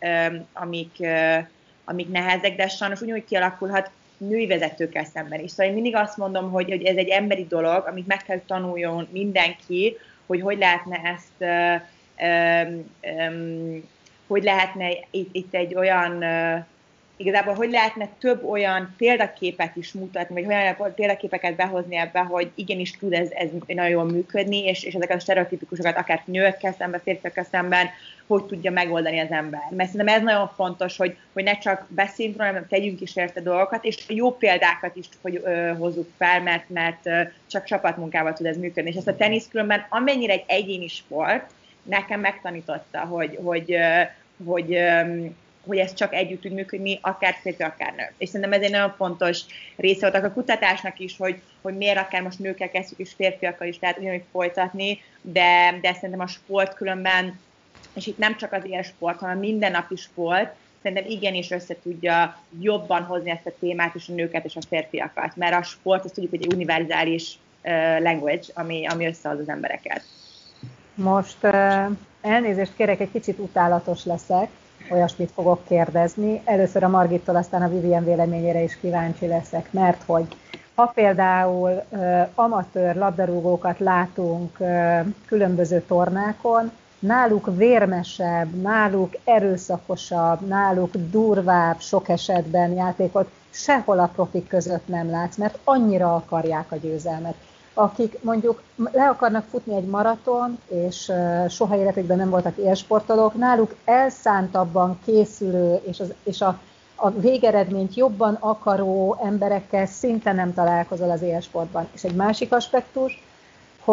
amik, 0.52 1.06
amik 1.84 2.08
nehezek, 2.08 2.56
de 2.56 2.68
sajnos 2.68 3.00
úgy, 3.00 3.10
hogy 3.10 3.24
kialakulhat 3.24 3.90
női 4.16 4.46
vezetőkkel 4.46 5.04
szemben 5.04 5.40
is. 5.40 5.50
Szóval 5.50 5.66
én 5.66 5.72
mindig 5.72 5.96
azt 5.96 6.16
mondom, 6.16 6.50
hogy, 6.50 6.68
hogy 6.68 6.82
ez 6.82 6.96
egy 6.96 7.08
emberi 7.08 7.46
dolog, 7.48 7.86
amit 7.86 8.06
meg 8.06 8.22
kell 8.22 8.40
tanuljon 8.46 9.08
mindenki, 9.10 9.96
hogy 10.28 10.40
hogy 10.40 10.58
lehetne 10.58 11.00
ezt 11.02 11.44
hogy 14.26 14.42
lehetne 14.42 14.88
itt, 15.10 15.28
itt 15.34 15.54
egy 15.54 15.74
olyan, 15.74 16.24
igazából 17.16 17.54
hogy 17.54 17.70
lehetne 17.70 18.08
több 18.18 18.44
olyan 18.44 18.94
példaképet 18.96 19.76
is 19.76 19.92
mutatni, 19.92 20.42
vagy 20.42 20.54
olyan 20.54 20.94
példaképeket 20.94 21.54
behozni 21.54 21.96
ebbe, 21.96 22.20
hogy 22.20 22.50
igenis 22.54 22.90
tud 22.90 23.12
ez, 23.12 23.30
ez 23.30 23.48
nagyon 23.66 23.88
jól 23.88 24.04
működni, 24.04 24.64
és, 24.64 24.84
és 24.84 24.94
ezeket 24.94 25.16
a 25.16 25.20
stereotipikusokat 25.20 25.96
akár 25.96 26.22
nőkkel 26.24 26.72
szemben, 26.78 27.00
férfiakkal 27.04 27.44
szemben, 27.50 27.86
hogy 28.28 28.44
tudja 28.44 28.70
megoldani 28.70 29.18
az 29.18 29.30
ember. 29.30 29.60
Mert 29.70 29.90
szerintem 29.90 30.16
ez 30.16 30.22
nagyon 30.22 30.50
fontos, 30.54 30.96
hogy, 30.96 31.16
hogy 31.32 31.44
ne 31.44 31.58
csak 31.58 31.86
beszéljünk 31.88 32.38
róla, 32.38 32.50
hanem 32.50 32.66
tegyünk 32.68 33.00
is 33.00 33.16
érte 33.16 33.40
dolgokat, 33.40 33.84
és 33.84 34.04
jó 34.08 34.36
példákat 34.36 34.96
is 34.96 35.06
hogy, 35.22 35.40
ö, 35.44 35.72
hozzuk 35.78 36.08
fel, 36.18 36.42
mert, 36.42 36.68
mert 36.68 37.06
ö, 37.06 37.20
csak 37.46 37.64
csapatmunkával 37.64 38.32
tud 38.32 38.46
ez 38.46 38.56
működni. 38.56 38.90
És 38.90 38.96
ezt 38.96 39.08
a 39.08 39.16
tenisz 39.16 39.48
különben 39.50 39.86
amennyire 39.88 40.32
egy 40.32 40.44
egyéni 40.46 40.88
sport, 40.88 41.50
nekem 41.82 42.20
megtanította, 42.20 42.98
hogy, 42.98 43.38
hogy, 43.42 43.76
hogy, 44.44 44.78
hogy 45.66 45.78
ez 45.78 45.94
csak 45.94 46.14
együtt 46.14 46.40
tud 46.40 46.52
működni, 46.52 46.98
akár 47.02 47.34
férfi, 47.42 47.62
akár 47.62 47.94
nő. 47.96 48.12
És 48.18 48.28
szerintem 48.28 48.52
ez 48.52 48.62
egy 48.62 48.70
nagyon 48.70 48.94
fontos 48.96 49.40
része 49.76 50.10
volt 50.10 50.24
a 50.24 50.32
kutatásnak 50.32 50.98
is, 50.98 51.16
hogy, 51.16 51.40
hogy 51.62 51.76
miért 51.76 51.98
akár 51.98 52.22
most 52.22 52.38
nőkkel 52.38 52.70
kezdjük, 52.70 52.98
és 52.98 53.12
férfiakkal 53.16 53.68
is 53.68 53.78
lehet 53.80 53.98
ugyanúgy 53.98 54.24
folytatni, 54.32 55.02
de, 55.22 55.78
de 55.80 55.92
szerintem 55.92 56.20
a 56.20 56.26
sport 56.26 56.74
különben, 56.74 57.38
és 57.98 58.06
itt 58.06 58.18
nem 58.18 58.36
csak 58.36 58.52
az 58.52 58.62
élsport, 58.64 59.18
hanem 59.18 59.38
mindennapi 59.38 59.96
sport, 59.96 60.54
szerintem 60.82 61.10
igenis 61.10 61.50
össze 61.50 61.76
tudja 61.82 62.36
jobban 62.60 63.02
hozni 63.02 63.30
ezt 63.30 63.46
a 63.46 63.52
témát 63.60 63.94
és 63.94 64.08
a 64.08 64.12
nőket 64.12 64.44
és 64.44 64.56
a 64.56 64.60
férfiakat, 64.68 65.36
mert 65.36 65.54
a 65.54 65.62
sport, 65.62 66.04
azt 66.04 66.14
tudjuk, 66.14 66.32
hogy 66.32 66.42
egy 66.42 66.54
univerzális 66.54 67.38
language, 67.98 68.44
ami, 68.54 68.86
ami 68.86 69.06
összehoz 69.06 69.38
az 69.38 69.48
embereket. 69.48 70.02
Most 70.94 71.44
elnézést 72.20 72.72
kérek, 72.76 73.00
egy 73.00 73.10
kicsit 73.12 73.38
utálatos 73.38 74.04
leszek, 74.04 74.48
olyasmit 74.90 75.30
fogok 75.30 75.66
kérdezni. 75.68 76.40
Először 76.44 76.82
a 76.82 76.88
Margittól, 76.88 77.36
aztán 77.36 77.62
a 77.62 77.68
Vivien 77.68 78.04
véleményére 78.04 78.62
is 78.62 78.78
kíváncsi 78.80 79.26
leszek, 79.26 79.72
mert 79.72 80.02
hogy 80.06 80.26
ha 80.74 80.86
például 80.86 81.82
amatőr 82.34 82.94
labdarúgókat 82.94 83.78
látunk 83.78 84.58
különböző 85.26 85.82
tornákon, 85.86 86.70
náluk 86.98 87.56
vérmesebb, 87.56 88.54
náluk 88.54 89.12
erőszakosabb, 89.24 90.46
náluk 90.46 90.96
durvább 90.96 91.80
sok 91.80 92.08
esetben 92.08 92.72
játékot 92.72 93.30
sehol 93.50 93.98
a 93.98 94.10
profik 94.14 94.48
között 94.48 94.88
nem 94.88 95.10
látsz, 95.10 95.36
mert 95.36 95.58
annyira 95.64 96.14
akarják 96.14 96.72
a 96.72 96.76
győzelmet 96.76 97.34
akik 97.78 98.22
mondjuk 98.22 98.62
le 98.92 99.08
akarnak 99.08 99.44
futni 99.50 99.74
egy 99.74 99.86
maraton, 99.86 100.58
és 100.68 101.12
soha 101.48 101.76
életükben 101.76 102.16
nem 102.16 102.30
voltak 102.30 102.56
élsportolók, 102.56 103.34
náluk 103.34 103.74
elszántabban 103.84 104.98
készülő, 105.04 105.80
és, 105.86 106.00
az, 106.00 106.12
és 106.22 106.40
a, 106.40 106.60
a 106.94 107.10
végeredményt 107.10 107.94
jobban 107.94 108.36
akaró 108.40 109.16
emberekkel 109.22 109.86
szinte 109.86 110.32
nem 110.32 110.54
találkozol 110.54 111.10
az 111.10 111.22
élsportban. 111.22 111.88
És 111.92 112.04
egy 112.04 112.14
másik 112.14 112.52
aspektus, 112.52 113.22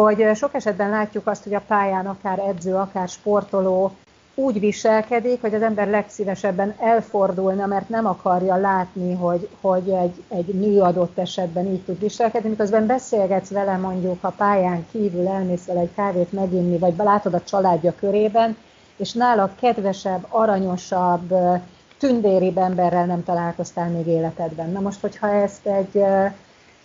hogy 0.02 0.30
sok 0.34 0.54
esetben 0.54 0.90
látjuk 0.90 1.26
azt, 1.26 1.42
hogy 1.42 1.54
a 1.54 1.62
pályán 1.66 2.06
akár 2.06 2.38
edző, 2.38 2.74
akár 2.74 3.08
sportoló 3.08 3.92
úgy 4.34 4.60
viselkedik, 4.60 5.40
hogy 5.40 5.54
az 5.54 5.62
ember 5.62 5.88
legszívesebben 5.88 6.74
elfordulna, 6.78 7.66
mert 7.66 7.88
nem 7.88 8.06
akarja 8.06 8.56
látni, 8.56 9.14
hogy, 9.14 9.48
hogy 9.60 9.88
egy, 9.88 10.22
egy 10.28 10.54
nő 10.54 10.80
adott 10.80 11.18
esetben 11.18 11.66
így 11.66 11.82
tud 11.82 12.00
viselkedni, 12.00 12.48
miközben 12.48 12.86
beszélgetsz 12.86 13.50
vele 13.50 13.76
mondjuk 13.76 14.24
a 14.24 14.30
pályán 14.30 14.86
kívül, 14.90 15.28
elmész 15.28 15.64
vele 15.64 15.80
egy 15.80 15.94
kávét 15.94 16.32
meginni, 16.32 16.78
vagy 16.78 16.94
látod 16.96 17.34
a 17.34 17.42
családja 17.42 17.94
körében, 17.98 18.56
és 18.96 19.12
nála 19.12 19.50
kedvesebb, 19.60 20.26
aranyosabb, 20.28 21.34
tündéribb 21.98 22.58
emberrel 22.58 23.06
nem 23.06 23.24
találkoztál 23.24 23.88
még 23.88 24.06
életedben. 24.06 24.70
Na 24.70 24.80
most, 24.80 25.00
hogyha 25.00 25.28
ezt 25.28 25.66
egy, 25.66 26.04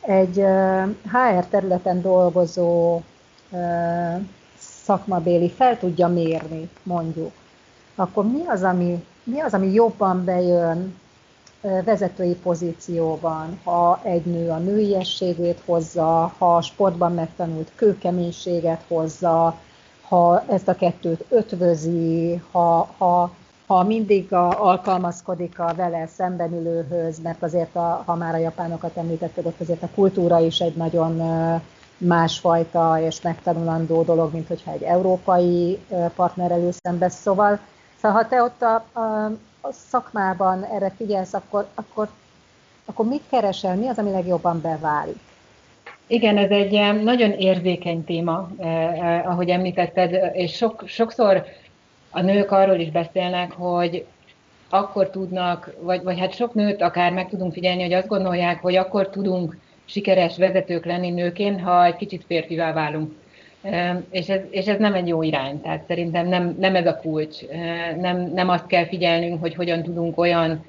egy 0.02 0.46
HR 1.12 1.46
területen 1.50 2.02
dolgozó 2.02 3.02
szakmabéli 4.58 5.50
fel 5.50 5.78
tudja 5.78 6.08
mérni, 6.08 6.70
mondjuk, 6.84 7.32
akkor 7.96 8.26
mi 8.26 8.46
az, 8.48 8.64
ami, 8.64 9.06
mi 9.24 9.40
az, 9.40 9.54
ami 9.54 9.74
jobban 9.74 10.24
bejön 10.24 11.00
vezetői 11.62 12.36
pozícióban, 12.36 13.60
ha 13.64 14.00
egy 14.04 14.26
nő 14.26 14.50
a 14.50 14.58
nőiességét 14.58 15.62
hozza, 15.66 16.34
ha 16.38 16.56
a 16.56 16.62
sportban 16.62 17.14
megtanult 17.14 17.72
kőkeménységet 17.76 18.84
hozza, 18.88 19.60
ha 20.02 20.44
ezt 20.48 20.68
a 20.68 20.76
kettőt 20.76 21.26
ötvözi, 21.30 22.42
ha, 22.52 22.90
ha, 22.98 23.32
ha 23.72 23.84
mindig 23.84 24.34
a, 24.34 24.68
alkalmazkodik 24.68 25.60
a 25.60 25.74
vele 25.76 26.08
szemben 26.08 26.54
ülőhöz, 26.54 27.22
mert 27.22 27.44
azért, 27.44 27.76
a, 27.76 28.04
ha 28.06 28.16
már 28.16 28.34
a 28.34 28.38
japánokat 28.38 28.98
említetted, 28.98 29.46
ott 29.46 29.60
azért 29.60 29.84
a 29.84 29.90
kultúra 29.96 30.40
is 30.40 30.60
egy 30.60 30.76
nagyon 30.76 31.22
másfajta 31.98 33.00
és 33.02 33.22
megtanulandó 33.22 34.04
dolog, 34.04 34.34
mint 34.34 34.48
hogyha 34.48 34.72
egy 34.72 34.84
európai 34.84 35.80
partnerrel 36.16 36.72
szembe. 36.72 37.10
Szóval, 37.10 37.60
szóval 38.02 38.18
ha 38.22 38.28
te 38.28 38.44
ott 38.44 38.62
a, 38.62 39.00
a, 39.00 39.26
a 39.62 39.72
szakmában 39.72 40.64
erre 40.64 40.94
figyelsz, 40.98 41.34
akkor, 41.34 41.68
akkor, 41.76 42.10
akkor 42.86 43.06
mit 43.06 43.24
keresel, 43.30 43.76
mi 43.76 43.88
az, 43.88 43.98
ami 43.98 44.12
legjobban 44.12 44.62
beválik? 44.62 45.20
Igen, 46.08 46.38
ez 46.38 46.50
egy 46.50 47.04
nagyon 47.04 47.32
érzékeny 47.32 48.04
téma, 48.04 48.50
eh, 48.58 49.18
eh, 49.18 49.30
ahogy 49.30 49.50
említetted, 49.50 50.32
és 50.34 50.56
sok, 50.56 50.84
sokszor 50.86 51.46
a 52.12 52.22
nők 52.22 52.52
arról 52.52 52.80
is 52.80 52.92
beszélnek, 52.92 53.52
hogy 53.52 54.06
akkor 54.70 55.10
tudnak, 55.10 55.74
vagy, 55.80 56.04
vagy 56.04 56.20
hát 56.20 56.36
sok 56.36 56.54
nőt 56.54 56.82
akár 56.82 57.12
meg 57.12 57.30
tudunk 57.30 57.54
figyelni, 57.54 57.82
hogy 57.82 57.94
azt 57.94 58.08
gondolják, 58.08 58.62
hogy 58.62 58.76
akkor 58.76 59.10
tudunk 59.10 59.58
sikeres 59.86 60.38
vezetők 60.38 60.86
lenni 60.86 61.10
nőként, 61.10 61.62
ha 61.62 61.86
egy 61.86 61.96
kicsit 61.96 62.24
férfivá 62.28 62.74
válunk. 62.74 63.12
És 64.10 64.30
ez, 64.30 64.42
és 64.50 64.66
ez 64.66 64.80
nem 64.80 64.94
egy 64.94 65.08
jó 65.08 65.22
irány, 65.22 65.62
tehát 65.62 65.84
szerintem 65.88 66.28
nem, 66.28 66.56
nem 66.60 66.76
ez 66.76 66.86
a 66.86 67.00
kulcs. 67.02 67.38
Nem, 68.00 68.32
nem 68.34 68.50
azt 68.50 68.68
kell 68.68 68.86
figyelnünk, 68.86 69.42
hogy 69.42 69.56
hogyan 69.56 69.84
tudunk 69.84 70.18
olyan 70.18 70.66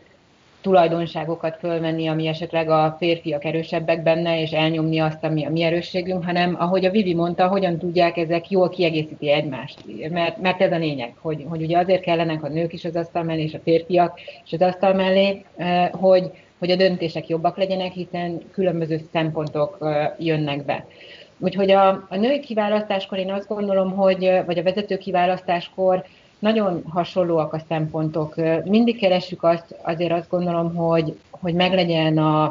tulajdonságokat 0.63 1.57
fölvenni, 1.59 2.07
ami 2.07 2.27
esetleg 2.27 2.69
a 2.69 2.97
férfiak 2.99 3.45
erősebbek 3.45 4.03
benne, 4.03 4.41
és 4.41 4.51
elnyomni 4.51 4.99
azt, 4.99 5.25
ami 5.25 5.45
a 5.45 5.51
mi 5.51 5.63
erősségünk, 5.63 6.25
hanem 6.25 6.57
ahogy 6.59 6.85
a 6.85 6.91
Vivi 6.91 7.15
mondta, 7.15 7.49
hogyan 7.49 7.79
tudják 7.79 8.17
ezek 8.17 8.51
jól 8.51 8.69
kiegészíti 8.69 9.31
egymást. 9.31 9.79
Mert, 10.11 10.41
mert 10.41 10.61
ez 10.61 10.73
a 10.73 10.79
lényeg, 10.79 11.15
hogy, 11.21 11.45
hogy 11.49 11.63
ugye 11.63 11.79
azért 11.79 12.03
kellenek 12.03 12.43
a 12.43 12.49
nők 12.49 12.73
is 12.73 12.85
az 12.85 12.97
asztal 12.97 13.23
mellé, 13.23 13.43
és 13.43 13.55
a 13.55 13.61
férfiak 13.65 14.21
is 14.45 14.53
az 14.53 14.61
asztal 14.61 14.95
mellé, 14.95 15.45
hogy, 15.91 16.31
hogy 16.59 16.71
a 16.71 16.77
döntések 16.77 17.29
jobbak 17.29 17.57
legyenek, 17.57 17.93
hiszen 17.93 18.41
különböző 18.53 19.01
szempontok 19.13 19.79
jönnek 20.19 20.65
be. 20.65 20.87
Úgyhogy 21.39 21.71
a, 21.71 21.89
a 21.89 22.17
női 22.17 22.41
kiválasztáskor 22.41 23.19
én 23.19 23.33
azt 23.33 23.49
gondolom, 23.49 23.93
hogy, 23.93 24.43
vagy 24.47 24.59
a 24.59 24.63
vezető 24.63 24.97
kiválasztáskor 24.99 26.05
nagyon 26.43 26.83
hasonlóak 26.89 27.53
a 27.53 27.63
szempontok. 27.69 28.35
Mindig 28.65 28.99
keressük 28.99 29.43
azt, 29.43 29.75
azért 29.83 30.13
azt 30.13 30.31
gondolom, 30.31 30.75
hogy, 30.75 31.19
hogy 31.31 31.55
meglegyen 31.55 32.19
a, 32.19 32.43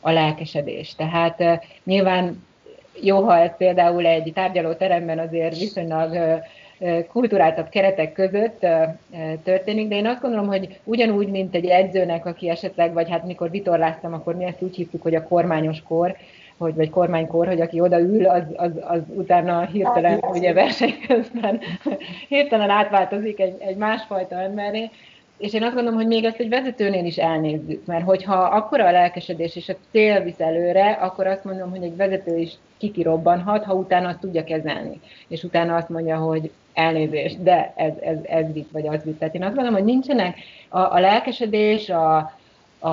a 0.00 0.10
lelkesedés. 0.10 0.94
Tehát 0.94 1.42
nyilván 1.84 2.44
jó, 3.00 3.20
ha 3.20 3.38
ez 3.38 3.56
például 3.56 4.06
egy 4.06 4.32
tárgyalóteremben 4.34 5.18
azért 5.18 5.58
viszonylag 5.58 6.42
kulturáltabb 7.08 7.68
keretek 7.68 8.12
között 8.12 8.66
történik, 9.42 9.88
de 9.88 9.96
én 9.96 10.06
azt 10.06 10.20
gondolom, 10.20 10.46
hogy 10.46 10.80
ugyanúgy, 10.84 11.28
mint 11.28 11.54
egy 11.54 11.66
edzőnek, 11.66 12.26
aki 12.26 12.48
esetleg, 12.48 12.92
vagy 12.92 13.10
hát 13.10 13.26
mikor 13.26 13.50
vitorláztam, 13.50 14.12
akkor 14.12 14.36
mi 14.36 14.44
ezt 14.44 14.62
úgy 14.62 14.76
hívtuk, 14.76 15.02
hogy 15.02 15.14
a 15.14 15.22
kormányos 15.22 15.82
kor, 15.88 16.16
hogy, 16.62 16.74
vagy 16.74 16.90
kormánykor, 16.90 17.46
hogy 17.46 17.60
aki 17.60 17.80
odaül, 17.80 18.26
az, 18.26 18.42
az, 18.56 18.70
az 18.80 19.00
utána 19.06 19.64
hirtelen, 19.64 20.18
ugye 20.32 20.52
verseny 20.52 20.94
közben 21.06 21.60
hirtelen 22.28 22.70
átváltozik 22.70 23.40
egy, 23.40 23.56
egy 23.58 23.76
másfajta 23.76 24.40
emberé, 24.40 24.90
és 25.42 25.52
én 25.52 25.62
azt 25.62 25.74
gondolom, 25.74 25.98
hogy 25.98 26.06
még 26.06 26.24
ezt 26.24 26.38
egy 26.38 26.48
vezetőnél 26.48 27.04
is 27.04 27.16
elnézzük, 27.16 27.86
mert 27.86 28.04
hogyha 28.04 28.34
akkora 28.34 28.86
a 28.86 28.90
lelkesedés 28.90 29.56
és 29.56 29.68
a 29.68 29.76
cél 29.90 30.22
visz 30.22 30.40
előre, 30.40 30.90
akkor 30.90 31.26
azt 31.26 31.44
mondom, 31.44 31.70
hogy 31.70 31.82
egy 31.82 31.96
vezető 31.96 32.38
is 32.38 32.52
kikirobbanhat, 32.76 33.64
ha 33.64 33.74
utána 33.74 34.08
azt 34.08 34.18
tudja 34.18 34.44
kezelni. 34.44 35.00
És 35.28 35.42
utána 35.42 35.76
azt 35.76 35.88
mondja, 35.88 36.16
hogy 36.16 36.50
elnézést, 36.72 37.42
de 37.42 37.72
ez, 37.76 37.92
ez, 38.00 38.16
ez 38.22 38.52
vitt, 38.52 38.70
vagy 38.70 38.86
az 38.86 39.02
vitt. 39.04 39.18
Tehát 39.18 39.34
én 39.34 39.42
azt 39.42 39.54
gondolom, 39.54 39.78
hogy 39.78 39.88
nincsenek 39.92 40.38
a, 40.68 40.78
a 40.78 41.00
lelkesedés, 41.00 41.88
a, 41.88 42.32
a, 42.78 42.88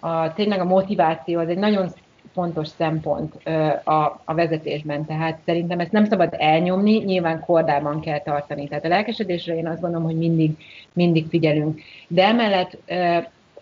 a, 0.00 0.32
tényleg 0.34 0.60
a 0.60 0.64
motiváció, 0.64 1.40
az 1.40 1.48
egy 1.48 1.58
nagyon 1.58 1.88
fontos 2.34 2.68
szempont 2.68 3.48
a, 3.84 4.20
a 4.24 4.34
vezetésben, 4.34 5.04
tehát 5.04 5.38
szerintem 5.44 5.80
ezt 5.80 5.92
nem 5.92 6.04
szabad 6.04 6.34
elnyomni, 6.38 6.98
nyilván 6.98 7.40
kordában 7.40 8.00
kell 8.00 8.20
tartani. 8.20 8.68
Tehát 8.68 8.84
a 8.84 8.88
lelkesedésre 8.88 9.56
én 9.56 9.66
azt 9.66 9.80
gondolom, 9.80 10.04
hogy 10.04 10.18
mindig, 10.18 10.50
mindig 10.92 11.28
figyelünk. 11.28 11.80
De 12.08 12.24
emellett 12.24 12.76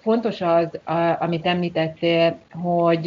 fontos 0.00 0.40
az, 0.40 0.68
amit 1.18 1.46
említettél, 1.46 2.38
hogy 2.50 3.06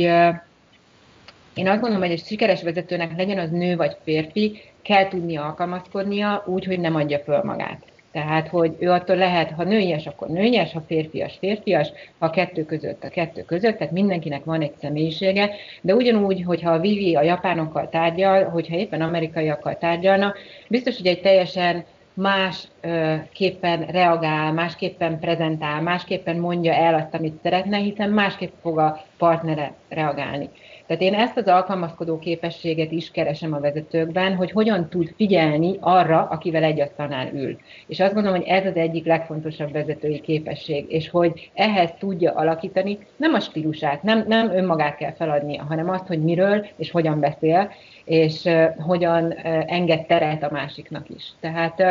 én 1.53 1.67
azt 1.67 1.79
gondolom, 1.79 2.01
hogy 2.01 2.11
egy 2.11 2.25
sikeres 2.25 2.63
vezetőnek 2.63 3.17
legyen 3.17 3.37
az 3.37 3.49
nő 3.49 3.75
vagy 3.75 3.97
férfi, 4.03 4.61
kell 4.81 5.07
tudnia 5.07 5.45
alkalmazkodnia 5.45 6.43
úgy, 6.45 6.65
hogy 6.65 6.79
nem 6.79 6.95
adja 6.95 7.19
föl 7.19 7.43
magát. 7.43 7.94
Tehát, 8.15 8.47
hogy 8.47 8.75
ő 8.79 8.91
attól 8.91 9.15
lehet, 9.15 9.51
ha 9.51 9.63
nőies, 9.63 10.07
akkor 10.07 10.27
nőies, 10.27 10.73
ha 10.73 10.83
férfias, 10.87 11.37
férfias, 11.39 11.91
ha 12.19 12.29
kettő 12.29 12.65
között, 12.65 13.03
a 13.03 13.09
kettő 13.09 13.43
között, 13.43 13.77
tehát 13.77 13.93
mindenkinek 13.93 14.43
van 14.43 14.61
egy 14.61 14.73
személyisége, 14.81 15.49
de 15.81 15.95
ugyanúgy, 15.95 16.43
hogyha 16.43 16.71
a 16.71 16.79
Vivi 16.79 17.15
a 17.15 17.21
japánokkal 17.21 17.89
tárgyal, 17.89 18.43
hogyha 18.43 18.75
éppen 18.75 19.01
amerikaiakkal 19.01 19.77
tárgyalna, 19.77 20.33
biztos, 20.67 20.97
hogy 20.97 21.07
egy 21.07 21.21
teljesen 21.21 21.85
másképpen 22.13 23.85
reagál, 23.85 24.53
másképpen 24.53 25.19
prezentál, 25.19 25.81
másképpen 25.81 26.37
mondja 26.37 26.73
el 26.73 26.93
azt, 26.93 27.13
amit 27.13 27.39
szeretne, 27.43 27.77
hiszen 27.77 28.09
másképp 28.09 28.53
fog 28.61 28.79
a 28.79 29.03
partnere 29.17 29.73
reagálni. 29.89 30.49
Tehát 30.87 31.01
én 31.01 31.13
ezt 31.13 31.37
az 31.37 31.47
alkalmazkodó 31.47 32.19
képességet 32.19 32.91
is 32.91 33.11
keresem 33.11 33.53
a 33.53 33.59
vezetőkben, 33.59 34.35
hogy 34.35 34.51
hogyan 34.51 34.89
tud 34.89 35.13
figyelni 35.15 35.77
arra, 35.79 36.27
akivel 36.31 36.63
egy 36.63 36.79
asztalnál 36.79 37.33
ül. 37.33 37.57
És 37.87 37.99
azt 37.99 38.13
gondolom, 38.13 38.39
hogy 38.39 38.47
ez 38.47 38.65
az 38.65 38.75
egyik 38.75 39.05
legfontosabb 39.05 39.71
vezetői 39.71 40.19
képesség, 40.19 40.85
és 40.89 41.09
hogy 41.09 41.51
ehhez 41.53 41.93
tudja 41.99 42.31
alakítani 42.31 42.97
nem 43.17 43.33
a 43.33 43.39
stílusát, 43.39 44.03
nem, 44.03 44.25
nem 44.27 44.49
önmagát 44.49 44.97
kell 44.97 45.13
feladnia, 45.13 45.63
hanem 45.63 45.89
azt, 45.89 46.07
hogy 46.07 46.23
miről 46.23 46.65
és 46.77 46.91
hogyan 46.91 47.19
beszél, 47.19 47.71
és 48.05 48.49
hogyan 48.77 49.33
enged 49.67 50.05
teret 50.05 50.43
a 50.43 50.49
másiknak 50.51 51.09
is. 51.09 51.33
Tehát 51.39 51.81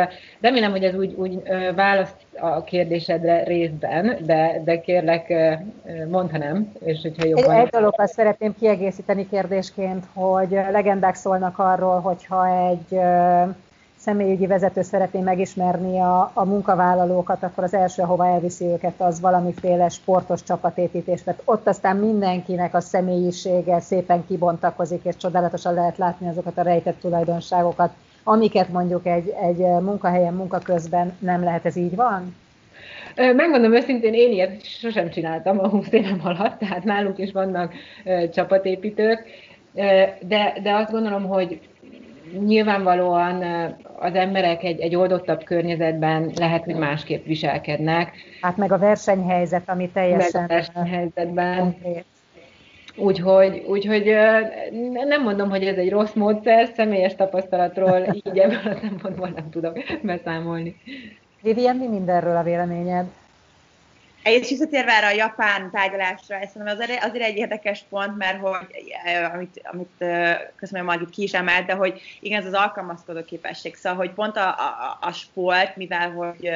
remélem, 0.41 0.71
hogy 0.71 0.83
ez 0.83 0.95
úgy, 0.95 1.13
úgy 1.13 1.41
választ 1.75 2.15
a 2.39 2.63
kérdésedre 2.63 3.43
részben, 3.43 4.17
de, 4.25 4.61
de 4.63 4.79
kérlek, 4.79 5.33
mondta 6.09 6.37
nem, 6.37 6.71
és 6.85 7.01
hogyha 7.01 7.27
jobban... 7.27 7.55
Egy, 7.55 7.61
egy 7.61 7.69
dologgal 7.69 8.07
szeretném 8.07 8.55
kiegészíteni 8.59 9.29
kérdésként, 9.29 10.05
hogy 10.13 10.49
legendák 10.49 11.15
szólnak 11.15 11.59
arról, 11.59 11.99
hogyha 11.99 12.69
egy 12.69 12.99
személyügyi 14.05 14.47
vezető 14.47 14.81
szeretné 14.81 15.19
megismerni 15.19 15.99
a, 15.99 16.31
a 16.33 16.45
munkavállalókat, 16.45 17.43
akkor 17.43 17.63
az 17.63 17.73
első, 17.73 18.01
ahova 18.01 18.27
elviszi 18.27 18.65
őket, 18.65 18.93
az 18.97 19.19
valamiféle 19.19 19.89
sportos 19.89 20.43
csapatépítés, 20.43 21.23
mert 21.23 21.41
ott 21.45 21.67
aztán 21.67 21.97
mindenkinek 21.97 22.73
a 22.73 22.79
személyisége 22.79 23.79
szépen 23.79 24.25
kibontakozik, 24.27 25.03
és 25.03 25.17
csodálatosan 25.17 25.73
lehet 25.73 25.97
látni 25.97 26.27
azokat 26.27 26.57
a 26.57 26.61
rejtett 26.61 26.99
tulajdonságokat, 26.99 27.93
amiket 28.23 28.69
mondjuk 28.69 29.05
egy, 29.05 29.33
egy 29.41 29.57
munkahelyen, 29.57 30.33
munkaközben 30.33 31.15
nem 31.19 31.43
lehet, 31.43 31.65
ez 31.65 31.75
így 31.75 31.95
van? 31.95 32.35
Megmondom 33.15 33.73
őszintén, 33.73 34.13
én 34.13 34.31
ilyet 34.31 34.65
sosem 34.65 35.09
csináltam 35.09 35.59
a 35.59 35.67
20 35.67 35.91
évem 35.91 36.21
alatt, 36.23 36.57
tehát 36.57 36.83
nálunk 36.83 37.17
is 37.17 37.31
vannak 37.31 37.73
csapatépítők, 38.31 39.23
de, 40.19 40.53
de 40.63 40.73
azt 40.73 40.91
gondolom, 40.91 41.23
hogy 41.27 41.59
nyilvánvalóan 42.45 43.43
az 43.99 44.13
emberek 44.13 44.63
egy, 44.63 44.79
egy 44.79 44.95
oldottabb 44.95 45.43
környezetben 45.43 46.31
lehet, 46.35 46.63
hogy 46.63 46.75
másképp 46.75 47.25
viselkednek. 47.25 48.13
Hát 48.41 48.57
meg 48.57 48.71
a 48.71 48.77
versenyhelyzet, 48.77 49.69
ami 49.69 49.89
teljesen... 49.89 50.41
Meg 50.41 50.51
a 50.51 50.53
versenyhelyzetben. 50.53 51.75
Úgyhogy, 52.97 53.63
úgyhogy 53.67 54.03
nem 55.07 55.23
mondom, 55.23 55.49
hogy 55.49 55.63
ez 55.63 55.77
egy 55.77 55.89
rossz 55.89 56.13
módszer, 56.13 56.69
személyes 56.75 57.15
tapasztalatról 57.15 58.05
így 58.13 58.37
ebből 58.37 58.71
a 58.73 58.77
szempontból 58.81 59.31
nem 59.35 59.49
tudok 59.49 59.79
beszámolni. 60.01 60.75
Vivian, 61.41 61.75
mi 61.75 61.87
mindenről 61.87 62.35
a 62.35 62.43
véleményed? 62.43 63.05
És 64.25 64.49
visszatérve 64.49 64.91
erre 64.91 65.07
a 65.07 65.11
japán 65.11 65.71
tárgyalásra, 65.71 66.35
ezt 66.35 66.55
mondom, 66.55 66.75
azért, 66.75 67.03
azért 67.03 67.23
egy 67.23 67.37
érdekes 67.37 67.85
pont, 67.89 68.17
mert 68.17 68.39
hogy, 68.39 68.65
amit, 69.33 69.61
amit 69.63 70.05
köszönöm, 70.55 70.85
Margit 70.85 71.09
ki 71.09 71.23
is 71.23 71.33
emelt, 71.33 71.65
de 71.65 71.73
hogy 71.73 72.01
igen, 72.19 72.39
ez 72.39 72.45
az 72.45 72.53
alkalmazkodó 72.53 73.23
képesség. 73.23 73.75
Szóval, 73.75 73.97
hogy 73.97 74.11
pont 74.11 74.37
a, 74.37 74.47
a, 74.47 74.97
a 75.01 75.11
sport, 75.11 75.75
mivel 75.75 76.11
hogy 76.11 76.51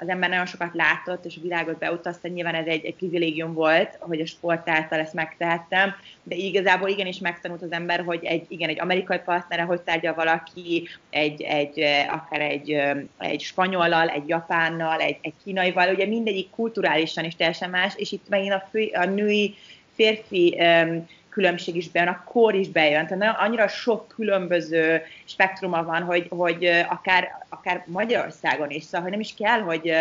az 0.00 0.08
ember 0.08 0.28
nagyon 0.28 0.46
sokat 0.46 0.74
látott, 0.74 1.24
és 1.24 1.36
a 1.36 1.42
világot 1.42 1.78
beutazta, 1.78 2.28
nyilván 2.28 2.54
ez 2.54 2.66
egy, 2.66 2.84
egy 2.84 2.94
privilégium 2.94 3.52
volt, 3.52 3.96
hogy 4.00 4.20
a 4.20 4.26
sport 4.26 4.68
által 4.68 4.98
ezt 4.98 5.14
megtehettem, 5.14 5.94
de 6.22 6.34
igazából 6.34 6.88
igenis 6.88 7.18
megtanult 7.18 7.62
az 7.62 7.72
ember, 7.72 8.04
hogy 8.04 8.24
egy, 8.24 8.44
igen, 8.48 8.68
egy 8.68 8.80
amerikai 8.80 9.18
partnere, 9.18 9.62
hogy 9.62 9.80
tárgya 9.80 10.14
valaki, 10.14 10.88
egy, 11.10 11.42
egy, 11.42 11.80
akár 12.10 12.40
egy, 12.40 12.70
egy 13.18 13.40
spanyollal, 13.40 14.08
egy 14.08 14.28
japánnal, 14.28 15.00
egy, 15.00 15.18
egy 15.20 15.34
kínaival, 15.44 15.94
ugye 15.94 16.06
mindegyik 16.06 16.50
kulturálisan 16.50 17.24
is 17.24 17.36
teljesen 17.36 17.70
más, 17.70 17.92
és 17.96 18.12
itt 18.12 18.28
megint 18.28 18.52
a, 18.52 18.66
fő, 18.70 18.90
a 18.92 19.04
női 19.04 19.54
férfi 19.94 20.56
um, 20.58 21.06
különbség 21.38 21.76
is 21.76 21.90
bejön, 21.90 22.08
a 22.08 22.22
kor 22.24 22.54
is 22.54 22.68
bejön. 22.68 23.06
Tehát 23.06 23.40
annyira 23.40 23.68
sok 23.68 24.08
különböző 24.08 25.02
spektruma 25.24 25.84
van, 25.84 26.02
hogy, 26.02 26.26
hogy 26.28 26.64
akár, 26.88 27.44
akár 27.48 27.84
Magyarországon 27.86 28.70
is, 28.70 28.82
szóval 28.82 29.00
hogy 29.00 29.10
nem 29.10 29.20
is 29.20 29.34
kell, 29.34 29.60
hogy 29.60 29.92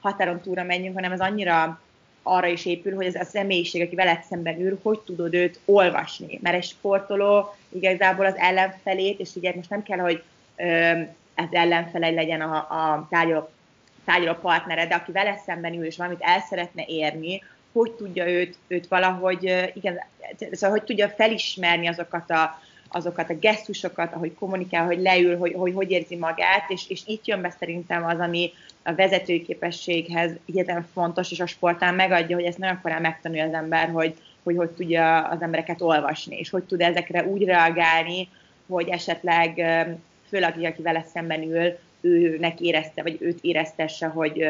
határon 0.00 0.40
túlra 0.40 0.62
menjünk, 0.62 0.94
hanem 0.94 1.12
ez 1.12 1.20
annyira 1.20 1.80
arra 2.22 2.46
is 2.46 2.66
épül, 2.66 2.94
hogy 2.94 3.06
ez 3.06 3.14
a 3.14 3.24
személyiség, 3.24 3.82
aki 3.82 3.94
veled 3.94 4.22
szemben 4.22 4.60
ül, 4.60 4.78
hogy 4.82 5.00
tudod 5.00 5.34
őt 5.34 5.58
olvasni. 5.64 6.38
Mert 6.42 6.56
egy 6.56 6.64
sportoló 6.64 7.54
igazából 7.68 8.26
az 8.26 8.36
ellenfelét, 8.36 9.20
és 9.20 9.30
ugye 9.34 9.52
most 9.54 9.70
nem 9.70 9.82
kell, 9.82 9.98
hogy 9.98 10.22
ez 11.34 11.48
ellenfele 11.50 12.10
legyen 12.10 12.40
a, 12.40 12.56
a 12.56 13.06
tárgyaló, 13.10 13.50
tárgyaló 14.04 14.34
partnere, 14.34 14.86
de 14.86 14.94
aki 14.94 15.12
vele 15.12 15.40
szemben 15.46 15.74
ül, 15.74 15.84
és 15.84 15.96
valamit 15.96 16.22
el 16.22 16.40
szeretne 16.40 16.84
érni, 16.86 17.42
hogy 17.76 17.92
tudja 17.92 18.28
őt, 18.28 18.58
őt 18.66 18.88
valahogy, 18.88 19.70
igen, 19.74 20.00
szóval 20.52 20.76
hogy 20.76 20.86
tudja 20.86 21.08
felismerni 21.08 21.86
azokat 21.86 22.30
a, 22.30 22.60
azokat 22.88 23.30
a 23.30 23.38
gesztusokat, 23.38 24.12
ahogy 24.12 24.34
kommunikál, 24.34 24.84
hogy 24.84 25.00
leül, 25.00 25.38
hogy 25.38 25.52
hogy, 25.56 25.72
hogy 25.74 25.90
érzi 25.90 26.16
magát, 26.16 26.64
és, 26.70 26.88
és 26.88 27.00
itt 27.06 27.26
jön 27.26 27.40
be 27.40 27.54
szerintem 27.58 28.04
az, 28.04 28.18
ami 28.18 28.52
a 28.82 28.94
vezetői 28.94 29.42
képességhez 29.42 30.32
hihetetlen 30.44 30.86
fontos, 30.92 31.30
és 31.30 31.40
a 31.40 31.46
sportán 31.46 31.94
megadja, 31.94 32.36
hogy 32.36 32.44
ezt 32.44 32.58
nagyon 32.58 32.80
korán 32.82 33.00
megtanulja 33.00 33.44
az 33.44 33.52
ember, 33.52 33.88
hogy, 33.88 34.14
hogy 34.42 34.56
hogy 34.56 34.70
tudja 34.70 35.22
az 35.22 35.42
embereket 35.42 35.80
olvasni, 35.80 36.36
és 36.36 36.50
hogy 36.50 36.62
tud 36.62 36.80
ezekre 36.80 37.24
úgy 37.24 37.44
reagálni, 37.44 38.28
hogy 38.66 38.88
esetleg, 38.88 39.54
főleg 40.28 40.62
aki 40.64 40.82
vele 40.82 41.04
szemben 41.12 41.42
ül, 41.42 41.78
őnek 42.00 42.60
érezte, 42.60 43.02
vagy 43.02 43.16
őt 43.20 43.38
éreztesse, 43.40 44.06
hogy, 44.06 44.46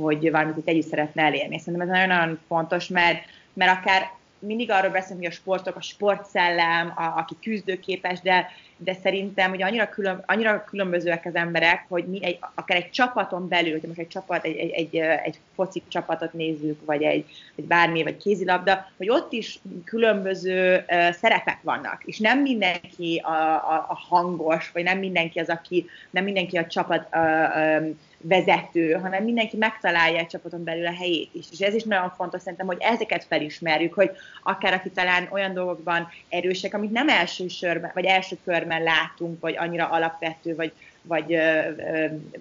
hogy 0.00 0.30
valamit 0.30 0.56
itt 0.56 0.68
együtt 0.68 0.88
szeretne 0.88 1.22
elérni. 1.22 1.58
Szerintem 1.58 1.88
ez 1.88 1.94
nagyon-nagyon 1.94 2.38
fontos, 2.48 2.88
mert, 2.88 3.24
mert 3.52 3.78
akár 3.78 4.10
mindig 4.40 4.70
arról 4.70 4.90
beszélünk, 4.90 5.22
hogy 5.22 5.32
a 5.32 5.34
sportok, 5.34 5.76
a 5.76 5.80
sportszellem, 5.80 6.92
a, 6.96 7.18
aki 7.18 7.36
küzdőképes, 7.42 8.20
de, 8.20 8.50
de 8.76 8.94
szerintem 8.94 9.50
hogy 9.50 9.62
annyira, 9.62 9.88
külön, 9.88 10.22
annyira 10.26 10.64
különbözőek 10.64 11.26
az 11.26 11.34
emberek, 11.34 11.84
hogy 11.88 12.04
mi 12.04 12.24
egy, 12.24 12.38
akár 12.54 12.76
egy 12.76 12.90
csapaton 12.90 13.48
belül, 13.48 13.72
hogy 13.72 13.88
most 13.88 13.98
egy 13.98 14.08
csapat, 14.08 14.44
egy, 14.44 14.56
egy, 14.56 14.70
egy, 14.70 14.96
egy 14.96 15.38
foci 15.54 15.82
csapatot 15.88 16.32
nézzük, 16.32 16.84
vagy 16.84 17.02
egy 17.02 17.24
vagy 17.54 17.64
bármi, 17.64 18.02
vagy 18.02 18.16
kézilabda, 18.16 18.86
hogy 18.96 19.08
ott 19.08 19.32
is 19.32 19.60
különböző 19.84 20.84
uh, 20.88 21.10
szerepek 21.10 21.58
vannak, 21.62 22.02
és 22.04 22.18
nem 22.18 22.38
mindenki 22.38 23.20
a, 23.24 23.30
a, 23.72 23.86
a 23.88 23.98
hangos, 24.08 24.70
vagy 24.72 24.82
nem 24.82 24.98
mindenki 24.98 25.38
az, 25.38 25.48
aki, 25.48 25.86
nem 26.10 26.24
mindenki 26.24 26.58
a 26.58 26.66
csapat 26.66 27.08
uh, 27.12 27.80
um, 27.80 27.98
vezető, 28.22 28.92
hanem 28.92 29.24
mindenki 29.24 29.56
megtalálja 29.56 30.18
egy 30.18 30.26
csapaton 30.26 30.64
belül 30.64 30.86
a 30.86 30.94
helyét 30.94 31.30
is. 31.32 31.46
És 31.52 31.58
ez 31.58 31.74
is 31.74 31.82
nagyon 31.82 32.12
fontos 32.16 32.40
szerintem, 32.40 32.66
hogy 32.66 32.76
ezeket 32.80 33.24
felismerjük, 33.24 33.94
hogy 33.94 34.10
akár 34.42 34.72
aki 34.72 34.90
talán 34.90 35.28
olyan 35.30 35.54
dolgokban 35.54 36.08
erősek, 36.28 36.74
amit 36.74 36.92
nem 36.92 37.08
első 37.08 37.48
sörben, 37.48 37.90
vagy 37.94 38.04
első 38.04 38.36
körben 38.44 38.82
látunk, 38.82 39.40
vagy 39.40 39.56
annyira 39.56 39.88
alapvető, 39.88 40.54
vagy, 40.54 40.72
vagy, 41.02 41.38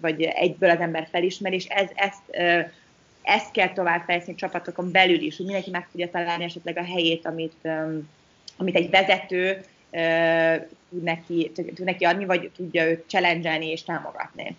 vagy 0.02 0.22
egyből 0.22 0.70
az 0.70 0.80
ember 0.80 1.08
felismer, 1.12 1.54
és 1.54 1.66
ez, 1.66 1.90
ezt, 1.96 2.38
ezt 3.22 3.52
kell 3.52 3.74
továbbfejleszteni 3.74 4.38
csapatokon 4.38 4.92
belül 4.92 5.22
is, 5.22 5.36
hogy 5.36 5.46
mindenki 5.46 5.70
meg 5.70 5.88
tudja 5.92 6.10
találni 6.10 6.44
esetleg 6.44 6.78
a 6.78 6.84
helyét, 6.84 7.26
amit, 7.26 7.68
amit 8.58 8.76
egy 8.76 8.90
vezető 8.90 9.66
tud 10.90 11.04
neki, 11.04 11.52
tud 11.56 11.84
neki 11.84 12.06
adni, 12.06 12.26
vagy 12.26 12.52
tudja 12.56 12.86
őt 12.90 13.04
challenge 13.08 13.60
és 13.60 13.84
támogatni. 13.84 14.56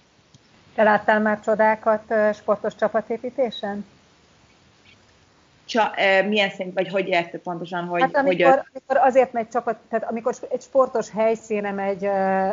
Te 0.75 0.83
láttál 0.83 1.21
már 1.21 1.41
csodákat 1.41 2.15
sportos 2.35 2.75
csapatépítésen? 2.75 3.85
Csa, 5.65 5.91
milyen 6.29 6.51
szint, 6.51 6.75
vagy 6.75 6.89
hogy 6.89 7.09
érted 7.09 7.41
pontosan, 7.41 7.85
hogy... 7.85 8.01
Hát 8.01 8.17
amikor, 8.17 8.49
hogy... 8.49 8.67
amikor 8.73 9.07
azért 9.07 9.33
megy 9.33 9.49
csapat, 9.49 9.77
tehát 9.89 10.11
amikor 10.11 10.35
egy 10.51 10.61
sportos 10.61 11.11
helyszínen 11.11 11.75
megy 11.75 12.05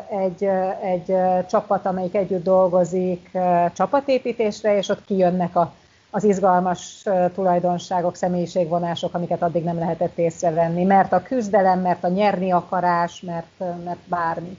egy, 0.09 0.43
egy, 0.43 0.43
egy 0.81 1.13
csapat, 1.49 1.85
amelyik 1.85 2.15
együtt 2.15 2.43
dolgozik 2.43 3.29
csapatépítésre, 3.73 4.77
és 4.77 4.89
ott 4.89 5.05
kijönnek 5.05 5.55
a, 5.55 5.73
az 6.09 6.23
izgalmas 6.23 7.03
tulajdonságok, 7.33 8.15
személyiségvonások, 8.15 9.13
amiket 9.13 9.41
addig 9.41 9.63
nem 9.63 9.79
lehetett 9.79 10.17
észrevenni, 10.17 10.83
mert 10.83 11.13
a 11.13 11.21
küzdelem, 11.21 11.79
mert 11.79 12.03
a 12.03 12.07
nyerni 12.07 12.51
akarás, 12.51 13.21
mert, 13.21 13.59
mert 13.83 13.99
bármi. 14.05 14.57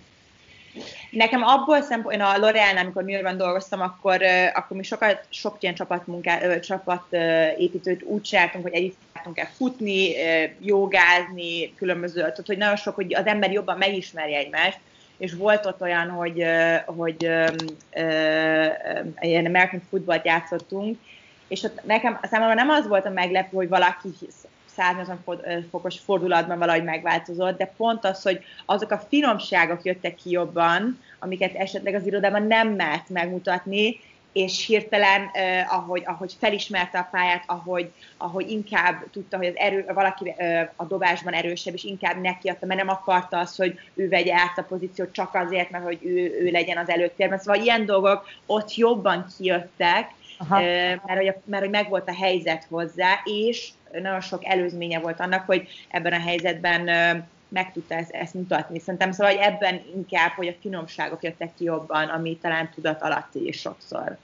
Nekem 1.10 1.42
abból 1.42 1.82
szempont, 1.82 2.14
én 2.14 2.20
a 2.20 2.34
L'Oreal-nál, 2.34 2.82
amikor 2.82 3.10
Yorkban 3.10 3.36
dolgoztam, 3.36 3.80
akkor, 3.80 4.22
akkor 4.54 4.76
mi 4.76 4.82
sokat, 4.82 5.24
sok 5.28 5.56
ilyen 5.60 5.74
csapatmunká, 5.74 6.58
csapatépítőt 6.58 8.02
úgy 8.02 8.22
csináltunk, 8.22 8.64
hogy 8.64 8.74
együtt 8.74 8.96
el 9.34 9.48
futni, 9.56 10.12
jogázni, 10.60 11.74
különböző, 11.74 12.20
tehát 12.20 12.46
hogy 12.46 12.58
nagyon 12.58 12.76
sok, 12.76 12.94
hogy 12.94 13.14
az 13.14 13.26
ember 13.26 13.52
jobban 13.52 13.78
megismerje 13.78 14.38
egymást, 14.38 14.78
és 15.16 15.34
volt 15.34 15.66
ott 15.66 15.80
olyan, 15.80 16.08
hogy, 16.08 16.44
hogy 16.84 17.22
ilyen 19.20 19.46
American 19.46 19.82
footballt 19.90 20.24
játszottunk, 20.24 20.98
és 21.48 21.62
ott 21.62 21.84
nekem 21.84 22.20
számomra 22.30 22.54
nem 22.54 22.68
az 22.68 22.88
volt 22.88 23.06
a 23.06 23.10
meglepő, 23.10 23.56
hogy 23.56 23.68
valaki 23.68 24.08
180 24.78 25.66
fokos 25.70 25.98
fordulatban 25.98 26.58
valahogy 26.58 26.84
megváltozott, 26.84 27.58
de 27.58 27.72
pont 27.76 28.04
az, 28.04 28.22
hogy 28.22 28.44
azok 28.66 28.90
a 28.90 29.06
finomságok 29.08 29.82
jöttek 29.82 30.14
ki 30.14 30.30
jobban, 30.30 31.00
amiket 31.18 31.54
esetleg 31.54 31.94
az 31.94 32.06
irodában 32.06 32.42
nem 32.42 32.68
mert 32.68 33.08
megmutatni, 33.08 34.00
és 34.32 34.66
hirtelen, 34.66 35.30
eh, 35.32 35.74
ahogy, 35.74 36.02
ahogy 36.04 36.36
felismerte 36.38 36.98
a 36.98 37.08
pályát, 37.10 37.42
ahogy, 37.46 37.90
ahogy 38.16 38.50
inkább 38.50 39.04
tudta, 39.10 39.36
hogy 39.36 39.46
az 39.46 39.56
erő, 39.56 39.84
valaki 39.94 40.34
eh, 40.36 40.68
a 40.76 40.84
dobásban 40.84 41.32
erősebb, 41.32 41.74
és 41.74 41.84
inkább 41.84 42.20
nekiadta, 42.20 42.66
mert 42.66 42.80
nem 42.80 42.88
akarta 42.88 43.38
azt, 43.38 43.56
hogy 43.56 43.78
ő 43.94 44.08
vegye 44.08 44.34
át 44.34 44.58
a 44.58 44.62
pozíciót 44.62 45.12
csak 45.12 45.34
azért, 45.34 45.70
mert 45.70 45.84
hogy 45.84 45.98
ő, 46.02 46.38
ő 46.40 46.50
legyen 46.50 46.76
az 46.76 46.88
előttérben. 46.88 47.38
Szóval 47.38 47.62
ilyen 47.62 47.84
dolgok 47.84 48.26
ott 48.46 48.74
jobban 48.74 49.26
kijöttek, 49.38 50.10
Aha. 50.38 50.60
Mert, 50.60 51.18
hogy, 51.18 51.34
mert 51.44 51.62
hogy 51.62 51.72
megvolt 51.72 52.08
a 52.08 52.14
helyzet 52.14 52.66
hozzá, 52.68 53.20
és 53.24 53.68
nagyon 53.92 54.20
sok 54.20 54.44
előzménye 54.44 54.98
volt 54.98 55.20
annak, 55.20 55.46
hogy 55.46 55.68
ebben 55.88 56.12
a 56.12 56.20
helyzetben 56.20 56.82
meg 57.48 57.72
tudta 57.72 57.94
ezt, 57.94 58.10
ezt 58.10 58.34
mutatni. 58.34 58.78
Szerintem 58.78 59.12
szóval, 59.12 59.32
hogy 59.32 59.42
ebben 59.42 59.80
inkább, 59.94 60.30
hogy 60.30 60.46
a 60.46 60.60
finomságok 60.60 61.22
jöttek 61.22 61.54
ki 61.54 61.64
jobban, 61.64 62.08
ami 62.08 62.36
talán 62.36 62.70
tudat 62.74 63.02
alatti 63.02 63.46
is 63.46 63.60
sokszor. 63.60 64.16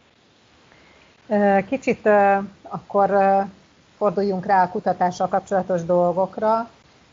Kicsit 1.68 2.08
akkor 2.62 3.10
forduljunk 3.96 4.46
rá 4.46 4.62
a 4.62 4.68
kutatással 4.68 5.28
kapcsolatos 5.28 5.84
dolgokra. 5.84 6.70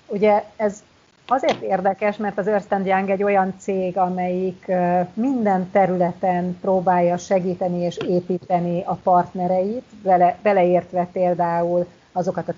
Ugye 0.07 0.43
ez 0.55 0.83
azért 1.31 1.61
érdekes, 1.61 2.17
mert 2.17 2.37
az 2.37 2.47
Ernst 2.47 2.71
Young 2.83 3.09
egy 3.09 3.23
olyan 3.23 3.53
cég, 3.57 3.97
amelyik 3.97 4.71
minden 5.13 5.69
területen 5.71 6.57
próbálja 6.61 7.17
segíteni 7.17 7.81
és 7.81 7.97
építeni 7.97 8.83
a 8.85 8.93
partnereit, 8.93 9.83
bele, 10.03 10.37
beleértve 10.41 11.07
például 11.11 11.87
azokat 12.11 12.49
a 12.49 12.53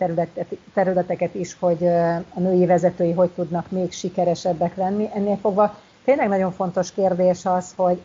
területeket 0.73 1.35
is, 1.35 1.57
hogy 1.59 1.85
a 2.33 2.39
női 2.39 2.65
vezetői 2.65 3.11
hogy 3.11 3.29
tudnak 3.29 3.71
még 3.71 3.91
sikeresebbek 3.91 4.75
lenni. 4.75 5.09
Ennél 5.13 5.37
fogva 5.37 5.75
tényleg 6.03 6.27
nagyon 6.27 6.51
fontos 6.51 6.91
kérdés 6.91 7.45
az, 7.45 7.73
hogy 7.75 8.01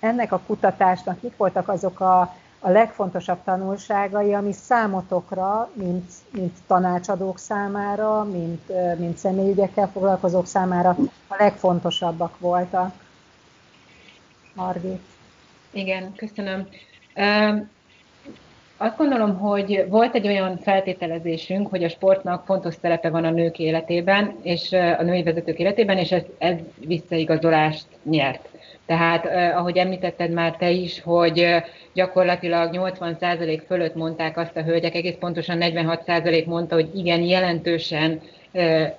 ennek 0.00 0.32
a 0.32 0.40
kutatásnak 0.46 1.22
mik 1.22 1.36
voltak 1.36 1.68
azok 1.68 2.00
a, 2.00 2.34
a 2.60 2.70
legfontosabb 2.70 3.38
tanulságai, 3.44 4.34
ami 4.34 4.52
számotokra, 4.52 5.70
mint, 5.72 6.10
mint 6.30 6.56
tanácsadók 6.66 7.38
számára, 7.38 8.24
mint, 8.24 8.72
mint 8.98 9.16
személyügyekkel 9.16 9.88
foglalkozók 9.88 10.46
számára 10.46 10.96
a 11.28 11.34
legfontosabbak 11.38 12.38
voltak. 12.38 12.92
Margit. 14.54 15.00
Igen, 15.70 16.12
köszönöm. 16.16 16.68
Azt 18.76 18.96
gondolom, 18.96 19.38
hogy 19.38 19.84
volt 19.88 20.14
egy 20.14 20.26
olyan 20.26 20.58
feltételezésünk, 20.58 21.68
hogy 21.68 21.84
a 21.84 21.88
sportnak 21.88 22.44
fontos 22.44 22.74
szerepe 22.74 23.10
van 23.10 23.24
a 23.24 23.30
nők 23.30 23.58
életében, 23.58 24.36
és 24.42 24.72
a 24.72 25.02
női 25.02 25.22
vezetők 25.22 25.58
életében, 25.58 25.98
és 25.98 26.12
ez, 26.12 26.22
ez 26.38 26.56
visszaigazolást 26.78 27.86
nyert. 28.02 28.48
Tehát, 28.90 29.54
ahogy 29.56 29.76
említetted 29.76 30.30
már 30.30 30.56
te 30.56 30.70
is, 30.70 31.00
hogy 31.00 31.46
gyakorlatilag 31.92 32.70
80% 32.72 33.62
fölött 33.66 33.94
mondták 33.94 34.36
azt 34.36 34.56
a 34.56 34.62
hölgyek, 34.62 34.94
egész 34.94 35.14
pontosan 35.18 35.58
46% 35.60 36.46
mondta, 36.46 36.74
hogy 36.74 36.90
igen, 36.94 37.20
jelentősen 37.20 38.20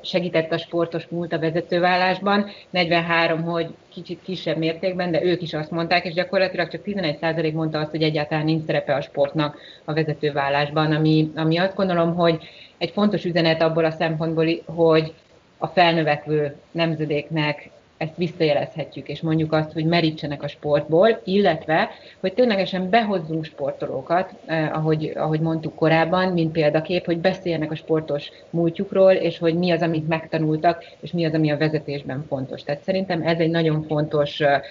segített 0.01 0.51
a 0.51 0.57
sportos 0.57 1.07
múlt 1.07 1.33
a 1.33 1.39
vezetővállásban, 1.39 2.49
43, 2.69 3.43
hogy 3.43 3.67
kicsit 3.93 4.19
kisebb 4.23 4.57
mértékben, 4.57 5.11
de 5.11 5.23
ők 5.23 5.41
is 5.41 5.53
azt 5.53 5.71
mondták, 5.71 6.05
és 6.05 6.13
gyakorlatilag 6.13 6.67
csak 6.67 6.81
11% 6.85 7.53
mondta 7.53 7.79
azt, 7.79 7.91
hogy 7.91 8.03
egyáltalán 8.03 8.45
nincs 8.45 8.65
szerepe 8.65 8.95
a 8.95 9.01
sportnak 9.01 9.57
a 9.85 9.93
vezetővállásban, 9.93 10.91
ami, 10.91 11.31
ami 11.35 11.57
azt 11.57 11.75
gondolom, 11.75 12.15
hogy 12.15 12.37
egy 12.77 12.91
fontos 12.91 13.25
üzenet 13.25 13.61
abból 13.61 13.85
a 13.85 13.91
szempontból, 13.91 14.45
hogy 14.65 15.13
a 15.57 15.67
felnövekvő 15.67 16.55
nemzedéknek 16.71 17.69
ezt 18.01 18.17
visszajelezhetjük, 18.17 19.07
és 19.07 19.21
mondjuk 19.21 19.53
azt, 19.53 19.71
hogy 19.71 19.85
merítsenek 19.85 20.43
a 20.43 20.47
sportból, 20.47 21.21
illetve, 21.23 21.89
hogy 22.19 22.33
ténylegesen 22.33 22.89
behozzunk 22.89 23.45
sportolókat, 23.45 24.33
eh, 24.45 24.77
ahogy, 24.77 25.11
ahogy 25.15 25.39
mondtuk 25.39 25.75
korábban, 25.75 26.33
mint 26.33 26.51
példakép, 26.51 27.05
hogy 27.05 27.17
beszéljenek 27.17 27.71
a 27.71 27.75
sportos 27.75 28.31
múltjukról, 28.49 29.11
és 29.11 29.37
hogy 29.37 29.55
mi 29.55 29.71
az, 29.71 29.81
amit 29.81 30.07
megtanultak, 30.07 30.83
és 30.99 31.11
mi 31.11 31.25
az, 31.25 31.33
ami 31.33 31.51
a 31.51 31.57
vezetésben 31.57 32.25
fontos. 32.27 32.63
Tehát 32.63 32.83
szerintem 32.83 33.21
ez 33.21 33.39
egy 33.39 33.49
nagyon 33.49 33.83
fontos 33.83 34.39
eh, 34.39 34.61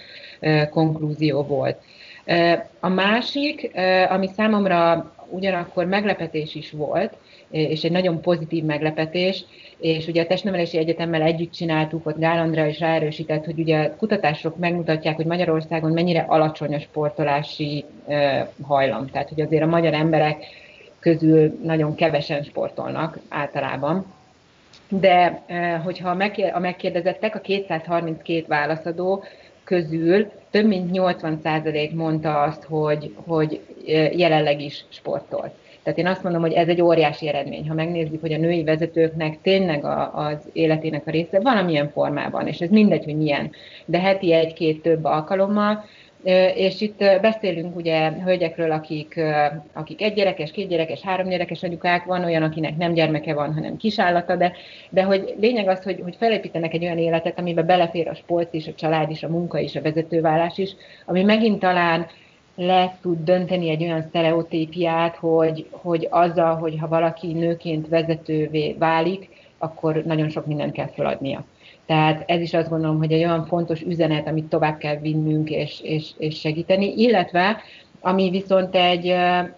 eh 0.41 0.68
konklúzió 0.68 1.43
volt. 1.43 1.76
Eh, 2.24 2.62
a 2.81 2.89
másik, 2.89 3.70
eh, 3.72 4.12
ami 4.12 4.28
számomra 4.37 5.12
ugyanakkor 5.28 5.85
meglepetés 5.85 6.55
is 6.55 6.70
volt, 6.70 7.16
és 7.51 7.82
egy 7.82 7.90
nagyon 7.90 8.20
pozitív 8.20 8.64
meglepetés, 8.64 9.44
és 9.78 10.07
ugye 10.07 10.22
a 10.22 10.26
Testnevelési 10.26 10.78
Egyetemmel 10.78 11.22
együtt 11.22 11.53
csináltuk, 11.53 12.07
ott 12.07 12.18
Gál 12.18 12.38
Andrea 12.38 12.66
is 12.66 12.78
ráerősített, 12.80 13.44
hogy 13.44 13.59
ugye 13.59 13.90
kutatások 13.96 14.57
megmutatják, 14.57 15.16
hogy 15.16 15.26
Magyarországon 15.26 15.92
mennyire 15.92 16.20
alacsony 16.20 16.74
a 16.74 16.80
sportolási 16.80 17.84
hajlam. 18.62 19.07
Tehát, 19.07 19.28
hogy 19.28 19.40
azért 19.40 19.62
a 19.62 19.66
magyar 19.66 19.94
emberek 19.94 20.44
közül 20.98 21.59
nagyon 21.62 21.94
kevesen 21.94 22.42
sportolnak 22.42 23.18
általában. 23.28 24.07
De 24.88 25.42
hogyha 25.84 26.11
a 26.53 26.59
megkérdezettek, 26.59 27.34
a 27.34 27.40
232 27.40 28.44
válaszadó 28.48 29.24
közül 29.64 30.30
több 30.51 30.66
mint 30.66 30.90
80% 30.92 31.94
mondta 31.94 32.42
azt, 32.42 32.64
hogy, 32.64 33.14
hogy 33.26 33.61
jelenleg 34.16 34.61
is 34.61 34.84
sportol. 34.88 35.53
Tehát 35.83 35.99
én 35.99 36.07
azt 36.07 36.22
mondom, 36.22 36.41
hogy 36.41 36.53
ez 36.53 36.68
egy 36.68 36.83
óriási 36.83 37.28
eredmény. 37.28 37.68
Ha 37.68 37.74
megnézzük, 37.74 38.20
hogy 38.20 38.33
a 38.33 38.39
női 38.39 38.64
vezetőknek 38.64 39.39
tényleg 39.43 39.85
a, 39.85 40.14
az 40.14 40.49
életének 40.53 41.07
a 41.07 41.11
része 41.11 41.41
valamilyen 41.41 41.91
formában, 41.91 42.47
és 42.47 42.61
ez 42.61 42.70
mindegy, 42.70 43.05
hogy 43.05 43.16
milyen, 43.16 43.51
de 43.85 43.99
heti 43.99 44.33
egy-két 44.33 44.83
több 44.83 45.05
alkalommal, 45.05 45.85
és 46.55 46.81
itt 46.81 46.99
beszélünk 47.20 47.76
ugye 47.76 48.11
hölgyekről, 48.11 48.70
akik, 48.70 49.20
akik 49.72 50.03
egy 50.03 50.14
gyerekes, 50.14 50.51
két 50.51 50.68
gyerekes, 50.68 51.01
három 51.01 51.28
gyerekes 51.28 51.62
anyukák, 51.62 52.05
van 52.05 52.24
olyan, 52.24 52.43
akinek 52.43 52.76
nem 52.76 52.93
gyermeke 52.93 53.35
van, 53.35 53.55
hanem 53.55 53.76
kisállata, 53.76 54.37
de, 54.37 54.53
de 54.91 55.03
hogy 55.03 55.35
lényeg 55.41 55.68
az, 55.68 55.83
hogy, 55.83 56.01
hogy 56.03 56.16
felépítenek 56.18 56.74
egy 56.74 56.85
olyan 56.85 56.99
életet, 56.99 57.39
amiben 57.39 57.66
belefér 57.66 58.09
a 58.09 58.14
sport 58.14 58.55
is, 58.55 58.66
a 58.66 58.74
család 58.74 59.11
is, 59.11 59.22
a 59.22 59.28
munka 59.28 59.59
is, 59.59 59.76
a 59.76 59.83
vezetővállás 59.83 60.59
is, 60.59 60.70
ami 61.07 61.22
megint 61.22 61.59
talán 61.59 62.07
le 62.61 62.97
tud 63.01 63.25
dönteni 63.25 63.69
egy 63.69 63.83
olyan 63.83 64.03
sztereotípiát, 64.03 65.17
hogy, 65.17 65.67
hogy 65.71 66.07
azzal, 66.11 66.55
hogy 66.57 66.79
ha 66.79 66.89
valaki 66.89 67.33
nőként 67.33 67.89
vezetővé 67.89 68.73
válik, 68.79 69.29
akkor 69.59 70.03
nagyon 70.05 70.29
sok 70.29 70.47
mindent 70.47 70.73
kell 70.73 70.89
feladnia. 70.89 71.45
Tehát 71.87 72.23
ez 72.27 72.41
is 72.41 72.55
azt 72.55 72.69
gondolom, 72.69 72.99
hogy 72.99 73.13
egy 73.13 73.25
olyan 73.25 73.47
fontos 73.47 73.83
üzenet, 73.83 74.27
amit 74.27 74.49
tovább 74.49 74.79
kell 74.79 74.97
vinnünk 74.97 75.51
és, 75.51 75.81
és, 75.83 76.11
és 76.19 76.39
segíteni, 76.39 76.93
illetve 76.97 77.57
ami 78.01 78.31
viszont 78.31 78.75
egy 78.75 79.15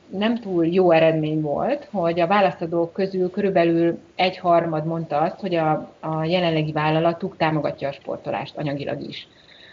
nem 0.08 0.38
túl 0.40 0.66
jó 0.66 0.90
eredmény 0.90 1.40
volt, 1.40 1.88
hogy 1.92 2.20
a 2.20 2.26
választadók 2.26 2.92
közül 2.92 3.30
körülbelül 3.30 3.98
egy 4.14 4.38
harmad 4.38 4.86
mondta 4.86 5.20
azt, 5.20 5.40
hogy 5.40 5.54
a, 5.54 5.92
a 6.00 6.24
jelenlegi 6.24 6.72
vállalatuk 6.72 7.36
támogatja 7.36 7.88
a 7.88 7.92
sportolást 7.92 8.56
anyagilag 8.56 9.02
is. 9.08 9.28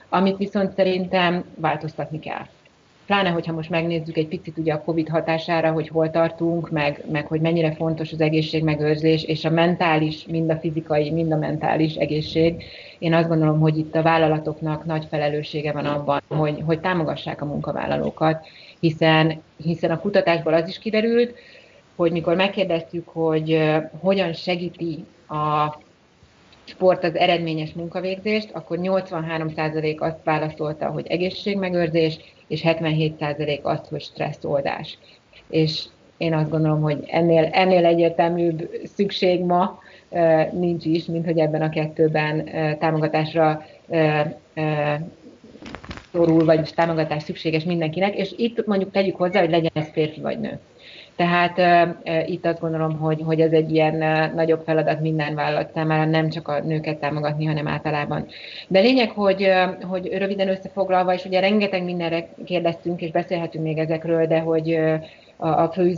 Amit 0.09 0.37
viszont 0.37 0.73
szerintem 0.73 1.43
változtatni 1.55 2.19
kell 2.19 2.45
pláne, 3.09 3.29
hogyha 3.29 3.53
most 3.53 3.69
megnézzük 3.69 4.17
egy 4.17 4.27
picit 4.27 4.57
ugye 4.57 4.73
a 4.73 4.83
COVID 4.83 5.07
hatására, 5.07 5.71
hogy 5.71 5.87
hol 5.87 6.09
tartunk, 6.09 6.69
meg, 6.69 7.03
meg 7.11 7.27
hogy 7.27 7.41
mennyire 7.41 7.71
fontos 7.73 8.11
az 8.11 8.21
egészségmegőrzés, 8.21 9.23
és 9.23 9.45
a 9.45 9.49
mentális, 9.49 10.25
mind 10.25 10.49
a 10.49 10.55
fizikai, 10.55 11.11
mind 11.11 11.31
a 11.31 11.37
mentális 11.37 11.95
egészség. 11.95 12.63
Én 12.99 13.13
azt 13.13 13.27
gondolom, 13.27 13.59
hogy 13.59 13.77
itt 13.77 13.95
a 13.95 14.01
vállalatoknak 14.01 14.85
nagy 14.85 15.05
felelőssége 15.09 15.71
van 15.71 15.85
abban, 15.85 16.21
hogy, 16.27 16.63
hogy 16.65 16.79
támogassák 16.79 17.41
a 17.41 17.45
munkavállalókat, 17.45 18.45
hiszen, 18.79 19.41
hiszen 19.63 19.91
a 19.91 19.99
kutatásból 19.99 20.53
az 20.53 20.67
is 20.67 20.79
kiderült, 20.79 21.35
hogy 21.95 22.11
mikor 22.11 22.35
megkérdeztük, 22.35 23.07
hogy 23.07 23.69
hogyan 23.99 24.33
segíti 24.33 25.05
a 25.27 25.77
sport 26.63 27.03
az 27.03 27.15
eredményes 27.15 27.73
munkavégzést, 27.73 28.49
akkor 28.51 28.77
83% 28.81 29.97
azt 29.99 30.23
válaszolta, 30.23 30.87
hogy 30.87 31.07
egészségmegőrzés, 31.07 32.19
és 32.49 32.61
77% 32.65 33.61
azt, 33.61 33.87
hogy 33.87 34.01
stresszoldás. 34.01 34.97
És 35.49 35.83
én 36.17 36.33
azt 36.33 36.49
gondolom, 36.49 36.81
hogy 36.81 37.03
ennél, 37.07 37.49
ennél 37.51 37.85
egyértelműbb 37.85 38.69
szükség 38.95 39.41
ma 39.41 39.79
nincs 40.51 40.85
is, 40.85 41.05
mint 41.05 41.25
hogy 41.25 41.39
ebben 41.39 41.61
a 41.61 41.69
kettőben 41.69 42.49
támogatásra 42.79 43.65
szorul, 46.11 46.45
vagy 46.45 46.71
támogatás 46.75 47.23
szükséges 47.23 47.63
mindenkinek, 47.63 48.15
és 48.15 48.33
itt 48.37 48.65
mondjuk 48.65 48.91
tegyük 48.91 49.15
hozzá, 49.15 49.39
hogy 49.39 49.49
legyen 49.49 49.71
ez 49.73 49.89
férfi 49.91 50.21
vagy 50.21 50.39
nő. 50.39 50.59
Tehát 51.19 51.59
itt 52.27 52.45
azt 52.45 52.59
gondolom, 52.59 52.97
hogy, 52.97 53.21
hogy 53.25 53.41
ez 53.41 53.51
egy 53.51 53.71
ilyen 53.71 54.31
nagyobb 54.35 54.61
feladat 54.65 54.99
minden 54.99 55.35
vállalat 55.35 55.71
számára, 55.73 56.05
nem 56.05 56.29
csak 56.29 56.47
a 56.47 56.59
nőket 56.59 56.99
támogatni, 56.99 57.45
hanem 57.45 57.67
általában. 57.67 58.25
De 58.67 58.79
lényeg, 58.79 59.09
hogy, 59.09 59.51
hogy 59.81 60.17
röviden 60.17 60.49
összefoglalva, 60.49 61.13
és 61.13 61.25
ugye 61.25 61.39
rengeteg 61.39 61.83
mindenre 61.83 62.27
kérdeztünk, 62.45 63.01
és 63.01 63.11
beszélhetünk 63.11 63.63
még 63.63 63.77
ezekről, 63.77 64.25
de 64.25 64.39
hogy 64.39 64.73
a, 65.37 65.47
a 65.47 65.71
fő 65.71 65.93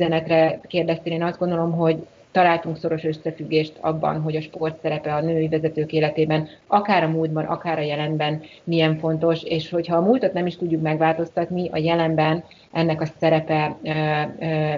kérdeztél, 0.67 1.13
én 1.13 1.24
azt 1.24 1.39
gondolom, 1.39 1.72
hogy 1.72 2.05
találtunk 2.32 2.78
szoros 2.78 3.03
összefüggést 3.03 3.78
abban, 3.80 4.22
hogy 4.22 4.36
a 4.36 4.41
sport 4.41 4.80
szerepe 4.82 5.13
a 5.13 5.22
női 5.22 5.47
vezetők 5.47 5.91
életében, 5.91 6.47
akár 6.67 7.03
a 7.03 7.07
múltban, 7.07 7.45
akár 7.45 7.78
a 7.78 7.82
jelenben 7.82 8.41
milyen 8.63 8.97
fontos, 8.97 9.43
és 9.43 9.69
hogyha 9.69 9.95
a 9.95 10.01
múltat 10.01 10.34
nem 10.34 10.45
is 10.45 10.57
tudjuk 10.57 10.82
megváltoztatni, 10.82 11.69
a 11.72 11.78
jelenben 11.78 12.43
ennek 12.72 13.01
a 13.01 13.05
szerepe 13.19 13.78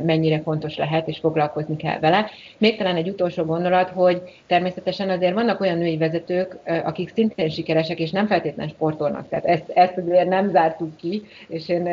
mennyire 0.03 0.41
fontos 0.41 0.77
lehet, 0.77 1.07
és 1.07 1.17
foglalkozni 1.17 1.75
kell 1.75 1.99
vele. 1.99 2.29
Még 2.57 2.77
talán 2.77 2.95
egy 2.95 3.09
utolsó 3.09 3.43
gondolat, 3.43 3.89
hogy 3.89 4.21
természetesen 4.47 5.09
azért 5.09 5.33
vannak 5.33 5.61
olyan 5.61 5.77
női 5.77 5.97
vezetők, 5.97 6.57
akik 6.65 7.09
szintén 7.09 7.49
sikeresek, 7.49 7.99
és 7.99 8.11
nem 8.11 8.27
feltétlenül 8.27 8.73
sportolnak. 8.73 9.29
Tehát 9.29 9.45
ezt, 9.45 9.69
ezt 9.69 9.97
azért 9.97 10.27
nem 10.27 10.49
zártuk 10.49 10.95
ki, 10.95 11.21
és 11.47 11.69
én 11.69 11.83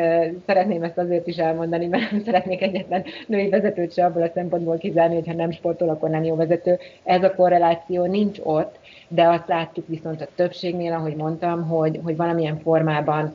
szeretném 0.45 0.83
ezt 0.83 0.97
azért 0.97 1.27
is 1.27 1.37
elmondani, 1.37 1.87
mert 1.87 2.11
nem 2.11 2.21
szeretnék 2.23 2.61
egyetlen 2.61 3.03
női 3.27 3.49
vezetőt 3.49 3.93
se 3.93 4.05
abból 4.05 4.21
a 4.21 4.31
szempontból 4.33 4.77
kizárni, 4.77 5.15
hogy 5.15 5.27
ha 5.27 5.33
nem 5.33 5.51
sportol, 5.51 5.89
akkor 5.89 6.09
nem 6.09 6.23
jó 6.23 6.35
vezető. 6.35 6.79
Ez 7.03 7.23
a 7.23 7.35
korreláció 7.35 8.05
nincs 8.05 8.39
ott, 8.43 8.79
de 9.07 9.27
azt 9.27 9.47
láttuk 9.47 9.87
viszont 9.87 10.21
a 10.21 10.27
többségnél, 10.35 10.93
ahogy 10.93 11.15
mondtam, 11.15 11.67
hogy, 11.67 11.99
hogy 12.03 12.15
valamilyen 12.15 12.59
formában 12.59 13.33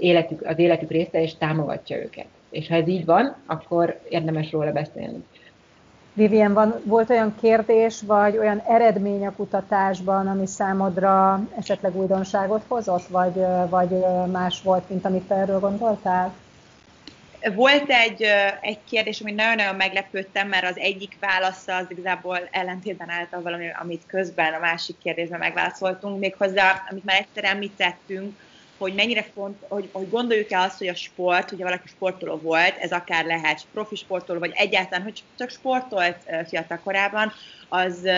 életük, 0.00 0.46
az 0.46 0.58
életük 0.58 0.90
része, 0.90 1.22
és 1.22 1.36
támogatja 1.36 1.96
őket. 1.96 2.26
És 2.50 2.68
ha 2.68 2.74
ez 2.74 2.88
így 2.88 3.04
van, 3.04 3.36
akkor 3.46 4.00
érdemes 4.08 4.50
róla 4.50 4.72
beszélni. 4.72 5.24
Vivien, 6.12 6.52
van, 6.52 6.80
volt 6.84 7.10
olyan 7.10 7.34
kérdés, 7.40 8.02
vagy 8.06 8.38
olyan 8.38 8.62
eredmény 8.66 9.26
a 9.26 9.32
kutatásban, 9.32 10.26
ami 10.26 10.46
számodra 10.46 11.40
esetleg 11.58 11.96
újdonságot 11.96 12.64
hozott, 12.68 13.06
vagy, 13.06 13.34
vagy 13.68 13.90
más 14.32 14.62
volt, 14.62 14.88
mint 14.88 15.04
amit 15.04 15.30
erről 15.30 15.60
gondoltál? 15.60 16.34
Volt 17.54 17.90
egy, 17.90 18.22
egy 18.60 18.78
kérdés, 18.88 19.20
amit 19.20 19.34
nagyon-nagyon 19.34 19.74
meglepődtem, 19.74 20.48
mert 20.48 20.64
az 20.70 20.78
egyik 20.78 21.16
válasza 21.20 21.76
az 21.76 21.86
igazából 21.88 22.38
ellentétben 22.50 23.10
állt 23.10 23.42
valami, 23.42 23.66
amit 23.80 24.02
közben 24.06 24.52
a 24.52 24.58
másik 24.58 24.96
kérdésben 25.02 25.38
megválaszoltunk, 25.38 26.18
méghozzá, 26.18 26.82
amit 26.90 27.04
már 27.04 27.16
egyszer 27.20 27.44
említettünk, 27.44 28.36
hogy 28.78 28.94
mennyire 28.94 29.26
font, 29.34 29.56
hogy, 29.68 29.88
hogy 29.92 30.10
gondoljuk 30.10 30.50
el 30.50 30.62
azt, 30.62 30.78
hogy 30.78 30.88
a 30.88 30.94
sport, 30.94 31.50
hogyha 31.50 31.64
valaki 31.64 31.88
sportoló 31.88 32.36
volt, 32.36 32.76
ez 32.78 32.92
akár 32.92 33.24
lehet 33.24 33.66
profi 33.72 33.96
sportoló, 33.96 34.38
vagy 34.38 34.52
egyáltalán, 34.54 35.04
hogy 35.04 35.22
csak 35.38 35.50
sportolt 35.50 36.16
fiatal 36.48 36.80
korában, 36.84 37.32
az 37.68 38.08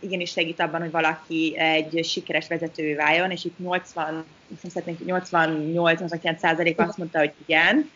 igenis 0.00 0.30
segít 0.30 0.60
abban, 0.60 0.80
hogy 0.80 0.90
valaki 0.90 1.58
egy 1.58 2.04
sikeres 2.04 2.48
vezető 2.48 2.94
váljon, 2.94 3.30
és 3.30 3.44
itt 3.44 3.58
80, 3.58 4.24
88-89 4.62 6.38
százalék 6.38 6.80
azt 6.80 6.98
mondta, 6.98 7.18
hogy 7.18 7.32
igen. 7.46 7.90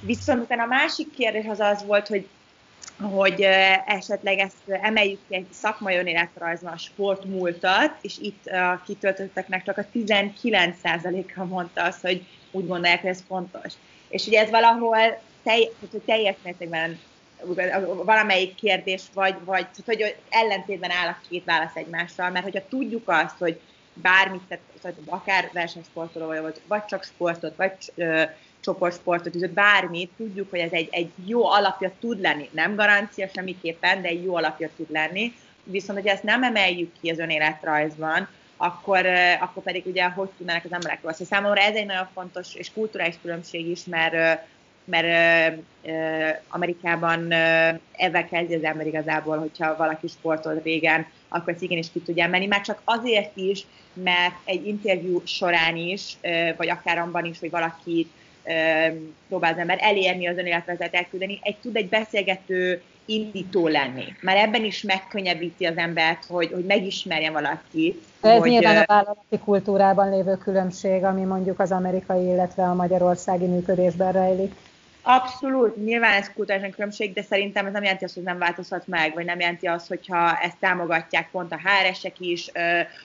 Viszont 0.00 0.42
utána 0.42 0.62
a 0.62 0.66
másik 0.66 1.10
kérdés 1.10 1.46
az 1.46 1.60
az 1.60 1.84
volt, 1.86 2.08
hogy 2.08 2.26
hogy 3.00 3.40
esetleg 3.86 4.38
ezt 4.38 4.56
emeljük 4.66 5.18
ki 5.28 5.34
egy 5.34 5.46
szakmai 5.50 5.96
önéletrajzban 5.96 6.72
a 6.72 6.78
sportmúltat, 6.78 7.96
és 8.00 8.18
itt 8.18 8.46
a 8.46 8.82
kitöltötteknek 8.86 9.64
csak 9.64 9.78
a 9.78 9.86
19%-a 9.94 11.44
mondta 11.44 11.82
azt, 11.82 12.00
hogy 12.00 12.26
úgy 12.50 12.66
gondolják, 12.66 13.00
hogy 13.00 13.10
ez 13.10 13.24
fontos. 13.26 13.72
És 14.08 14.26
ugye 14.26 14.40
ez 14.40 14.50
valahol 14.50 15.20
telj, 15.42 15.68
teljes 16.04 16.36
mértékben 16.42 16.98
valamelyik 18.04 18.54
kérdés, 18.54 19.02
vagy, 19.14 19.34
vagy 19.44 19.66
hogy 19.84 20.16
ellentétben 20.28 20.90
áll 20.90 21.08
a 21.08 21.18
két 21.28 21.44
válasz 21.44 21.76
egymással, 21.76 22.30
mert 22.30 22.44
hogyha 22.44 22.68
tudjuk 22.68 23.08
azt, 23.08 23.38
hogy 23.38 23.60
bármit, 23.94 24.42
tehát 24.80 24.96
akár 25.06 25.50
versenysportoló 25.52 26.40
vagy, 26.40 26.60
vagy 26.66 26.84
csak 26.84 27.04
sportot, 27.04 27.56
vagy 27.56 27.72
csoportsportot, 28.62 29.34
és 29.34 29.48
bármit, 29.48 30.10
tudjuk, 30.16 30.50
hogy 30.50 30.58
ez 30.58 30.72
egy, 30.72 30.88
egy 30.90 31.10
jó 31.24 31.46
alapja 31.46 31.92
tud 32.00 32.20
lenni. 32.20 32.48
Nem 32.52 32.74
garancia 32.74 33.28
semmiképpen, 33.34 34.02
de 34.02 34.08
egy 34.08 34.24
jó 34.24 34.36
alapja 34.36 34.70
tud 34.76 34.90
lenni. 34.90 35.32
Viszont, 35.64 35.98
hogy 35.98 36.08
ezt 36.08 36.22
nem 36.22 36.42
emeljük 36.42 36.92
ki 37.00 37.10
az 37.10 37.18
önéletrajzban, 37.18 38.28
akkor, 38.56 39.06
akkor 39.40 39.62
pedig 39.62 39.86
ugye 39.86 40.04
hogy 40.04 40.28
tudnának 40.28 40.64
az 40.64 40.72
emberek. 40.72 40.98
Szóval 40.98 41.14
számomra 41.14 41.60
ez 41.60 41.74
egy 41.74 41.86
nagyon 41.86 42.08
fontos 42.14 42.54
és 42.54 42.72
kulturális 42.72 43.14
különbség 43.22 43.68
is, 43.68 43.84
mert 43.84 44.40
mert 44.84 45.58
Amerikában 46.48 47.32
ebben 47.92 48.28
kezdi 48.28 48.54
az 48.54 48.62
ember 48.62 48.86
igazából, 48.86 49.38
hogyha 49.38 49.76
valaki 49.76 50.08
sportolt 50.08 50.62
régen, 50.62 51.06
akkor 51.28 51.52
ezt 51.52 51.62
igenis 51.62 51.86
ki 51.92 52.00
tudja 52.00 52.24
emelni, 52.24 52.46
már 52.46 52.60
csak 52.60 52.80
azért 52.84 53.36
is, 53.36 53.66
mert 53.92 54.34
egy 54.44 54.66
interjú 54.66 55.22
során 55.24 55.76
is, 55.76 56.16
vagy 56.56 56.68
akár 56.68 56.98
abban 56.98 57.24
is, 57.24 57.38
hogy 57.38 57.50
valakit 57.50 58.12
próbál 59.28 59.52
az 59.52 59.58
ember 59.58 59.78
elérni 59.80 60.26
az 60.26 60.36
önéletvezetet 60.36 60.94
elküldeni, 60.94 61.38
egy 61.42 61.56
tud 61.56 61.76
egy 61.76 61.88
beszélgető 61.88 62.82
indító 63.04 63.68
lenni. 63.68 64.04
Már 64.20 64.36
ebben 64.36 64.64
is 64.64 64.82
megkönnyebbíti 64.82 65.64
az 65.64 65.76
embert, 65.76 66.24
hogy, 66.24 66.50
hogy 66.52 66.64
megismerjen 66.64 67.32
valakit. 67.32 68.02
ez 68.20 68.38
hogy, 68.38 68.50
nyilván 68.50 68.76
a 68.76 68.84
vállalati 68.86 69.38
kultúrában 69.44 70.10
lévő 70.10 70.36
különbség, 70.36 71.04
ami 71.04 71.22
mondjuk 71.22 71.58
az 71.58 71.72
amerikai, 71.72 72.24
illetve 72.24 72.62
a 72.62 72.74
magyarországi 72.74 73.46
működésben 73.46 74.12
rejlik. 74.12 74.54
Abszolút, 75.04 75.84
nyilván 75.84 76.12
ez 76.12 76.32
kulturális 76.34 76.74
különbség, 76.74 77.12
de 77.12 77.22
szerintem 77.22 77.66
ez 77.66 77.72
nem 77.72 77.82
jelenti 77.82 78.04
azt, 78.04 78.14
hogy 78.14 78.22
nem 78.22 78.38
változhat 78.38 78.86
meg, 78.86 79.14
vagy 79.14 79.24
nem 79.24 79.40
jelenti 79.40 79.66
azt, 79.66 79.88
hogyha 79.88 80.38
ezt 80.38 80.56
támogatják 80.58 81.30
pont 81.30 81.52
a 81.52 81.60
HR-esek 81.64 82.20
is, 82.20 82.50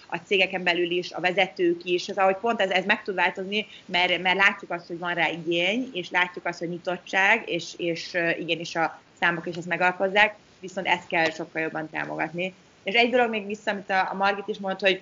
a 0.08 0.18
cégeken 0.18 0.64
belül 0.64 0.92
is, 0.92 1.12
a 1.12 1.20
vezetők 1.20 1.84
is, 1.84 2.10
az, 2.10 2.18
ahogy 2.18 2.36
pont 2.36 2.62
ez, 2.62 2.70
ez 2.70 2.86
meg 2.86 3.04
tud 3.04 3.16
változni, 3.16 3.68
mert, 3.86 4.22
mert 4.22 4.38
látjuk 4.38 4.72
azt, 4.72 4.88
hogy 4.88 5.00
van 5.00 5.14
rá 5.14 5.30
igény, 5.30 5.90
és 5.94 6.10
látjuk 6.10 6.46
azt, 6.46 6.60
hogy 6.60 6.70
nyitottság, 6.70 7.50
és, 7.50 7.74
és 7.78 8.18
igenis 8.40 8.76
a 8.76 9.02
számok 9.20 9.46
is 9.48 9.56
ezt 9.56 9.68
megalapozzák, 9.68 10.36
viszont 10.60 10.88
ezt 10.88 11.08
kell 11.08 11.30
sokkal 11.30 11.62
jobban 11.62 11.90
támogatni. 11.90 12.54
És 12.84 12.94
egy 12.94 13.10
dolog 13.10 13.30
még 13.30 13.46
vissza, 13.46 13.72
amit 13.72 13.90
a, 13.90 14.10
a 14.12 14.16
Margit 14.16 14.48
is 14.48 14.58
mondta, 14.58 14.86
hogy 14.86 15.02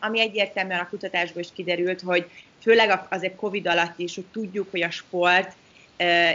ami 0.00 0.20
egyértelműen 0.20 0.80
a 0.80 0.88
kutatásból 0.88 1.42
is 1.42 1.48
kiderült, 1.52 2.00
hogy 2.00 2.30
főleg 2.66 3.06
azért 3.08 3.36
Covid 3.36 3.66
alatt 3.66 3.98
is, 3.98 4.14
hogy 4.14 4.24
tudjuk, 4.32 4.70
hogy 4.70 4.82
a 4.82 4.90
sport, 4.90 5.52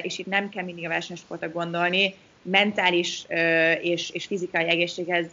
és 0.02 0.18
itt 0.18 0.26
nem 0.26 0.50
kell 0.50 0.64
mindig 0.64 0.86
a 0.86 0.90
versenysportra 0.90 1.50
gondolni, 1.50 2.16
mentális 2.42 3.26
és, 3.82 4.10
és 4.10 4.26
fizikai 4.26 4.70
egészséghez 4.70 5.26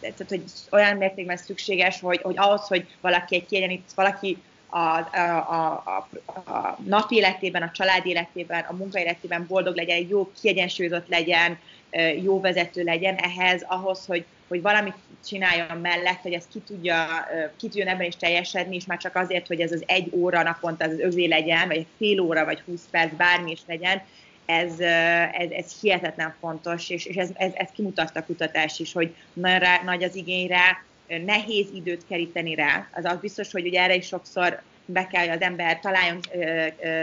tehát, 0.00 0.24
hogy 0.28 0.42
olyan 0.70 0.96
mértékben 0.96 1.36
szükséges, 1.36 2.00
hogy, 2.00 2.20
hogy 2.22 2.34
ahhoz, 2.38 2.66
hogy 2.66 2.86
valaki 3.00 3.34
egy 3.34 3.46
kiegyenít, 3.46 3.92
valaki 3.94 4.38
a, 4.66 4.78
a, 4.78 5.82
a, 5.86 6.08
a 6.52 6.78
napi 6.84 7.16
életében, 7.16 7.62
a 7.62 7.70
család 7.70 8.06
életében, 8.06 8.64
a 8.68 8.74
munka 8.74 8.98
életében 8.98 9.46
boldog 9.48 9.76
legyen, 9.76 10.06
jó 10.08 10.30
kiegyensúlyozott 10.40 11.08
legyen, 11.08 11.58
jó 12.22 12.40
vezető 12.40 12.82
legyen, 12.82 13.14
ehhez, 13.14 13.64
ahhoz, 13.68 14.06
hogy, 14.06 14.24
hogy 14.48 14.62
valamit 14.62 14.94
csináljon 15.26 15.78
mellett, 15.78 16.20
hogy 16.22 16.32
ezt 16.32 16.48
ki 16.52 16.58
tudja, 16.58 17.06
ki 17.56 17.68
tudjon 17.68 17.88
ebben 17.88 18.06
is 18.06 18.16
teljesedni, 18.16 18.76
és 18.76 18.86
már 18.86 18.98
csak 18.98 19.16
azért, 19.16 19.46
hogy 19.46 19.60
ez 19.60 19.72
az 19.72 19.82
egy 19.86 20.10
óra 20.12 20.42
naponta 20.42 20.84
az 20.84 20.98
övé 20.98 21.26
legyen, 21.26 21.68
vagy 21.68 21.76
egy 21.76 21.86
fél 21.96 22.20
óra, 22.20 22.44
vagy 22.44 22.60
húsz 22.60 22.88
perc, 22.90 23.12
bármi 23.16 23.50
is 23.50 23.60
legyen, 23.66 24.02
ez, 24.46 24.80
ez, 25.32 25.50
ez 25.50 25.80
hihetetlen 25.80 26.34
fontos, 26.40 26.90
és, 26.90 27.04
és 27.04 27.16
ez, 27.16 27.30
ez, 27.34 27.52
ez 27.54 27.68
kimutatta 27.74 28.20
a 28.20 28.24
kutatás 28.24 28.78
is, 28.78 28.92
hogy 28.92 29.14
nagy, 29.32 29.58
rá, 29.58 29.80
nagy 29.84 30.02
az 30.02 30.14
igény 30.14 30.46
rá, 30.46 30.82
nehéz 31.24 31.66
időt 31.74 32.06
keríteni 32.08 32.54
rá. 32.54 32.88
Az 32.92 33.04
az 33.04 33.18
biztos, 33.20 33.52
hogy 33.52 33.66
ugye 33.66 33.82
erre 33.82 33.94
is 33.94 34.06
sokszor 34.06 34.62
be 34.84 35.06
kell, 35.06 35.20
hogy 35.20 35.36
az 35.36 35.40
ember 35.40 35.80
találjon, 35.80 36.20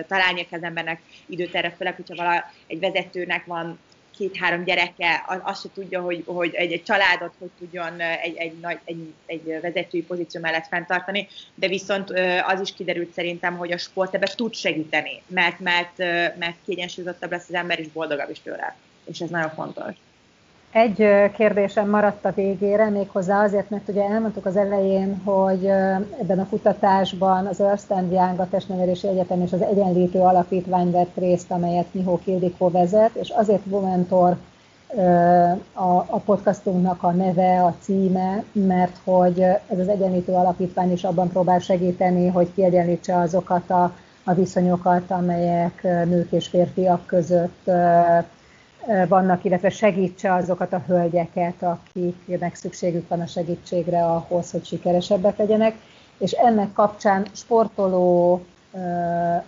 találnia 0.07 0.43
az 0.51 0.63
embernek 0.63 1.01
időt 1.25 1.55
erre, 1.55 1.71
főleg, 1.77 1.95
hogyha 1.95 2.15
vala, 2.15 2.51
egy 2.67 2.79
vezetőnek 2.79 3.45
van 3.45 3.79
két-három 4.17 4.63
gyereke, 4.63 5.23
az, 5.27 5.39
azt 5.41 5.61
se 5.61 5.69
tudja, 5.73 6.01
hogy, 6.01 6.23
hogy 6.25 6.53
egy, 6.53 6.71
egy 6.71 6.83
családot 6.83 7.33
hogy 7.39 7.49
tudjon 7.59 7.99
egy, 7.99 8.35
egy, 8.35 8.59
nagy, 8.59 8.79
egy, 8.83 9.13
egy 9.25 9.59
vezetői 9.61 10.03
pozíció 10.03 10.41
mellett 10.41 10.67
fenntartani, 10.67 11.27
de 11.55 11.67
viszont 11.67 12.09
az 12.45 12.61
is 12.61 12.73
kiderült 12.73 13.13
szerintem, 13.13 13.57
hogy 13.57 13.71
a 13.71 13.77
sport 13.77 14.15
ebben 14.15 14.29
tud 14.35 14.53
segíteni, 14.53 15.21
mert, 15.27 15.59
mert, 15.59 15.97
mert 16.37 16.55
kiegyensúlyozottabb 16.65 17.31
lesz 17.31 17.49
az 17.49 17.55
ember, 17.55 17.79
és 17.79 17.87
boldogabb 17.87 18.29
is 18.29 18.41
tőle. 18.41 18.75
És 19.05 19.19
ez 19.19 19.29
nagyon 19.29 19.49
fontos. 19.49 19.95
Egy 20.73 21.31
kérdésem 21.33 21.89
maradt 21.89 22.25
a 22.25 22.31
végére, 22.31 22.89
méghozzá 22.89 23.43
azért, 23.43 23.69
mert 23.69 23.89
ugye 23.89 24.03
elmondtuk 24.03 24.45
az 24.45 24.55
elején, 24.55 25.21
hogy 25.25 25.65
ebben 26.21 26.39
a 26.39 26.47
kutatásban 26.49 27.45
az 27.45 27.61
Ernst 27.61 27.89
Young, 27.89 28.39
a 28.39 28.47
Testnevelési 28.49 29.07
Egyetem 29.07 29.41
és 29.41 29.53
az 29.53 29.61
Egyenlítő 29.61 30.19
Alapítvány 30.19 30.91
vett 30.91 31.17
részt, 31.17 31.51
amelyet 31.51 31.93
Mihó 31.93 32.19
Kildikó 32.23 32.69
vezet, 32.69 33.15
és 33.15 33.29
azért 33.29 33.65
Momentor 33.65 34.37
a, 36.05 36.19
podcastunknak 36.19 37.03
a 37.03 37.11
neve, 37.11 37.63
a 37.63 37.75
címe, 37.81 38.43
mert 38.51 38.97
hogy 39.03 39.41
ez 39.41 39.79
az 39.79 39.87
Egyenlítő 39.87 40.31
Alapítvány 40.31 40.91
is 40.91 41.03
abban 41.03 41.29
próbál 41.29 41.59
segíteni, 41.59 42.27
hogy 42.27 42.53
kiegyenlítse 42.55 43.17
azokat 43.17 43.69
a, 43.69 43.95
a 44.23 44.33
viszonyokat, 44.33 45.11
amelyek 45.11 45.83
nők 45.83 46.31
és 46.31 46.47
férfiak 46.47 47.05
között 47.05 47.69
vannak, 49.07 49.43
illetve 49.43 49.69
segítse 49.69 50.33
azokat 50.33 50.73
a 50.73 50.83
hölgyeket, 50.87 51.63
akiknek 51.63 52.55
szükségük 52.55 53.07
van 53.07 53.21
a 53.21 53.27
segítségre 53.27 54.05
ahhoz, 54.05 54.51
hogy 54.51 54.65
sikeresebbek 54.65 55.37
legyenek. 55.37 55.75
És 56.17 56.31
ennek 56.31 56.73
kapcsán 56.73 57.25
sportoló 57.33 58.41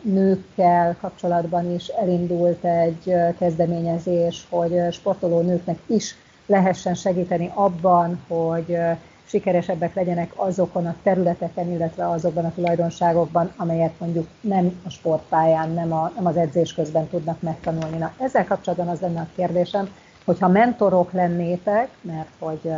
nőkkel 0.01 0.97
kapcsolatban 1.01 1.73
is 1.73 1.88
elindult 1.88 2.63
egy 2.63 3.13
kezdeményezés, 3.38 4.45
hogy 4.49 4.81
sportoló 4.91 5.41
nőknek 5.41 5.79
is 5.86 6.15
lehessen 6.45 6.93
segíteni 6.93 7.51
abban, 7.53 8.19
hogy 8.27 8.77
sikeresebbek 9.26 9.95
legyenek 9.95 10.32
azokon 10.36 10.86
a 10.86 10.95
területeken, 11.03 11.71
illetve 11.71 12.09
azokban 12.09 12.45
a 12.45 12.53
tulajdonságokban, 12.55 13.51
amelyet 13.57 13.99
mondjuk 13.99 14.28
nem 14.41 14.82
a 14.86 14.89
sportpályán, 14.89 15.71
nem, 15.71 15.93
a, 15.93 16.11
nem 16.15 16.26
az 16.26 16.38
edzés 16.38 16.73
közben 16.73 17.07
tudnak 17.07 17.41
megtanulni. 17.41 17.97
Na, 17.97 18.13
ezzel 18.19 18.45
kapcsolatban 18.45 18.88
az 18.88 18.99
lenne 18.99 19.19
a 19.19 19.28
kérdésem, 19.36 19.89
hogyha 20.26 20.47
mentorok 20.47 21.11
lennétek, 21.11 21.89
mert 22.01 22.30
hogy, 22.39 22.71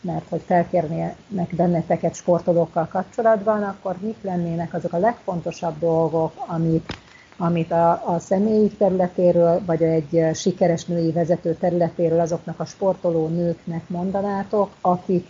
mert 0.00 0.28
hogy 0.28 0.42
felkérnének 0.46 1.54
benneteket 1.56 2.14
sportolókkal 2.14 2.86
kapcsolatban, 2.86 3.62
akkor 3.62 3.96
mik 4.00 4.16
lennének 4.22 4.74
azok 4.74 4.92
a 4.92 4.98
legfontosabb 4.98 5.78
dolgok, 5.78 6.32
amit, 6.46 6.92
amit 7.36 7.72
a, 7.72 7.90
a 7.90 8.18
személyi 8.18 8.68
területéről, 8.68 9.60
vagy 9.66 9.82
egy 9.82 10.30
sikeres 10.34 10.84
női 10.84 11.12
vezető 11.12 11.54
területéről 11.54 12.20
azoknak 12.20 12.60
a 12.60 12.64
sportoló 12.64 13.26
nőknek 13.26 13.88
mondanátok, 13.88 14.70
akik 14.80 15.26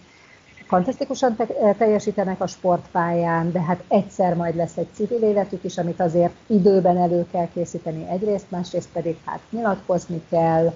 fantasztikusan 0.70 1.36
te- 1.36 1.74
teljesítenek 1.78 2.40
a 2.40 2.46
sportpályán, 2.46 3.52
de 3.52 3.60
hát 3.60 3.82
egyszer 3.88 4.34
majd 4.34 4.56
lesz 4.56 4.76
egy 4.76 4.88
civil 4.94 5.22
életük 5.22 5.64
is, 5.64 5.78
amit 5.78 6.00
azért 6.00 6.32
időben 6.46 6.96
elő 6.96 7.26
kell 7.32 7.48
készíteni 7.52 8.08
egyrészt, 8.08 8.50
másrészt 8.50 8.88
pedig 8.92 9.16
hát 9.24 9.40
nyilatkozni 9.50 10.22
kell, 10.28 10.72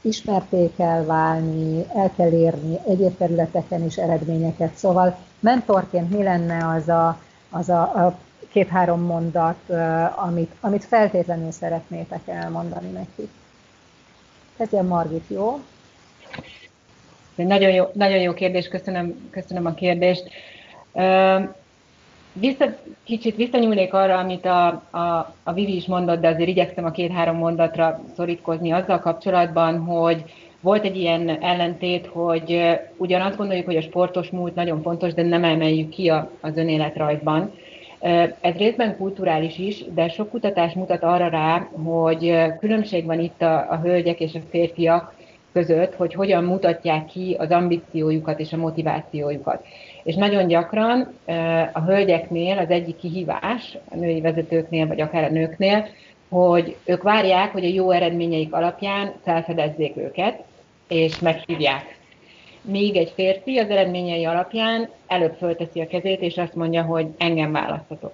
ismerté 0.00 0.70
kell 0.76 1.04
válni, 1.04 1.84
el 1.94 2.10
kell 2.16 2.30
érni 2.30 2.78
egyéb 2.86 3.16
területeken 3.16 3.84
is 3.84 3.96
eredményeket. 3.96 4.74
Szóval 4.74 5.18
mentorként 5.40 6.10
mi 6.10 6.22
lenne 6.22 6.68
az 6.68 6.88
a, 6.88 7.18
az 7.50 7.68
a, 7.68 7.80
a 7.80 8.18
két-három 8.50 9.00
mondat, 9.00 9.70
amit, 10.14 10.54
amit 10.60 10.84
feltétlenül 10.84 11.50
szeretnétek 11.50 12.20
elmondani 12.28 12.90
nekik? 12.90 13.30
Kezdjen 14.56 14.84
Margit, 14.84 15.24
jó? 15.28 15.60
Nagyon 17.46 17.70
jó, 17.70 17.84
nagyon 17.92 18.18
jó 18.18 18.32
kérdés, 18.32 18.68
köszönöm, 18.68 19.28
köszönöm 19.30 19.66
a 19.66 19.74
kérdést. 19.74 20.30
Vissza, 22.32 22.64
kicsit 23.04 23.36
visszanyúlnék 23.36 23.94
arra, 23.94 24.18
amit 24.18 24.44
a, 24.44 24.66
a, 24.90 25.34
a 25.42 25.52
Vivi 25.52 25.76
is 25.76 25.86
mondott, 25.86 26.20
de 26.20 26.28
azért 26.28 26.48
igyekszem 26.48 26.84
a 26.84 26.90
két-három 26.90 27.36
mondatra 27.36 28.00
szorítkozni 28.16 28.70
azzal 28.70 28.98
kapcsolatban, 28.98 29.78
hogy 29.78 30.24
volt 30.60 30.84
egy 30.84 30.96
ilyen 30.96 31.28
ellentét, 31.28 32.06
hogy 32.06 32.78
ugyan 32.96 33.20
azt 33.20 33.36
gondoljuk, 33.36 33.66
hogy 33.66 33.76
a 33.76 33.82
sportos 33.82 34.30
múlt 34.30 34.54
nagyon 34.54 34.82
fontos, 34.82 35.14
de 35.14 35.22
nem 35.22 35.44
emeljük 35.44 35.88
ki 35.88 36.08
a, 36.08 36.30
az 36.40 36.56
önéletrajzban. 36.56 37.52
Ez 38.40 38.54
részben 38.56 38.96
kulturális 38.96 39.58
is, 39.58 39.84
de 39.94 40.08
sok 40.08 40.30
kutatás 40.30 40.72
mutat 40.72 41.02
arra 41.02 41.28
rá, 41.28 41.68
hogy 41.84 42.36
különbség 42.60 43.04
van 43.04 43.20
itt 43.20 43.42
a, 43.42 43.66
a 43.70 43.80
hölgyek 43.82 44.20
és 44.20 44.34
a 44.34 44.40
férfiak 44.50 45.14
között, 45.52 45.94
hogy 45.94 46.14
hogyan 46.14 46.44
mutatják 46.44 47.06
ki 47.06 47.36
az 47.38 47.50
ambíciójukat 47.50 48.40
és 48.40 48.52
a 48.52 48.56
motivációjukat. 48.56 49.64
És 50.02 50.14
nagyon 50.14 50.46
gyakran 50.46 51.12
a 51.72 51.80
hölgyeknél 51.80 52.58
az 52.58 52.70
egyik 52.70 52.96
kihívás, 52.96 53.78
a 53.90 53.96
női 53.96 54.20
vezetőknél, 54.20 54.86
vagy 54.86 55.00
akár 55.00 55.24
a 55.24 55.30
nőknél, 55.30 55.86
hogy 56.28 56.76
ők 56.84 57.02
várják, 57.02 57.52
hogy 57.52 57.64
a 57.64 57.68
jó 57.68 57.90
eredményeik 57.90 58.52
alapján 58.52 59.12
felfedezzék 59.24 59.96
őket, 59.96 60.42
és 60.88 61.18
meghívják. 61.18 61.98
Míg 62.62 62.96
egy 62.96 63.12
férfi 63.14 63.58
az 63.58 63.70
eredményei 63.70 64.24
alapján 64.24 64.88
előbb 65.06 65.34
fölteszi 65.38 65.80
a 65.80 65.86
kezét, 65.86 66.20
és 66.20 66.36
azt 66.36 66.54
mondja, 66.54 66.82
hogy 66.82 67.06
engem 67.18 67.52
választatok. 67.52 68.12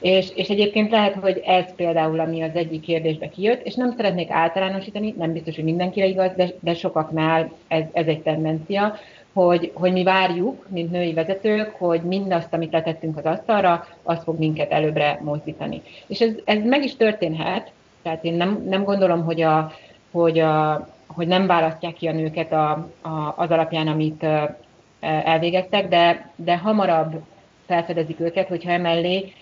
És, 0.00 0.28
és 0.34 0.48
egyébként 0.48 0.90
lehet, 0.90 1.14
hogy 1.14 1.42
ez 1.44 1.74
például, 1.74 2.20
ami 2.20 2.42
az 2.42 2.54
egyik 2.54 2.80
kérdésbe 2.80 3.28
kijött, 3.28 3.66
és 3.66 3.74
nem 3.74 3.94
szeretnék 3.96 4.30
általánosítani, 4.30 5.14
nem 5.18 5.32
biztos, 5.32 5.54
hogy 5.54 5.64
mindenkire 5.64 6.06
igaz, 6.06 6.30
de, 6.36 6.48
de 6.60 6.74
sokaknál 6.74 7.52
ez, 7.68 7.84
ez 7.92 8.06
egy 8.06 8.22
tendencia, 8.22 8.94
hogy, 9.32 9.70
hogy 9.74 9.92
mi 9.92 10.02
várjuk, 10.02 10.66
mint 10.68 10.90
női 10.90 11.12
vezetők, 11.12 11.70
hogy 11.70 12.02
mindazt, 12.02 12.54
amit 12.54 12.72
letettünk 12.72 13.16
az 13.16 13.24
asztalra, 13.24 13.86
az 14.02 14.22
fog 14.22 14.38
minket 14.38 14.70
előbbre 14.70 15.20
mozdítani. 15.22 15.82
És 16.06 16.20
ez, 16.20 16.32
ez 16.44 16.64
meg 16.64 16.84
is 16.84 16.96
történhet, 16.96 17.72
tehát 18.02 18.24
én 18.24 18.34
nem, 18.34 18.64
nem 18.68 18.84
gondolom, 18.84 19.24
hogy, 19.24 19.42
a, 19.42 19.72
hogy, 20.10 20.38
a, 20.38 20.88
hogy 21.06 21.26
nem 21.26 21.46
választják 21.46 21.94
ki 21.94 22.06
a 22.06 22.12
nőket 22.12 22.52
a, 22.52 22.70
a, 23.02 23.34
az 23.36 23.50
alapján, 23.50 23.88
amit 23.88 24.26
elvégeztek, 25.00 25.88
de, 25.88 26.30
de 26.36 26.56
hamarabb 26.58 27.22
felfedezik 27.66 28.20
őket, 28.20 28.48
hogyha 28.48 28.70
emellé 28.70 29.32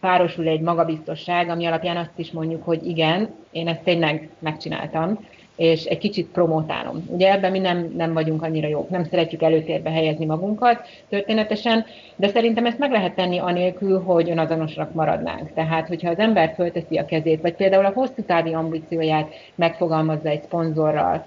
párosul 0.00 0.46
egy 0.46 0.60
magabiztosság, 0.60 1.48
ami 1.48 1.66
alapján 1.66 1.96
azt 1.96 2.18
is 2.18 2.30
mondjuk, 2.30 2.64
hogy 2.64 2.86
igen, 2.86 3.28
én 3.50 3.68
ezt 3.68 3.82
tényleg 3.82 4.28
megcsináltam, 4.38 5.18
és 5.56 5.84
egy 5.84 5.98
kicsit 5.98 6.28
promotálom. 6.28 7.04
Ugye 7.06 7.32
ebben 7.32 7.50
mi 7.50 7.58
nem, 7.58 7.92
nem 7.96 8.12
vagyunk 8.12 8.42
annyira 8.42 8.68
jók, 8.68 8.88
nem 8.88 9.04
szeretjük 9.04 9.42
előtérbe 9.42 9.90
helyezni 9.90 10.24
magunkat 10.24 10.80
történetesen, 11.08 11.84
de 12.16 12.28
szerintem 12.28 12.66
ezt 12.66 12.78
meg 12.78 12.90
lehet 12.90 13.14
tenni 13.14 13.38
anélkül, 13.38 14.02
hogy 14.02 14.30
önazonosak 14.30 14.94
maradnánk. 14.94 15.52
Tehát, 15.54 15.88
hogyha 15.88 16.10
az 16.10 16.18
ember 16.18 16.52
fölteszi 16.54 16.98
a 16.98 17.04
kezét, 17.04 17.40
vagy 17.40 17.54
például 17.54 17.84
a 17.84 17.92
hosszú 17.94 18.22
távi 18.26 18.54
ambícióját 18.54 19.32
megfogalmazza 19.54 20.28
egy 20.28 20.42
szponzorral, 20.42 21.24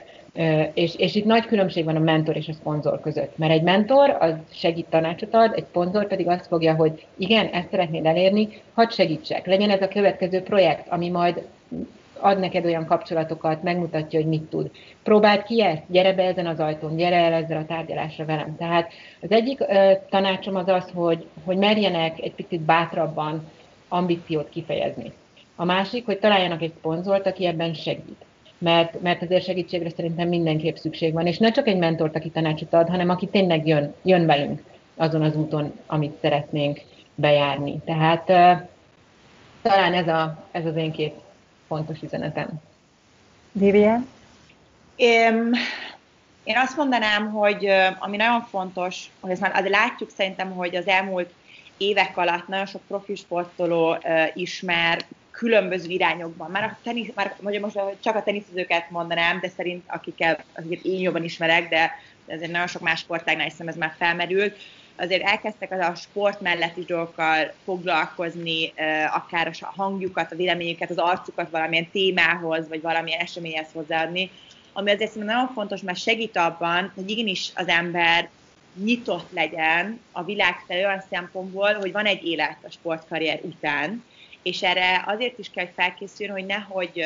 és, 0.74 0.96
és 0.96 1.16
itt 1.16 1.26
nagy 1.26 1.46
különbség 1.46 1.84
van 1.86 1.96
a 1.96 2.00
mentor 2.00 2.36
és 2.36 2.48
a 2.48 2.54
szponzor 2.54 3.00
között. 3.00 3.38
Mert 3.38 3.52
egy 3.52 3.62
mentor 3.62 4.18
az 4.20 4.34
segít 4.52 4.86
tanácsot 4.90 5.34
ad, 5.34 5.54
egy 5.56 5.66
szponzor 5.66 6.08
pedig 6.08 6.28
azt 6.28 6.48
fogja, 6.48 6.76
hogy 6.76 7.06
igen, 7.18 7.48
ezt 7.48 7.70
szeretnéd 7.70 8.06
elérni, 8.06 8.62
hadd 8.74 8.90
segítsek. 8.90 9.46
Legyen 9.46 9.70
ez 9.70 9.82
a 9.82 9.88
következő 9.88 10.42
projekt, 10.42 10.88
ami 10.90 11.10
majd 11.10 11.48
ad 12.20 12.40
neked 12.40 12.66
olyan 12.66 12.86
kapcsolatokat, 12.86 13.64
megmutatja, 13.64 14.20
hogy 14.20 14.30
mit 14.30 14.44
tud. 14.44 14.72
Próbáld 15.04 15.44
ki 15.44 15.64
ezt, 15.64 15.82
gyere 15.88 16.14
be 16.14 16.24
ezen 16.24 16.48
az 16.48 16.60
ajtón, 16.60 16.96
gyere 16.96 17.16
el 17.16 17.34
ezzel 17.34 17.58
a 17.58 17.66
tárgyalásra 17.66 18.26
velem. 18.26 18.56
Tehát 18.58 18.92
az 19.22 19.32
egyik 19.32 19.60
ö, 19.60 19.92
tanácsom 20.10 20.56
az 20.56 20.68
az, 20.68 20.92
hogy, 20.94 21.26
hogy 21.44 21.58
merjenek 21.58 22.22
egy 22.22 22.34
picit 22.34 22.62
bátrabban 22.62 23.52
ambíciót 23.88 24.50
kifejezni. 24.50 25.12
A 25.56 25.66
másik, 25.66 26.06
hogy 26.06 26.20
találjanak 26.20 26.62
egy 26.62 26.74
szponzort, 26.78 27.28
aki 27.28 27.46
ebben 27.46 27.74
segít. 27.74 28.26
Mert, 28.58 29.02
mert 29.02 29.22
azért 29.22 29.44
segítségre 29.44 29.90
szerintem 29.90 30.28
mindenképp 30.28 30.76
szükség 30.76 31.14
van, 31.14 31.28
és 31.28 31.38
ne 31.38 31.52
csak 31.52 31.68
egy 31.68 31.78
mentort, 31.78 32.16
aki 32.16 32.30
tanácsot 32.30 32.74
ad, 32.74 32.90
hanem 32.90 33.10
aki 33.10 33.28
tényleg 33.28 33.68
jön, 33.68 33.94
jön 34.04 34.26
velünk 34.26 34.62
azon 34.96 35.22
az 35.22 35.36
úton, 35.36 35.80
amit 35.86 36.18
szeretnénk 36.22 36.82
bejárni. 37.16 37.80
Tehát 37.86 38.30
uh, 38.30 38.68
talán 39.62 39.94
ez, 39.94 40.08
a, 40.08 40.44
ez 40.52 40.66
az 40.66 40.76
én 40.76 40.92
két 40.92 41.14
fontos 41.68 42.02
üzenetem. 42.02 42.50
Vivian? 43.52 44.08
Én, 44.96 45.56
én 46.44 46.58
azt 46.58 46.78
mondanám, 46.78 47.32
hogy 47.32 47.70
ami 48.00 48.18
nagyon 48.18 48.42
fontos, 48.42 49.12
hogy 49.20 49.32
ezt 49.32 49.42
már 49.42 49.56
azért 49.56 49.74
látjuk 49.74 50.10
szerintem, 50.10 50.52
hogy 50.52 50.76
az 50.76 50.88
elmúlt 50.88 51.34
évek 51.78 52.18
alatt 52.18 52.48
nagyon 52.48 52.66
sok 52.66 52.82
profi 52.88 53.16
sportoló 53.16 53.92
uh, 53.92 54.00
ismer 54.34 55.06
különböző 55.36 55.90
irányokban. 55.90 56.52
Már, 56.52 56.64
a 56.64 56.78
tenisz, 56.84 57.10
már 57.16 57.36
most 57.62 57.80
csak 58.00 58.16
a 58.16 58.24
teniszezőket 58.24 58.90
mondanám, 58.90 59.40
de 59.40 59.50
szerint 59.50 59.84
akikkel, 59.88 60.44
akiket 60.56 60.86
én 60.86 61.00
jobban 61.00 61.24
ismerek, 61.24 61.70
de 61.70 61.92
azért 62.28 62.52
nagyon 62.52 62.68
sok 62.68 62.82
más 62.82 63.00
sportágnál 63.00 63.46
hiszem 63.46 63.68
ez 63.68 63.76
már 63.76 63.94
felmerült, 63.98 64.58
azért 64.98 65.24
elkezdtek 65.24 65.72
az 65.72 65.80
a 65.80 65.96
sport 65.96 66.42
melletti 66.42 66.82
dolgokkal 66.82 67.54
foglalkozni, 67.64 68.74
akár 69.14 69.52
a 69.60 69.66
hangjukat, 69.76 70.32
a 70.32 70.36
véleményüket, 70.36 70.90
az 70.90 70.98
arcukat 70.98 71.50
valamilyen 71.50 71.90
témához, 71.92 72.68
vagy 72.68 72.82
valamilyen 72.82 73.20
eseményhez 73.20 73.68
hozzáadni, 73.74 74.32
ami 74.74 74.92
azért 74.92 75.12
szerintem 75.12 75.36
nagyon 75.36 75.54
fontos, 75.54 75.82
mert 75.82 75.98
segít 75.98 76.38
abban, 76.38 76.92
hogy 76.96 77.10
igenis 77.10 77.52
az 77.56 77.68
ember 77.68 78.30
nyitott 78.84 79.32
legyen 79.32 80.00
a 80.12 80.24
világ 80.24 80.56
felé 80.68 80.86
olyan 80.86 81.04
szempontból, 81.10 81.74
hogy 81.74 81.92
van 81.92 82.06
egy 82.06 82.26
élet 82.26 82.58
a 82.64 82.72
sportkarrier 82.72 83.40
után, 83.42 84.04
és 84.46 84.64
erre 84.64 85.04
azért 85.08 85.40
is 85.40 85.50
kell 85.50 85.68
felkészülni, 85.76 86.32
hogy 86.32 86.46
nehogy 86.46 87.06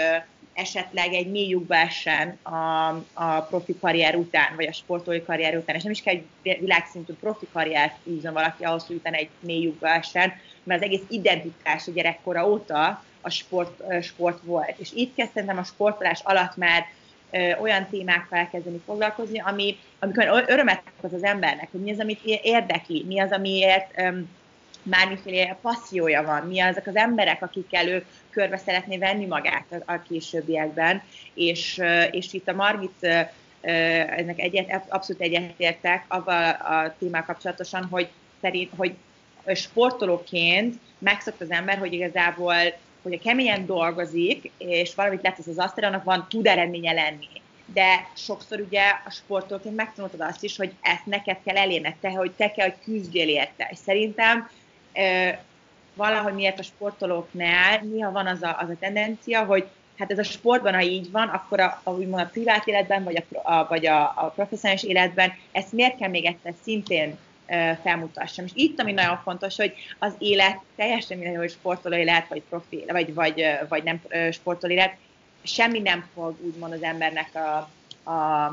esetleg 0.54 1.14
egy 1.14 1.32
mély 1.32 1.48
lyukba 1.48 1.76
essen 1.76 2.38
a, 2.44 2.88
a 3.14 3.42
profi 3.42 3.80
karrier 3.80 4.16
után, 4.16 4.56
vagy 4.56 4.66
a 4.66 4.74
sportolói 4.74 5.24
karrier 5.24 5.56
után, 5.56 5.76
és 5.76 5.84
nem 5.84 5.92
is 5.92 6.02
kell 6.02 6.14
egy 6.44 6.60
világszintű 6.60 7.14
profi 7.14 7.48
karriert 7.52 7.96
űzön 8.08 8.34
valaki 8.34 8.64
ahhoz, 8.64 8.86
hogy 8.86 8.96
utána 8.96 9.16
egy 9.16 9.30
mély 9.40 9.62
lyukba 9.62 9.88
essen, 9.88 10.34
mert 10.64 10.82
az 10.82 10.86
egész 10.88 11.04
identitás 11.10 11.88
a 11.88 11.92
gyerekkora 11.92 12.50
óta 12.50 13.04
a 13.22 13.30
sport, 13.30 14.04
sport 14.04 14.40
volt. 14.44 14.76
És 14.78 14.90
itt 14.94 15.16
kezdtem 15.16 15.58
a 15.58 15.64
sportolás 15.64 16.22
alatt 16.24 16.56
már 16.56 16.86
olyan 17.62 17.88
témákkal 17.90 18.40
elkezdeni 18.40 18.82
foglalkozni, 18.86 19.40
ami, 19.40 19.78
amikor 20.00 20.44
örömet 20.48 20.82
okoz 20.98 21.14
az 21.14 21.24
embernek, 21.24 21.68
hogy 21.72 21.82
mi 21.82 21.92
az, 21.92 22.00
amit 22.00 22.20
érdekli, 22.24 23.04
mi 23.08 23.20
az, 23.20 23.32
amiért 23.32 23.92
öm, 23.98 24.30
bármiféle 24.84 25.58
passziója 25.62 26.24
van, 26.24 26.48
mi 26.48 26.60
azok 26.60 26.88
az 26.88 26.96
emberek, 26.96 27.42
akikkel 27.42 27.88
ő 27.88 28.06
körbe 28.30 28.58
szeretné 28.58 28.98
venni 28.98 29.26
magát 29.26 29.66
a, 29.70 29.94
a 29.94 30.02
későbbiekben, 30.02 31.02
és, 31.34 31.82
és 32.12 32.34
itt 32.34 32.48
a 32.48 32.54
Margit 32.54 33.08
ennek 33.62 34.40
egyet, 34.40 34.84
abszolút 34.90 35.22
egyetértek 35.22 36.06
avval 36.08 36.50
a 36.52 36.96
témával 37.00 37.26
kapcsolatosan, 37.26 37.84
hogy 37.84 38.08
szerint, 38.42 38.72
hogy 38.76 38.94
sportolóként 39.54 40.80
megszokta 40.98 41.44
az 41.44 41.52
ember, 41.52 41.78
hogy 41.78 41.94
igazából, 41.94 42.54
hogy 43.02 43.20
keményen 43.20 43.66
dolgozik, 43.66 44.52
és 44.58 44.96
valamit 44.96 45.22
letesz 45.22 45.48
az 45.48 45.58
asztalra, 45.58 45.88
annak 45.88 46.04
van 46.04 46.26
tud 46.30 46.48
eredménye 46.48 46.92
lenni. 46.92 47.28
De 47.66 48.08
sokszor 48.16 48.60
ugye 48.60 48.84
a 49.06 49.10
sportolóként 49.10 49.76
megtanultad 49.76 50.22
azt 50.22 50.44
is, 50.44 50.58
hogy 50.58 50.74
ezt 50.82 51.06
neked 51.06 51.38
kell 51.46 51.56
elérned, 51.56 51.96
te, 52.02 52.10
hogy 52.10 52.32
te 52.32 52.52
kell, 52.52 52.70
hogy 52.70 52.84
küzdjél 52.84 53.28
érte. 53.28 53.68
És 53.72 53.78
szerintem 53.78 54.50
valahogy 55.94 56.34
miért 56.34 56.60
a 56.60 56.64
sportolóknál 56.64 57.80
néha 57.82 58.12
van 58.12 58.28
az 58.28 58.42
a, 58.42 58.58
az 58.60 58.70
a 58.70 58.78
tendencia, 58.80 59.46
hogy 59.46 59.68
hát 59.98 60.12
ez 60.12 60.20
a 60.20 60.24
sportban, 60.24 60.74
ha 60.74 60.82
így 60.82 61.12
van, 61.12 61.28
akkor 61.28 61.60
a, 61.60 61.82
a, 61.84 61.92
úgymond 61.92 62.22
a 62.24 62.30
privát 62.32 62.68
életben, 62.68 63.04
vagy 63.04 63.24
a, 63.32 63.52
a, 63.54 63.68
vagy 63.70 63.86
a, 63.86 64.02
a 64.02 64.32
professzionális 64.36 64.84
életben 64.84 65.34
ezt 65.52 65.72
miért 65.72 65.98
kell 65.98 66.10
még 66.10 66.26
egyszer 66.26 66.54
szintén 66.64 67.18
felmutassam. 67.84 68.46
És 68.46 68.52
itt, 68.54 68.80
ami 68.80 68.92
nagyon 68.92 69.18
fontos, 69.24 69.56
hogy 69.56 69.74
az 70.00 70.14
élet 70.18 70.60
teljesen 70.76 71.18
mindegy, 71.18 71.38
hogy 71.38 71.50
sportoló 71.50 71.96
élet, 71.96 72.28
vagy 72.28 72.42
profi, 72.50 72.84
vagy, 72.88 73.14
vagy, 73.14 73.44
vagy 73.70 73.84
nem 73.84 74.02
sportoló 74.32 74.74
élet, 74.74 74.96
semmi 75.44 75.80
nem 75.80 76.08
fog 76.14 76.36
úgymond 76.42 76.74
az 76.74 76.84
embernek 76.84 77.30
a, 77.36 77.70
a, 78.12 78.46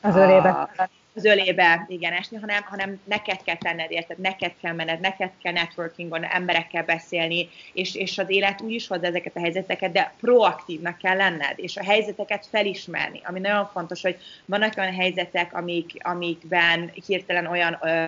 az 0.00 0.16
ölébe 0.16 0.70
az 1.16 1.24
ölébe 1.24 1.84
igen 1.88 2.12
esni, 2.12 2.36
hanem, 2.36 2.62
hanem 2.62 3.00
neked 3.04 3.42
kell 3.42 3.56
tenned, 3.56 3.90
érted, 3.90 4.18
neked 4.18 4.52
kell 4.60 4.72
menned, 4.72 5.00
neked 5.00 5.30
kell 5.42 5.52
networkingon, 5.52 6.24
emberekkel 6.24 6.84
beszélni, 6.84 7.48
és, 7.72 7.94
és 7.94 8.18
az 8.18 8.30
élet 8.30 8.60
úgy 8.60 8.72
is 8.72 8.86
hoz 8.86 9.02
ezeket 9.02 9.36
a 9.36 9.40
helyzeteket, 9.40 9.92
de 9.92 10.12
proaktívnak 10.20 10.98
kell 10.98 11.16
lenned, 11.16 11.54
és 11.56 11.76
a 11.76 11.84
helyzeteket 11.84 12.46
felismerni, 12.50 13.20
ami 13.24 13.40
nagyon 13.40 13.66
fontos, 13.72 14.02
hogy 14.02 14.16
vannak 14.44 14.72
olyan 14.76 14.94
helyzetek, 14.94 15.54
amik, 15.54 15.90
amikben 16.02 16.92
hirtelen 17.06 17.46
olyan 17.46 17.78
ö, 17.82 18.04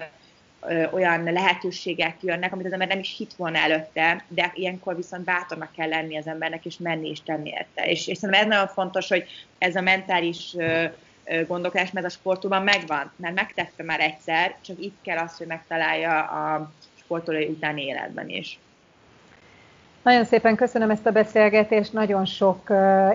olyan 0.91 1.23
lehetőségek 1.23 2.17
jönnek, 2.21 2.53
amit 2.53 2.67
az 2.67 2.73
ember 2.73 2.89
nem 2.89 2.99
is 2.99 3.17
hit 3.17 3.35
volna 3.37 3.59
előtte, 3.59 4.25
de 4.29 4.53
ilyenkor 4.55 4.97
viszont 4.97 5.25
bátornak 5.25 5.73
kell 5.73 5.89
lenni 5.89 6.17
az 6.17 6.27
embernek, 6.27 6.65
és 6.65 6.79
menni 6.79 7.09
és 7.09 7.23
tenni 7.23 7.51
érte. 7.51 7.91
És, 7.91 8.07
és 8.07 8.19
szerintem 8.19 8.45
ez 8.45 8.49
nagyon 8.49 8.69
fontos, 8.69 9.09
hogy 9.09 9.25
ez 9.59 9.77
a 9.77 9.81
mentális 9.81 10.55
ö, 10.57 10.85
gondolkodás, 11.47 11.91
mert 11.91 12.07
a 12.07 12.09
sportolóban 12.09 12.63
megvan, 12.63 13.13
mert 13.17 13.35
megtette 13.35 13.83
már 13.83 14.01
egyszer, 14.01 14.55
csak 14.61 14.79
itt 14.81 14.97
kell 15.03 15.19
az, 15.19 15.37
hogy 15.37 15.47
megtalálja 15.47 16.23
a 16.23 16.71
sportolói 16.95 17.47
utáni 17.47 17.85
életben 17.85 18.29
is. 18.29 18.59
Nagyon 20.03 20.25
szépen 20.25 20.57
köszönöm 20.57 20.91
ezt 20.91 21.07
a 21.07 21.11
beszélgetést, 21.11 21.93
nagyon 21.93 22.25
sok 22.25 22.71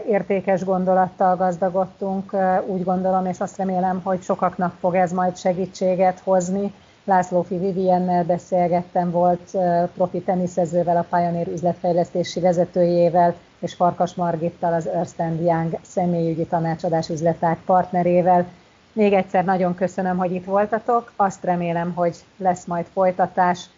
értékes 0.07 0.64
gondolattal 0.64 1.36
gazdagodtunk, 1.36 2.36
úgy 2.66 2.84
gondolom, 2.84 3.26
és 3.26 3.39
azt 3.39 3.57
remélem, 3.57 4.01
hogy 4.03 4.22
sokaknak 4.22 4.76
fog 4.80 4.95
ez 4.95 5.11
majd 5.11 5.38
segítséget 5.38 6.20
hozni. 6.20 6.74
Lászlófi 7.06 7.58
Viviennel 7.58 8.24
beszélgettem, 8.24 9.12
volt 9.12 9.58
profi 9.93 10.22
teniszezővel, 10.22 10.97
a 10.97 11.16
Pioneer 11.16 11.47
üzletfejlesztési 11.47 12.39
vezetőjével, 12.39 13.36
és 13.60 13.74
Farkas 13.74 14.14
Margittal, 14.16 14.74
az 14.74 14.88
Ernst 14.88 15.16
Young 15.18 15.80
személyügyi 15.82 16.45
tanácsadás 16.45 17.10
üzletág 17.10 17.58
partnerével. 17.66 18.47
Még 18.93 19.14
egyszer 19.14 19.45
nagyon 19.45 19.76
köszönöm, 19.76 20.18
hogy 20.18 20.32
itt 20.32 20.45
voltatok, 20.45 21.14
azt 21.16 21.43
remélem, 21.43 21.93
hogy 21.93 22.16
lesz 22.38 22.66
majd 22.66 22.86
folytatás. 22.93 23.70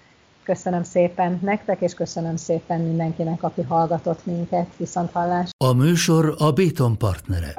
Köszönöm 0.43 0.83
szépen 0.83 1.39
nektek, 1.41 1.81
és 1.81 1.93
köszönöm 1.93 2.35
szépen 2.35 2.81
mindenkinek, 2.81 3.43
aki 3.43 3.61
hallgatott 3.61 4.25
minket. 4.25 4.67
Viszont 4.77 5.11
hallás! 5.11 5.49
A 5.57 5.73
műsor 5.73 6.35
a 6.37 6.51
Béton 6.51 6.97
partnere. 6.97 7.53